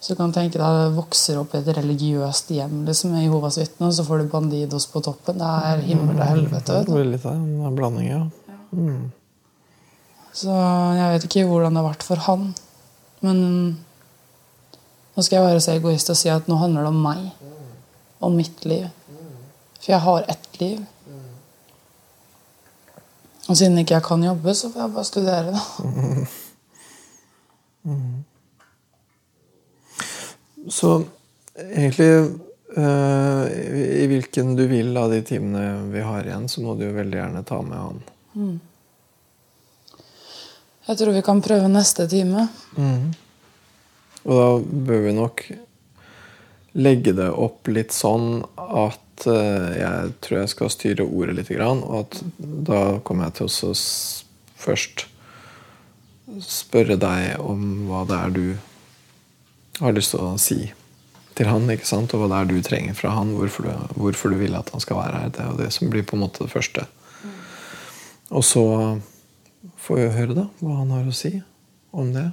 Så 0.00 0.14
du 0.14 0.18
kan 0.20 0.32
tenke 0.32 0.60
deg 0.60 0.76
det 0.78 0.94
vokser 0.94 1.40
opp 1.40 1.54
i 1.54 1.58
et 1.58 1.68
religiøst 1.74 2.52
hjem 2.54 2.84
liksom, 2.86 3.12
med 3.12 3.24
Jehovas 3.24 3.58
vitner, 3.58 3.88
og 3.90 3.96
så 3.96 4.04
får 4.06 4.22
du 4.22 4.30
Bandidos 4.30 4.86
på 4.90 5.02
toppen. 5.02 5.40
Det 5.40 5.48
er 5.70 5.82
himmel 5.88 6.14
og 6.14 6.24
helvete. 6.24 6.76
vet 6.78 6.86
Det 6.86 6.94
er 6.94 6.94
blir 6.94 7.10
litt 7.12 7.26
av 7.26 7.34
en 7.34 7.76
blanding, 7.76 8.06
ja. 8.06 8.22
Så 10.38 10.54
jeg 10.54 11.12
vet 11.14 11.26
ikke 11.26 11.46
hvordan 11.50 11.74
det 11.74 11.82
har 11.82 11.88
vært 11.88 12.06
for 12.06 12.24
han. 12.28 12.48
Men 13.26 13.38
nå 15.18 15.22
skal 15.26 15.40
jeg 15.40 15.48
være 15.48 15.62
så 15.64 15.72
egoist 15.74 16.12
og 16.12 16.16
si 16.20 16.28
at 16.30 16.46
nå 16.46 16.54
handler 16.60 16.84
det 16.86 16.90
om 16.92 16.98
meg. 17.02 17.22
Om 18.22 18.36
mitt 18.38 18.62
liv. 18.70 18.84
For 19.80 19.90
jeg 19.90 19.98
har 20.04 20.28
ett 20.30 20.60
liv. 20.60 20.78
Og 23.48 23.56
siden 23.56 23.80
ikke 23.82 23.96
jeg 23.96 24.06
kan 24.06 24.22
jobbe, 24.22 24.54
så 24.54 24.70
får 24.70 24.84
jeg 24.84 24.94
bare 24.94 25.08
studere, 25.08 25.50
da. 25.56 25.62
Så 30.68 30.88
egentlig 31.56 32.08
eh, 32.76 33.44
i, 33.48 33.84
I 34.04 34.06
hvilken 34.10 34.50
du 34.58 34.66
vil 34.68 34.96
av 35.00 35.08
de 35.10 35.22
timene 35.24 35.88
vi 35.88 36.02
har 36.04 36.26
igjen, 36.26 36.44
så 36.52 36.60
må 36.62 36.74
du 36.76 36.84
jo 36.84 36.96
veldig 36.98 37.18
gjerne 37.22 37.46
ta 37.48 37.62
med 37.64 37.78
han. 37.78 38.02
Jeg 40.90 41.00
tror 41.00 41.16
vi 41.16 41.24
kan 41.24 41.40
prøve 41.42 41.72
neste 41.72 42.04
time. 42.10 42.50
Og 44.26 44.32
da 44.34 44.48
bør 44.88 45.04
vi 45.06 45.14
nok 45.16 45.44
legge 46.78 47.14
det 47.16 47.28
opp 47.32 47.68
litt 47.70 47.94
sånn 47.94 48.42
at 48.56 49.26
eh, 49.26 49.68
jeg 49.80 50.14
tror 50.24 50.40
jeg 50.40 50.52
skal 50.52 50.72
styre 50.72 51.06
ordet 51.06 51.38
litt. 51.38 51.52
Grann, 51.54 51.82
og 51.82 52.06
at 52.06 52.18
da 52.38 52.82
kommer 53.06 53.28
jeg 53.28 53.38
til 53.38 53.70
å 53.70 53.74
først 54.58 55.06
spørre 56.44 56.98
deg 57.00 57.38
om 57.40 57.88
hva 57.88 58.04
det 58.08 58.18
er 58.18 58.34
du 58.34 58.44
har 59.78 59.94
lyst 59.96 60.12
til 60.12 60.26
å 60.26 60.36
si 60.40 60.60
til 61.38 61.46
han, 61.46 61.68
ikke 61.70 61.86
sant? 61.86 62.12
og 62.14 62.24
hva 62.24 62.28
det 62.32 62.38
er 62.40 62.48
du 62.50 62.56
trenger 62.66 62.96
fra 62.98 63.12
han, 63.14 63.30
hvorfor 63.38 63.68
du, 63.68 63.92
hvorfor 63.94 64.34
du 64.34 64.40
vil 64.40 64.56
at 64.58 64.72
han 64.74 64.82
skal 64.82 64.98
være 64.98 65.22
her. 65.22 65.32
Det 65.34 65.44
er 65.44 65.52
jo 65.52 65.60
det 65.60 65.70
som 65.74 65.92
blir 65.92 66.06
på 66.06 66.18
en 66.18 66.24
måte 66.24 66.42
det 66.42 66.50
første. 66.50 66.84
Og 68.34 68.44
så 68.44 68.64
får 69.78 70.00
vi 70.00 70.08
høre 70.18 70.36
da 70.36 70.48
hva 70.60 70.80
han 70.80 70.90
har 70.96 71.06
å 71.08 71.14
si 71.16 71.38
om 71.94 72.10
det. 72.12 72.26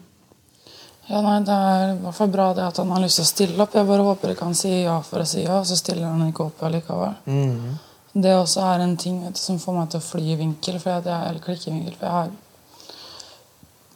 Ja, 1.08 1.22
nei, 1.22 1.40
Det 1.46 1.54
er 1.54 1.92
i 1.94 1.98
hvert 2.02 2.18
fall 2.18 2.32
bra 2.34 2.48
det 2.58 2.64
at 2.66 2.78
han 2.82 2.92
har 2.92 3.04
lyst 3.04 3.20
til 3.20 3.26
å 3.26 3.30
stille 3.30 3.62
opp. 3.64 3.76
Jeg 3.78 3.88
bare 3.88 4.06
håper 4.08 4.34
ikke 4.34 4.48
han 4.48 4.58
sier 4.58 4.88
ja 4.88 4.96
for 5.06 5.22
å 5.22 5.28
si 5.30 5.44
ja, 5.44 5.60
og 5.60 5.68
så 5.70 5.78
stiller 5.78 6.08
han 6.10 6.24
ikke 6.28 6.48
opp 6.48 6.64
allikevel. 6.66 7.14
Mm. 7.30 7.76
Det 8.16 8.32
også 8.34 8.64
er 8.64 8.82
en 8.86 8.96
ting 8.98 9.20
vet 9.26 9.36
du, 9.36 9.42
som 9.44 9.60
får 9.60 9.76
meg 9.76 9.92
til 9.92 10.02
å 10.02 10.06
fly 10.06 10.24
i 10.34 10.40
vinkel, 10.40 10.80
jeg, 10.80 11.04
eller 11.06 11.42
klikke 11.44 11.70
i 11.70 11.74
vinkel, 11.74 11.98
for 12.00 12.08
jeg 12.08 12.16
har, 12.16 12.30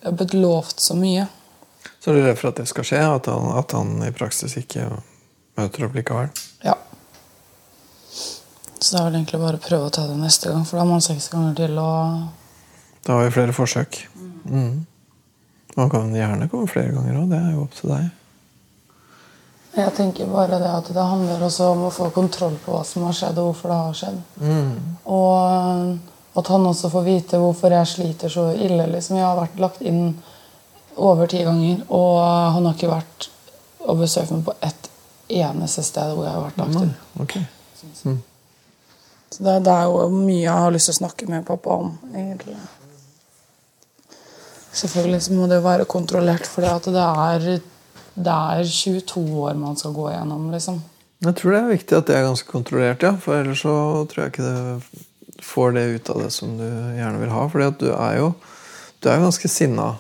jeg 0.02 0.10
har 0.10 0.18
blitt 0.20 0.36
lovt 0.36 0.84
så 0.84 0.98
mye. 1.00 1.26
Så 2.00 2.12
er 2.12 2.20
du 2.20 2.26
redd 2.28 2.38
for 2.40 2.52
at 2.52 2.60
det 2.60 2.68
skal 2.70 2.88
skje? 2.88 3.00
At 3.16 3.32
han, 3.32 3.48
at 3.58 3.74
han 3.76 3.96
i 4.06 4.12
praksis 4.16 4.58
ikke 4.60 4.90
møter 5.60 5.88
opp 5.88 5.98
likevel? 5.98 6.30
Ja. 6.68 6.76
Så 8.80 8.94
det 8.94 9.00
er 9.00 9.08
vel 9.08 9.18
egentlig 9.20 9.42
bare 9.42 9.60
å 9.60 9.64
prøve 9.64 9.88
å 9.90 9.96
ta 9.96 10.06
det 10.08 10.20
neste 10.20 10.52
gang, 10.52 10.68
for 10.68 10.78
da 10.78 10.86
har 10.86 10.92
man 10.92 11.04
seks 11.04 11.32
ganger 11.32 11.58
til 11.58 11.80
å 11.82 11.90
Da 13.08 13.16
har 13.16 13.26
vi 13.26 13.34
flere 13.34 13.56
forsøk. 13.56 14.04
Mm. 14.46 14.86
Man 15.78 15.90
kan 15.92 16.16
gjerne 16.16 16.50
komme 16.50 16.70
flere 16.70 16.94
ganger 16.96 17.20
òg. 17.22 17.28
Det 17.30 17.40
er 17.40 17.52
jo 17.54 17.66
opp 17.66 17.76
til 17.78 17.94
deg. 17.94 18.08
Jeg 19.80 19.94
tenker 19.96 20.32
bare 20.32 20.58
det 20.60 20.70
at 20.70 20.88
det 20.94 21.10
handler 21.12 21.44
også 21.46 21.68
om 21.76 21.84
å 21.88 21.94
få 21.94 22.10
kontroll 22.14 22.56
på 22.64 22.74
hva 22.74 22.82
som 22.88 23.06
har 23.06 23.16
skjedd, 23.16 23.38
og 23.38 23.52
hvorfor 23.52 23.72
det 23.72 23.78
har 23.80 24.00
skjedd. 24.00 24.22
Mm. 24.42 24.72
Og 25.14 26.40
at 26.40 26.48
han 26.54 26.66
også 26.70 26.90
får 26.94 27.06
vite 27.06 27.40
hvorfor 27.42 27.74
jeg 27.74 27.92
sliter 27.92 28.34
så 28.34 28.50
ille. 28.56 28.88
Liksom. 28.90 29.20
Jeg 29.20 29.28
har 29.28 29.38
vært 29.38 29.62
lagt 29.62 29.86
inn 29.86 30.16
over 31.00 31.30
ti 31.32 31.44
ganger, 31.46 31.84
og 31.96 32.18
han 32.56 32.66
har 32.66 32.76
ikke 32.76 32.92
vært 32.92 33.30
og 33.86 34.02
besøkt 34.02 34.34
meg 34.34 34.44
på 34.48 34.58
ett 34.66 34.90
eneste 35.30 35.86
sted 35.86 36.16
hvor 36.16 36.26
jeg 36.26 36.34
har 36.34 36.44
vært 36.44 36.60
lagt 36.60 36.82
inn. 36.82 36.92
Okay. 37.22 37.46
Mm. 38.04 38.20
Så 39.30 39.46
det, 39.46 39.56
det 39.66 39.74
er 39.74 39.86
jo 39.88 40.10
mye 40.12 40.42
jeg 40.42 40.66
har 40.66 40.74
lyst 40.74 40.90
til 40.90 40.98
å 40.98 41.00
snakke 41.04 41.30
med 41.30 41.46
pappa 41.48 41.78
om, 41.84 41.94
egentlig. 42.10 42.58
Selvfølgelig 44.72 45.22
så 45.26 45.34
må 45.34 45.48
det 45.50 45.64
være 45.66 45.88
kontrollert, 45.90 46.48
for 46.48 46.62
det 46.62 47.04
er, 47.04 47.48
det 48.16 48.38
er 48.54 48.64
22 48.64 49.24
år 49.44 49.58
man 49.58 49.78
skal 49.80 49.96
gå 49.96 50.10
gjennom. 50.12 50.52
liksom. 50.54 50.82
Jeg 51.26 51.36
tror 51.36 51.52
det 51.52 51.60
er 51.60 51.74
viktig 51.74 51.98
at 51.98 52.08
det 52.08 52.16
er 52.16 52.28
ganske 52.30 52.52
kontrollert, 52.52 53.04
ja. 53.04 53.16
For 53.20 53.40
ellers 53.42 53.66
så 53.66 53.74
tror 54.08 54.24
jeg 54.24 54.34
ikke 54.34 54.46
det 54.46 55.44
får 55.44 55.74
det 55.76 55.88
ut 55.96 56.14
av 56.14 56.22
det 56.24 56.30
som 56.36 56.54
du 56.60 56.68
gjerne 56.68 57.20
vil 57.20 57.34
ha. 57.34 57.44
Fordi 57.52 57.68
at 57.72 57.82
du 57.82 57.90
er 57.92 58.16
jo 58.22 58.30
du 59.00 59.08
er 59.08 59.22
ganske 59.24 59.52
sinna. 59.52 59.94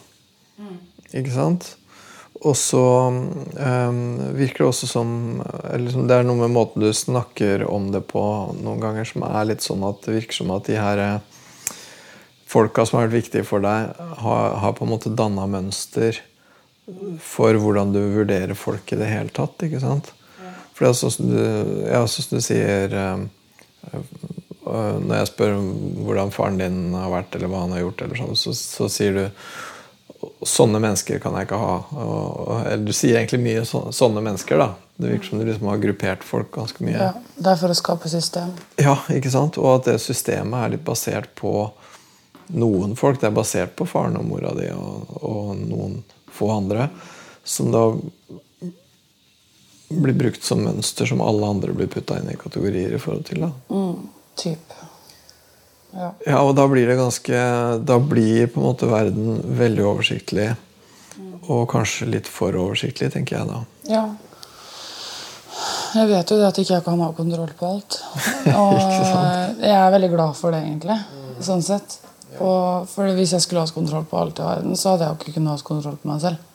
Ikke 1.15 1.31
sant? 1.33 1.73
Og 2.39 2.55
så 2.55 2.81
um, 3.11 4.01
virker 4.35 4.63
det 4.63 4.67
også 4.69 4.87
som 4.87 5.09
liksom, 5.75 6.05
Det 6.07 6.15
er 6.15 6.27
noe 6.27 6.39
med 6.39 6.53
måten 6.55 6.83
du 6.83 6.91
snakker 6.95 7.65
om 7.67 7.89
det 7.91 8.05
på 8.07 8.21
noen 8.61 8.79
ganger, 8.79 9.07
som 9.07 9.25
er 9.27 9.49
litt 9.49 9.65
sånn 9.65 9.83
at 9.87 10.05
det 10.05 10.15
virker 10.21 10.39
som 10.39 10.53
at 10.55 10.69
de 10.69 10.77
her 10.79 11.01
eh, 11.03 11.38
folka 12.49 12.85
som 12.85 12.99
har 12.99 13.07
vært 13.07 13.19
viktige 13.23 13.45
for 13.47 13.63
deg, 13.63 13.93
har, 14.23 14.55
har 14.63 14.75
på 14.77 14.85
en 14.85 14.93
måte 14.93 15.13
danna 15.13 15.45
mønster 15.49 16.17
for 17.21 17.57
hvordan 17.61 17.93
du 17.93 17.99
vurderer 18.15 18.57
folk 18.57 18.93
i 18.93 18.97
det 18.97 19.09
hele 19.11 19.33
tatt. 19.33 19.61
ikke 19.65 19.81
sant? 19.83 20.13
For 20.73 20.85
det 20.85 20.89
er 20.89 20.97
sånn 20.97 21.13
som 21.13 21.29
du, 21.29 21.41
ja, 21.89 22.03
sånn 22.07 22.25
som 22.25 22.39
du 22.39 22.45
sier 22.45 22.93
um, 22.95 23.25
uh, 23.91 24.95
Når 25.03 25.11
jeg 25.17 25.29
spør 25.33 25.57
hvordan 26.07 26.31
faren 26.31 26.61
din 26.61 26.77
har 26.95 27.11
vært, 27.11 27.35
eller 27.35 27.51
hva 27.51 27.65
han 27.65 27.75
har 27.75 27.83
gjort, 27.83 28.05
eller 28.05 28.21
sånn, 28.23 28.39
så, 28.39 28.55
så 28.55 28.87
sier 28.91 29.19
du 29.19 29.25
Sånne 30.43 30.81
mennesker 30.83 31.19
kan 31.23 31.31
jeg 31.37 31.47
ikke 31.47 31.57
ha. 31.61 31.75
Og, 31.95 32.49
eller 32.65 32.81
du 32.83 32.91
sier 32.91 33.15
egentlig 33.15 33.37
mye 33.39 33.61
så, 33.63 33.85
sånne 33.95 34.19
mennesker. 34.25 34.59
da. 34.59 34.73
Det 34.99 35.13
virker 35.13 35.29
som 35.29 35.39
du 35.39 35.45
liksom 35.47 35.69
har 35.71 35.79
gruppert 35.79 36.25
folk 36.27 36.49
ganske 36.57 36.83
mye. 36.83 36.97
Ja, 36.97 37.11
Det 37.37 37.53
er 37.53 37.59
for 37.61 37.71
å 37.71 37.77
skape 37.79 38.11
system. 38.11 38.51
Ja, 38.81 38.97
ikke 39.15 39.31
sant? 39.31 39.55
Og 39.61 39.77
at 39.77 39.87
det 39.87 39.95
systemet 40.03 40.59
er 40.59 40.73
litt 40.73 40.83
basert 40.83 41.31
på 41.39 41.53
noen 42.55 42.95
folk. 42.99 43.19
Det 43.21 43.29
er 43.29 43.35
basert 43.35 43.75
på 43.77 43.87
faren 43.89 44.17
og 44.19 44.27
mora 44.27 44.53
di 44.57 44.69
og, 44.73 45.15
og 45.21 45.55
noen 45.59 45.99
få 46.33 46.51
andre. 46.53 46.89
Som 47.43 47.71
da 47.73 47.85
blir 49.89 50.13
brukt 50.13 50.43
som 50.45 50.61
mønster 50.63 51.09
som 51.09 51.21
alle 51.25 51.47
andre 51.49 51.73
blir 51.73 51.89
putta 51.89 52.19
inn 52.19 52.29
i 52.29 52.37
kategorier 52.37 52.93
i 52.93 53.01
forhold 53.01 53.25
til. 53.29 53.45
da. 53.47 53.51
Mm, 53.73 54.09
typ. 54.37 54.73
Ja. 55.91 56.13
Ja, 56.25 56.39
og 56.45 56.53
da 56.53 56.67
blir 56.69 56.85
det 56.85 56.99
ganske 56.99 57.37
Da 57.81 57.95
blir 57.97 58.45
på 58.53 58.59
en 58.59 58.65
måte 58.67 58.85
verden 58.85 59.39
veldig 59.57 59.85
oversiktlig. 59.89 60.51
Og 61.49 61.63
kanskje 61.71 62.05
litt 62.05 62.27
for 62.29 62.53
oversiktlig, 62.53 63.09
tenker 63.13 63.39
jeg 63.39 63.49
da. 63.49 63.61
ja. 63.89 64.07
Jeg 65.89 66.05
vet 66.05 66.29
jo 66.31 66.37
det 66.37 66.45
at 66.45 66.57
ikke 66.61 66.75
jeg 66.75 66.83
kan 66.85 66.99
ha 67.01 67.07
kontroll 67.17 67.49
på 67.57 67.65
alt. 67.65 67.95
Og 68.61 68.75
jeg 68.77 69.73
er 69.73 69.89
veldig 69.95 70.09
glad 70.13 70.37
for 70.37 70.53
det, 70.53 70.61
egentlig. 70.67 70.97
Sånn 71.43 71.63
sett. 71.65 71.97
Og 72.37 72.85
for 72.91 73.09
hvis 73.17 73.33
jeg 73.33 73.43
skulle 73.43 73.63
hatt 73.65 73.73
kontroll 73.73 74.05
på 74.07 74.19
alt 74.19 74.39
i 74.39 74.45
verden, 74.45 74.77
så 74.77 74.93
hadde 74.93 75.07
jeg 75.07 75.15
jo 75.15 75.19
ikke 75.19 75.35
kunnet 75.39 75.55
hatt 75.55 75.67
kontroll 75.67 75.97
på 75.99 76.11
meg 76.11 76.21
selv. 76.23 76.45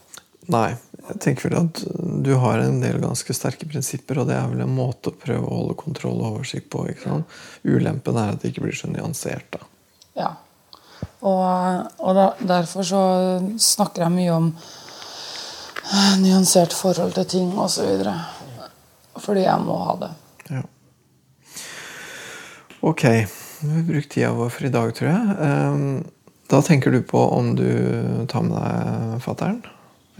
Nei, 0.53 0.75
jeg 1.09 1.21
tenker 1.25 1.49
vel 1.49 1.59
at 1.63 1.81
du 2.25 2.35
har 2.41 2.61
en 2.61 2.81
del 2.83 2.99
ganske 3.01 3.37
sterke 3.37 3.67
prinsipper, 3.69 4.21
og 4.21 4.29
det 4.29 4.37
er 4.37 4.49
vel 4.51 4.65
en 4.65 4.75
måte 4.77 5.11
å 5.11 5.19
prøve 5.19 5.45
å 5.47 5.61
holde 5.61 5.77
kontroll 5.81 6.21
og 6.21 6.39
oversikt 6.39 6.69
på. 6.73 6.85
ikke 6.93 7.07
sant? 7.07 7.39
Ulempen 7.65 8.19
er 8.21 8.35
at 8.35 8.43
det 8.43 8.53
ikke 8.53 8.67
blir 8.67 8.77
så 8.77 8.91
nyansert. 8.93 9.57
da. 9.57 9.71
Ja. 10.21 10.33
Og, 11.25 11.45
og 12.05 12.17
da, 12.17 12.27
derfor 12.45 12.87
så 12.87 13.03
snakker 13.61 14.05
jeg 14.05 14.15
mye 14.15 14.35
om 14.37 14.51
eh, 14.53 16.13
nyansert 16.21 16.77
forhold 16.77 17.17
til 17.17 17.29
ting 17.37 17.55
osv. 17.61 18.05
Fordi 19.25 19.47
jeg 19.47 19.65
må 19.65 19.79
ha 19.87 19.97
det. 20.05 20.13
Ja. 20.51 20.63
Ok, 22.85 23.07
har 23.70 23.81
vi 23.81 23.92
brukt 23.92 24.11
tida 24.12 24.33
vår 24.37 24.53
for 24.53 24.66
i 24.68 24.72
dag, 24.74 24.92
tror 24.96 25.11
jeg. 25.11 25.38
Ehm, 25.48 26.05
Da 26.48 26.61
tenker 26.62 26.92
du 26.92 27.00
på 27.03 27.18
om 27.33 27.55
du 27.57 28.27
tar 28.29 28.42
med 28.44 28.53
deg 28.53 29.22
fattern, 29.24 29.62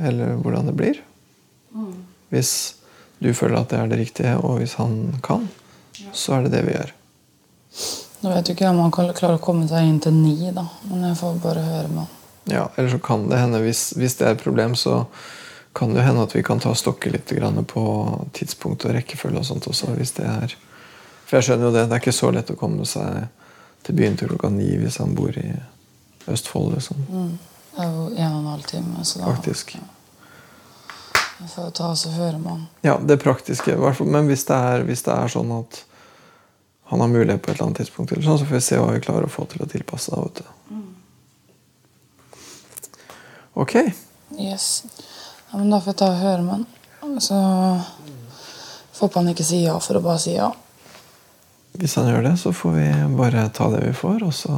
eller 0.01 0.39
hvordan 0.41 0.71
det 0.71 0.73
blir. 0.79 1.01
Hvis 2.33 2.75
du 3.21 3.29
føler 3.37 3.61
at 3.61 3.69
det 3.69 3.79
er 3.79 3.91
det 3.93 3.99
riktige, 4.01 4.33
og 4.41 4.59
hvis 4.63 4.75
han 4.81 5.21
kan, 5.23 5.45
så 6.13 6.39
er 6.39 6.47
det 6.47 6.55
det 6.57 6.63
vi 6.65 6.73
gjør. 6.79 6.93
Nå 8.25 8.33
vet 8.33 8.49
jo 8.49 8.57
ikke 8.57 8.73
om 8.73 8.81
han 8.81 8.95
klarer 8.95 9.37
å 9.37 9.43
komme 9.45 9.69
seg 9.69 9.85
inn 9.85 10.01
til 10.01 10.17
ni, 10.17 10.51
da. 10.57 10.65
Men 10.89 11.05
jeg 11.11 11.21
får 11.21 11.41
bare 11.45 11.65
høre 11.69 11.93
med 11.93 12.07
han. 12.07 12.13
Ja, 12.49 12.69
Eller 12.77 12.91
så 12.93 12.99
kan 12.99 13.29
det 13.29 13.41
hende, 13.41 13.61
hvis, 13.65 13.93
hvis 13.97 14.17
det 14.17 14.27
er 14.27 14.37
et 14.37 14.45
problem, 14.45 14.75
så 14.75 15.05
kan 15.77 15.93
det 15.95 16.05
hende 16.07 16.25
at 16.25 16.35
vi 16.37 16.43
kan 16.47 16.61
ta 16.61 16.71
og 16.73 16.79
stokke 16.81 17.11
litt 17.13 17.33
på 17.69 17.85
tidspunkt 18.33 18.85
og 18.85 18.95
rekkefølge 18.95 19.39
og 19.39 19.45
sånt 19.45 19.69
også. 19.69 19.93
hvis 19.99 20.17
det 20.17 20.25
er... 20.25 20.57
For 21.35 21.41
jeg 21.41 21.47
skjønner 21.49 21.67
jo 21.67 21.75
det. 21.75 21.81
Det 21.91 21.95
er 21.97 22.03
ikke 22.05 22.13
så 22.15 22.29
lett 22.31 22.51
å 22.53 22.55
komme 22.55 22.85
seg 22.87 23.25
til 23.83 23.97
byen 23.99 24.15
til 24.15 24.29
klokka 24.31 24.53
ni 24.55 24.69
hvis 24.79 25.01
han 25.03 25.17
bor 25.19 25.35
i 25.35 25.49
Østfold. 26.31 26.77
liksom. 26.77 27.01
Det 27.75 27.83
er 27.83 27.91
jo 27.91 28.05
en 28.13 28.29
og 28.29 28.39
en 28.39 28.47
halv 28.53 28.63
time. 28.71 29.03
Så 29.03 29.19
da 29.19 29.33
Faktisk. 29.33 29.75
jeg 31.41 31.51
får 31.57 31.75
ta 31.75 31.91
og 31.91 31.99
så 31.99 32.15
høre 32.15 32.39
med 32.39 32.53
han. 32.53 32.63
Ja, 32.87 32.95
det 33.03 33.19
praktiske. 33.27 33.75
Men 34.07 34.31
hvis 34.31 34.47
det, 34.47 34.55
er, 34.55 34.87
hvis 34.87 35.03
det 35.03 35.11
er 35.11 35.35
sånn 35.35 35.51
at 35.59 35.83
han 36.93 37.03
har 37.03 37.11
mulighet 37.11 37.43
på 37.43 37.51
et 37.51 37.57
eller 37.57 37.67
annet 37.67 37.83
tidspunkt, 37.83 38.15
eller 38.15 38.23
sånn, 38.31 38.39
så 38.39 38.47
får 38.47 38.61
vi 38.61 38.65
se 38.71 38.79
hva 38.79 38.95
vi 38.95 39.03
klarer 39.03 39.27
å 39.27 39.35
få 39.35 39.51
til 39.51 39.67
å 39.67 39.71
tilpasse. 39.75 40.15
Vet 40.15 40.39
du. 40.39 40.83
Ok. 43.59 43.81
Yes. 44.39 44.85
Ja, 45.51 45.59
men 45.59 45.75
da 45.75 45.83
får 45.83 45.97
jeg 45.97 46.05
ta 46.07 46.15
og 46.15 46.23
høre 46.23 46.43
med 46.47 46.63
han. 47.03 47.19
Så 47.19 47.35
får 49.03 49.19
han 49.19 49.35
ikke 49.35 49.51
si 49.51 49.65
ja 49.67 49.81
for 49.83 49.99
å 49.99 50.05
bare 50.13 50.23
si 50.23 50.39
ja. 50.39 50.55
Hvis 51.79 51.95
han 51.99 52.07
gjør 52.09 52.23
det, 52.29 52.37
så 52.39 52.53
får 52.55 52.75
vi 52.77 52.87
bare 53.19 53.49
ta 53.55 53.67
det 53.73 53.83
vi 53.85 53.93
får, 53.99 54.23
og 54.23 54.35
så 54.37 54.55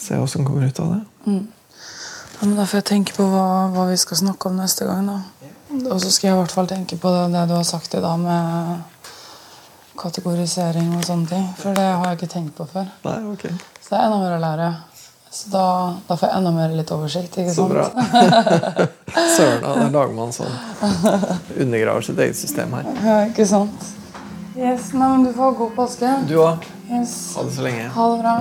se 0.00 0.16
hva 0.18 0.26
som 0.28 0.44
kommer 0.46 0.66
ut 0.66 0.80
av 0.82 0.94
det. 0.96 1.00
Ja, 1.30 2.46
men 2.46 2.56
da 2.56 2.64
får 2.66 2.80
jeg 2.80 2.88
tenke 2.88 3.14
på 3.14 3.26
hva, 3.30 3.46
hva 3.74 3.84
vi 3.90 3.98
skal 4.00 4.18
snakke 4.22 4.48
om 4.50 4.56
neste 4.58 4.88
gang. 4.88 5.06
da. 5.06 5.20
Og 5.92 6.00
så 6.02 6.10
skal 6.10 6.30
jeg 6.30 6.36
i 6.36 6.40
hvert 6.40 6.54
fall 6.56 6.70
tenke 6.70 6.96
på 6.98 7.12
det, 7.14 7.26
det 7.34 7.44
du 7.50 7.54
har 7.54 7.66
sagt 7.68 7.94
i 7.94 8.00
dag 8.02 8.18
med 8.18 8.80
kategorisering 10.00 10.94
og 10.96 11.04
sånne 11.06 11.28
ting. 11.30 11.44
For 11.60 11.76
det 11.76 11.84
har 11.84 12.06
jeg 12.08 12.18
ikke 12.20 12.32
tenkt 12.34 12.56
på 12.56 12.66
før. 12.72 12.88
Nei, 13.04 13.18
ok. 13.34 13.44
Så 13.84 13.92
det 13.92 13.98
er 14.00 14.06
enda 14.08 14.18
mer 14.22 14.36
å 14.38 14.40
lære. 14.42 14.70
Så 15.30 15.52
da, 15.52 15.64
da 16.08 16.16
får 16.18 16.26
jeg 16.26 16.38
enda 16.40 16.50
mer 16.56 16.72
litt 16.74 16.90
oversikt. 16.96 17.36
ikke 17.38 17.54
Så 17.54 17.68
bra. 17.70 17.84
Søren, 19.36 19.60
da. 19.62 19.74
Lager 19.94 20.16
man 20.16 20.32
sånn 20.34 20.50
Undergraver 21.60 22.02
sitt 22.08 22.18
eget 22.24 22.38
system 22.40 22.74
her. 22.74 22.88
Ja, 23.04 23.18
ikke 23.28 23.46
sant? 23.46 23.90
Yes, 24.56 24.92
nei, 24.92 25.08
men 25.08 25.24
Du 25.24 25.32
får 25.32 25.42
ha 25.42 25.50
god 25.50 25.74
påske. 25.76 26.08
Du 26.26 26.34
òg. 26.42 26.64
Yes. 26.90 27.36
Ha 27.36 27.44
det 27.46 27.52
så 27.54 27.62
lenge. 27.62 27.84
Ha 27.94 28.06
det 28.10 28.22
bra. 28.24 28.34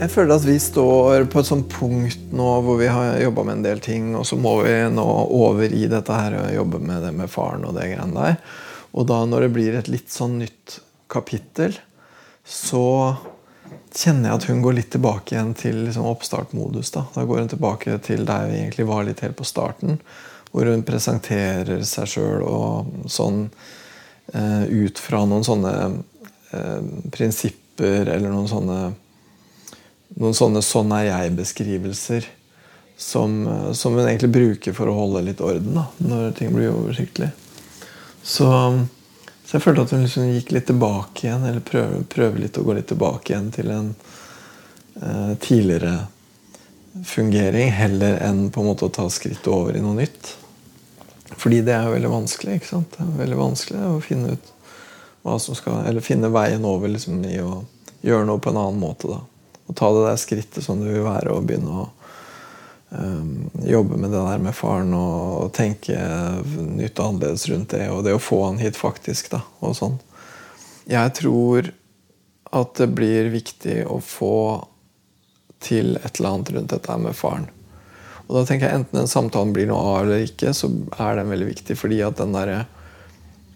Jeg 0.00 0.12
føler 0.12 0.34
at 0.36 0.44
vi 0.44 0.58
står 0.60 1.26
på 1.32 1.40
et 1.40 1.48
sånt 1.48 1.72
punkt 1.72 2.30
nå 2.36 2.52
hvor 2.64 2.78
vi 2.80 2.92
har 2.92 3.18
jobba 3.20 3.44
med 3.48 3.58
en 3.58 3.66
del 3.70 3.82
ting, 3.84 4.14
og 4.16 4.28
så 4.28 4.36
må 4.36 4.58
vi 4.64 4.76
nå 4.92 5.08
over 5.32 5.72
i 5.72 5.86
dette 5.88 6.12
her 6.12 6.36
og 6.42 6.54
jobbe 6.58 6.84
med 6.84 7.04
det 7.08 7.16
med 7.16 7.32
faren 7.32 7.64
og 7.68 7.76
det 7.76 7.88
greiene 7.94 8.16
der. 8.16 8.40
Og 8.92 9.08
da 9.08 9.24
når 9.24 9.48
det 9.48 9.52
blir 9.56 9.76
et 9.80 9.92
litt 9.92 10.12
sånn 10.12 10.40
nytt 10.40 10.80
kapittel, 11.08 11.76
så 12.44 12.84
kjenner 13.94 14.30
jeg 14.30 14.38
at 14.38 14.48
hun 14.50 14.62
går 14.64 14.76
litt 14.76 14.90
tilbake 14.94 15.34
igjen 15.34 15.52
til 15.58 15.84
liksom, 15.86 16.06
oppstartmodus. 16.10 16.92
Da. 16.94 17.04
da 17.14 17.24
går 17.26 17.44
hun 17.44 17.52
tilbake 17.52 17.98
til 18.06 18.24
der 18.28 18.48
vi 18.50 18.60
egentlig 18.62 18.86
var 18.88 19.06
litt 19.06 19.22
helt 19.24 19.38
på 19.38 19.48
starten. 19.48 20.00
Hvor 20.50 20.66
hun 20.66 20.82
presenterer 20.86 21.84
seg 21.86 22.10
sjøl 22.10 22.42
og 22.46 23.10
sånn 23.10 23.44
eh, 24.34 24.64
ut 24.66 24.98
fra 24.98 25.22
noen 25.28 25.46
sånne 25.46 25.74
eh, 26.54 26.90
prinsipper 27.14 28.10
eller 28.10 28.30
noen 28.30 28.50
sånne 28.50 28.80
noen 30.18 30.34
sånne 30.34 30.62
'sånn 30.62 30.90
er 30.96 31.04
jeg'-beskrivelser 31.06 32.24
som, 32.96 33.46
eh, 33.46 33.72
som, 33.72 33.94
hun 33.94 34.08
egentlig 34.08 34.32
bruker 34.34 34.74
for 34.76 34.90
å 34.90 34.96
holde 34.96 35.22
litt 35.28 35.40
orden 35.40 35.74
da, 35.78 35.86
når 35.98 36.34
ting 36.38 36.50
blir 36.54 36.72
oversiktlig. 36.74 37.30
Så, 38.22 38.48
så 39.50 39.56
jeg 39.56 39.64
følte 39.64 39.82
at 39.82 39.92
hun 39.96 40.04
liksom 40.04 40.28
gikk 40.30 40.52
litt 40.54 40.68
tilbake 40.68 41.24
igjen, 41.24 41.42
eller 41.42 41.62
prøver, 41.66 42.04
prøver 42.06 42.38
litt 42.38 42.58
å 42.60 42.62
gå 42.62 42.74
litt 42.76 42.86
tilbake 42.86 43.32
igjen 43.32 43.48
til 43.50 43.72
en 43.74 43.88
eh, 45.02 45.32
tidligere 45.42 45.94
fungering, 47.02 47.72
heller 47.74 48.20
enn 48.28 48.44
på 48.54 48.62
en 48.62 48.68
måte 48.68 48.86
å 48.86 48.92
ta 48.94 49.08
skrittet 49.10 49.48
over 49.50 49.74
i 49.74 49.82
noe 49.82 49.96
nytt. 49.98 50.30
Fordi 51.34 51.58
det 51.66 51.74
er 51.74 51.88
jo 51.88 51.96
veldig 51.96 52.12
vanskelig. 52.12 52.60
ikke 52.60 52.68
sant? 52.68 52.94
Det 52.94 53.02
er 53.02 53.18
veldig 53.24 53.40
vanskelig 53.40 53.82
å 53.88 53.98
finne 54.06 54.36
ut 54.36 54.54
hva 55.26 55.34
som 55.42 55.58
skal, 55.58 55.82
eller 55.90 56.06
finne 56.06 56.30
veien 56.30 56.70
over 56.70 56.94
liksom, 56.94 57.18
i 57.26 57.42
å 57.42 57.64
gjøre 58.06 58.30
noe 58.30 58.38
på 58.38 58.54
en 58.54 58.62
annen 58.68 58.78
måte. 58.78 59.10
da. 59.10 59.18
Og 59.66 59.80
ta 59.82 59.90
det 59.96 60.06
der 60.06 60.22
skrittet 60.28 60.62
som 60.62 60.78
det 60.78 60.94
vil 60.94 61.08
være 61.10 61.34
å 61.34 61.42
begynne 61.42 61.74
å 61.74 61.88
jobbe 63.66 63.96
med 63.96 64.10
det 64.10 64.18
der 64.18 64.38
med 64.42 64.54
faren 64.56 64.94
og, 64.98 65.52
tenke 65.54 65.94
nytt 66.44 66.98
og 66.98 67.06
annerledes 67.06 67.46
rundt 67.50 67.74
det. 67.76 67.84
Og 67.90 68.02
det 68.06 68.16
å 68.16 68.22
få 68.22 68.42
han 68.48 68.58
hit 68.62 68.78
faktisk, 68.78 69.30
da. 69.34 69.44
Og 69.62 69.76
sånn. 69.78 70.00
Jeg 70.90 71.14
tror 71.20 71.70
at 72.50 72.74
det 72.80 72.90
blir 72.98 73.30
viktig 73.30 73.84
å 73.86 74.00
få 74.02 74.34
til 75.62 75.94
et 76.00 76.18
eller 76.18 76.34
annet 76.34 76.52
rundt 76.56 76.74
dette 76.74 76.98
med 76.98 77.14
faren. 77.14 77.46
Og 78.26 78.36
da 78.38 78.44
tenker 78.46 78.68
jeg 78.68 78.80
Enten 78.80 79.00
den 79.00 79.10
samtalen 79.10 79.52
blir 79.54 79.68
noe 79.70 79.80
av 79.82 80.04
eller 80.04 80.26
ikke, 80.26 80.54
så 80.54 80.70
er 80.98 81.18
den 81.18 81.30
veldig 81.30 81.50
viktig. 81.50 81.76
fordi 81.78 82.00
at 82.06 82.18
den 82.18 82.34
der 82.34 82.66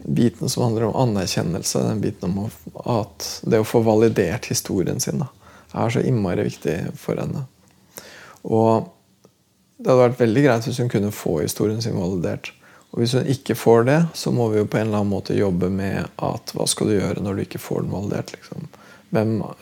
biten 0.05 0.51
som 0.53 0.67
handler 0.67 0.89
om 0.89 0.97
anerkjennelse, 1.09 1.83
den 1.89 2.03
biten 2.03 2.35
om 2.35 2.51
at 2.85 3.29
det 3.43 3.63
å 3.63 3.67
få 3.67 3.81
validert 3.87 4.51
historien 4.51 5.01
sin, 5.01 5.23
da, 5.23 5.31
er 5.73 5.91
så 5.91 6.03
innmari 6.05 6.45
viktig 6.45 6.77
for 7.01 7.17
henne. 7.19 7.47
Og 8.45 8.91
det 9.85 9.93
hadde 9.93 10.01
vært 10.01 10.21
veldig 10.23 10.43
greit 10.47 10.67
hvis 10.67 10.79
hun 10.81 10.89
kunne 10.89 11.13
få 11.13 11.43
historien 11.43 11.83
sin 11.85 11.99
validert. 12.01 12.55
Og 12.95 13.03
hvis 13.03 13.13
hun 13.19 13.27
ikke 13.29 13.57
får 13.59 13.83
det, 13.85 13.99
så 14.17 14.31
må 14.33 14.47
vi 14.49 14.63
jo 14.63 14.69
på 14.71 14.79
en 14.79 14.87
eller 14.87 15.03
annen 15.03 15.13
måte 15.13 15.37
jobbe 15.37 15.69
med 15.69 16.07
at 16.25 16.53
hva 16.57 16.65
skal 16.71 16.89
du 16.89 16.95
gjøre 16.95 17.21
når 17.21 17.37
du 17.37 17.43
ikke 17.45 17.61
får 17.61 17.83
den 17.83 17.93
validert? 17.93 18.33
liksom. 18.33 18.65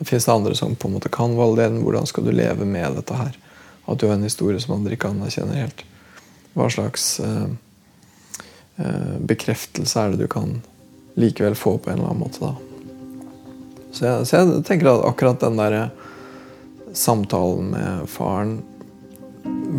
Fins 0.06 0.28
det 0.28 0.32
andre 0.32 0.54
som 0.54 0.76
på 0.78 0.88
en 0.88 0.94
måte 0.94 1.10
kan 1.12 1.34
validere 1.34 1.72
den? 1.72 1.82
Hvordan 1.82 2.06
skal 2.06 2.28
du 2.28 2.30
leve 2.30 2.68
med 2.68 2.94
dette 3.00 3.18
her? 3.18 3.34
At 3.90 3.98
du 3.98 4.06
har 4.06 4.14
en 4.14 4.28
historie 4.28 4.62
som 4.62 4.76
andre 4.76 4.94
ikke 4.94 5.10
anerkjenner 5.10 5.58
helt. 5.58 5.82
Hva 6.54 6.68
slags 6.70 7.08
eh, 7.24 7.48
eh, 8.78 9.14
bekreftelse 9.26 10.04
er 10.04 10.14
det 10.14 10.22
du 10.22 10.30
kan 10.30 10.60
likevel 11.18 11.58
få 11.58 11.80
på 11.82 11.90
en 11.90 11.98
eller 11.98 12.12
annen 12.12 12.22
måte 12.22 12.46
da? 12.46 12.54
Så 13.90 14.06
jeg, 14.06 14.28
så 14.28 14.38
jeg 14.38 14.62
tenker 14.70 14.92
at 14.92 15.08
akkurat 15.08 15.42
den 15.42 15.58
der 15.58 15.80
samtalen 16.94 17.72
med 17.74 18.12
faren 18.12 18.60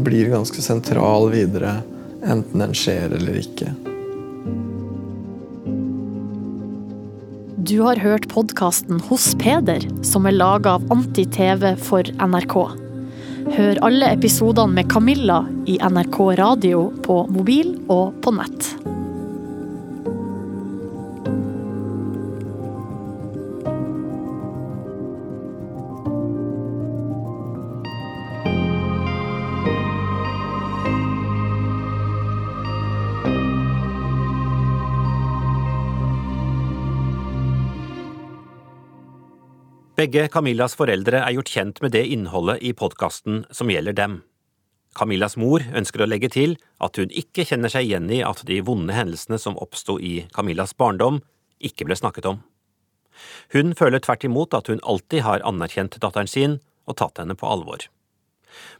blir 0.03 0.29
ganske 0.29 0.61
sentral 0.61 1.29
videre, 1.33 1.81
enten 2.23 2.63
den 2.63 2.75
skjer 2.77 3.13
eller 3.17 3.39
ikke. 3.39 3.73
Du 7.63 7.77
har 7.81 7.95
hørt 8.03 8.27
podkasten 8.29 8.99
Hos 9.07 9.29
Peder, 9.39 9.85
som 10.03 10.27
er 10.27 10.35
laga 10.35 10.75
av 10.75 10.89
Anti-TV 10.91 11.77
for 11.79 12.03
NRK. 12.19 12.57
Hør 13.53 13.79
alle 13.87 14.11
episodene 14.15 14.75
med 14.81 14.91
Camilla 14.91 15.43
i 15.65 15.79
NRK 15.79 16.19
radio 16.39 16.89
på 17.05 17.23
mobil 17.31 17.77
og 17.87 18.19
på 18.23 18.35
nett. 18.35 18.92
Begge 40.03 40.25
Camillas 40.27 40.73
foreldre 40.75 41.21
er 41.23 41.31
gjort 41.31 41.49
kjent 41.53 41.77
med 41.79 41.93
det 41.95 42.01
innholdet 42.11 42.59
i 42.67 42.73
podkasten 42.75 43.45
som 43.55 43.69
gjelder 43.71 43.95
dem. 43.95 44.17
Camillas 44.99 45.37
mor 45.39 45.63
ønsker 45.63 46.03
å 46.03 46.07
legge 46.09 46.27
til 46.33 46.57
at 46.83 46.99
hun 46.99 47.13
ikke 47.21 47.45
kjenner 47.47 47.71
seg 47.71 47.87
igjen 47.87 48.09
i 48.11 48.19
at 48.27 48.41
de 48.49 48.57
vonde 48.67 48.91
hendelsene 48.91 49.39
som 49.39 49.55
oppsto 49.63 49.95
i 50.03 50.25
Camillas 50.35 50.75
barndom, 50.75 51.21
ikke 51.63 51.87
ble 51.87 51.95
snakket 51.95 52.27
om. 52.33 52.41
Hun 53.55 53.71
føler 53.79 54.03
tvert 54.03 54.27
imot 54.27 54.57
at 54.59 54.67
hun 54.73 54.83
alltid 54.83 55.23
har 55.23 55.47
anerkjent 55.47 55.95
datteren 56.03 56.27
sin 56.27 56.59
og 56.83 56.99
tatt 56.99 57.23
henne 57.23 57.39
på 57.39 57.47
alvor. 57.47 57.87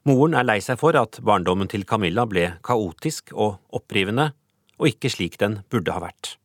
Moren 0.04 0.36
er 0.36 0.50
lei 0.50 0.60
seg 0.66 0.82
for 0.84 1.00
at 1.00 1.24
barndommen 1.24 1.72
til 1.72 1.88
Camilla 1.88 2.28
ble 2.28 2.50
kaotisk 2.68 3.32
og 3.32 3.62
opprivende, 3.72 4.34
og 4.76 4.92
ikke 4.92 5.16
slik 5.16 5.40
den 5.40 5.62
burde 5.72 5.96
ha 5.96 6.04
vært. 6.04 6.36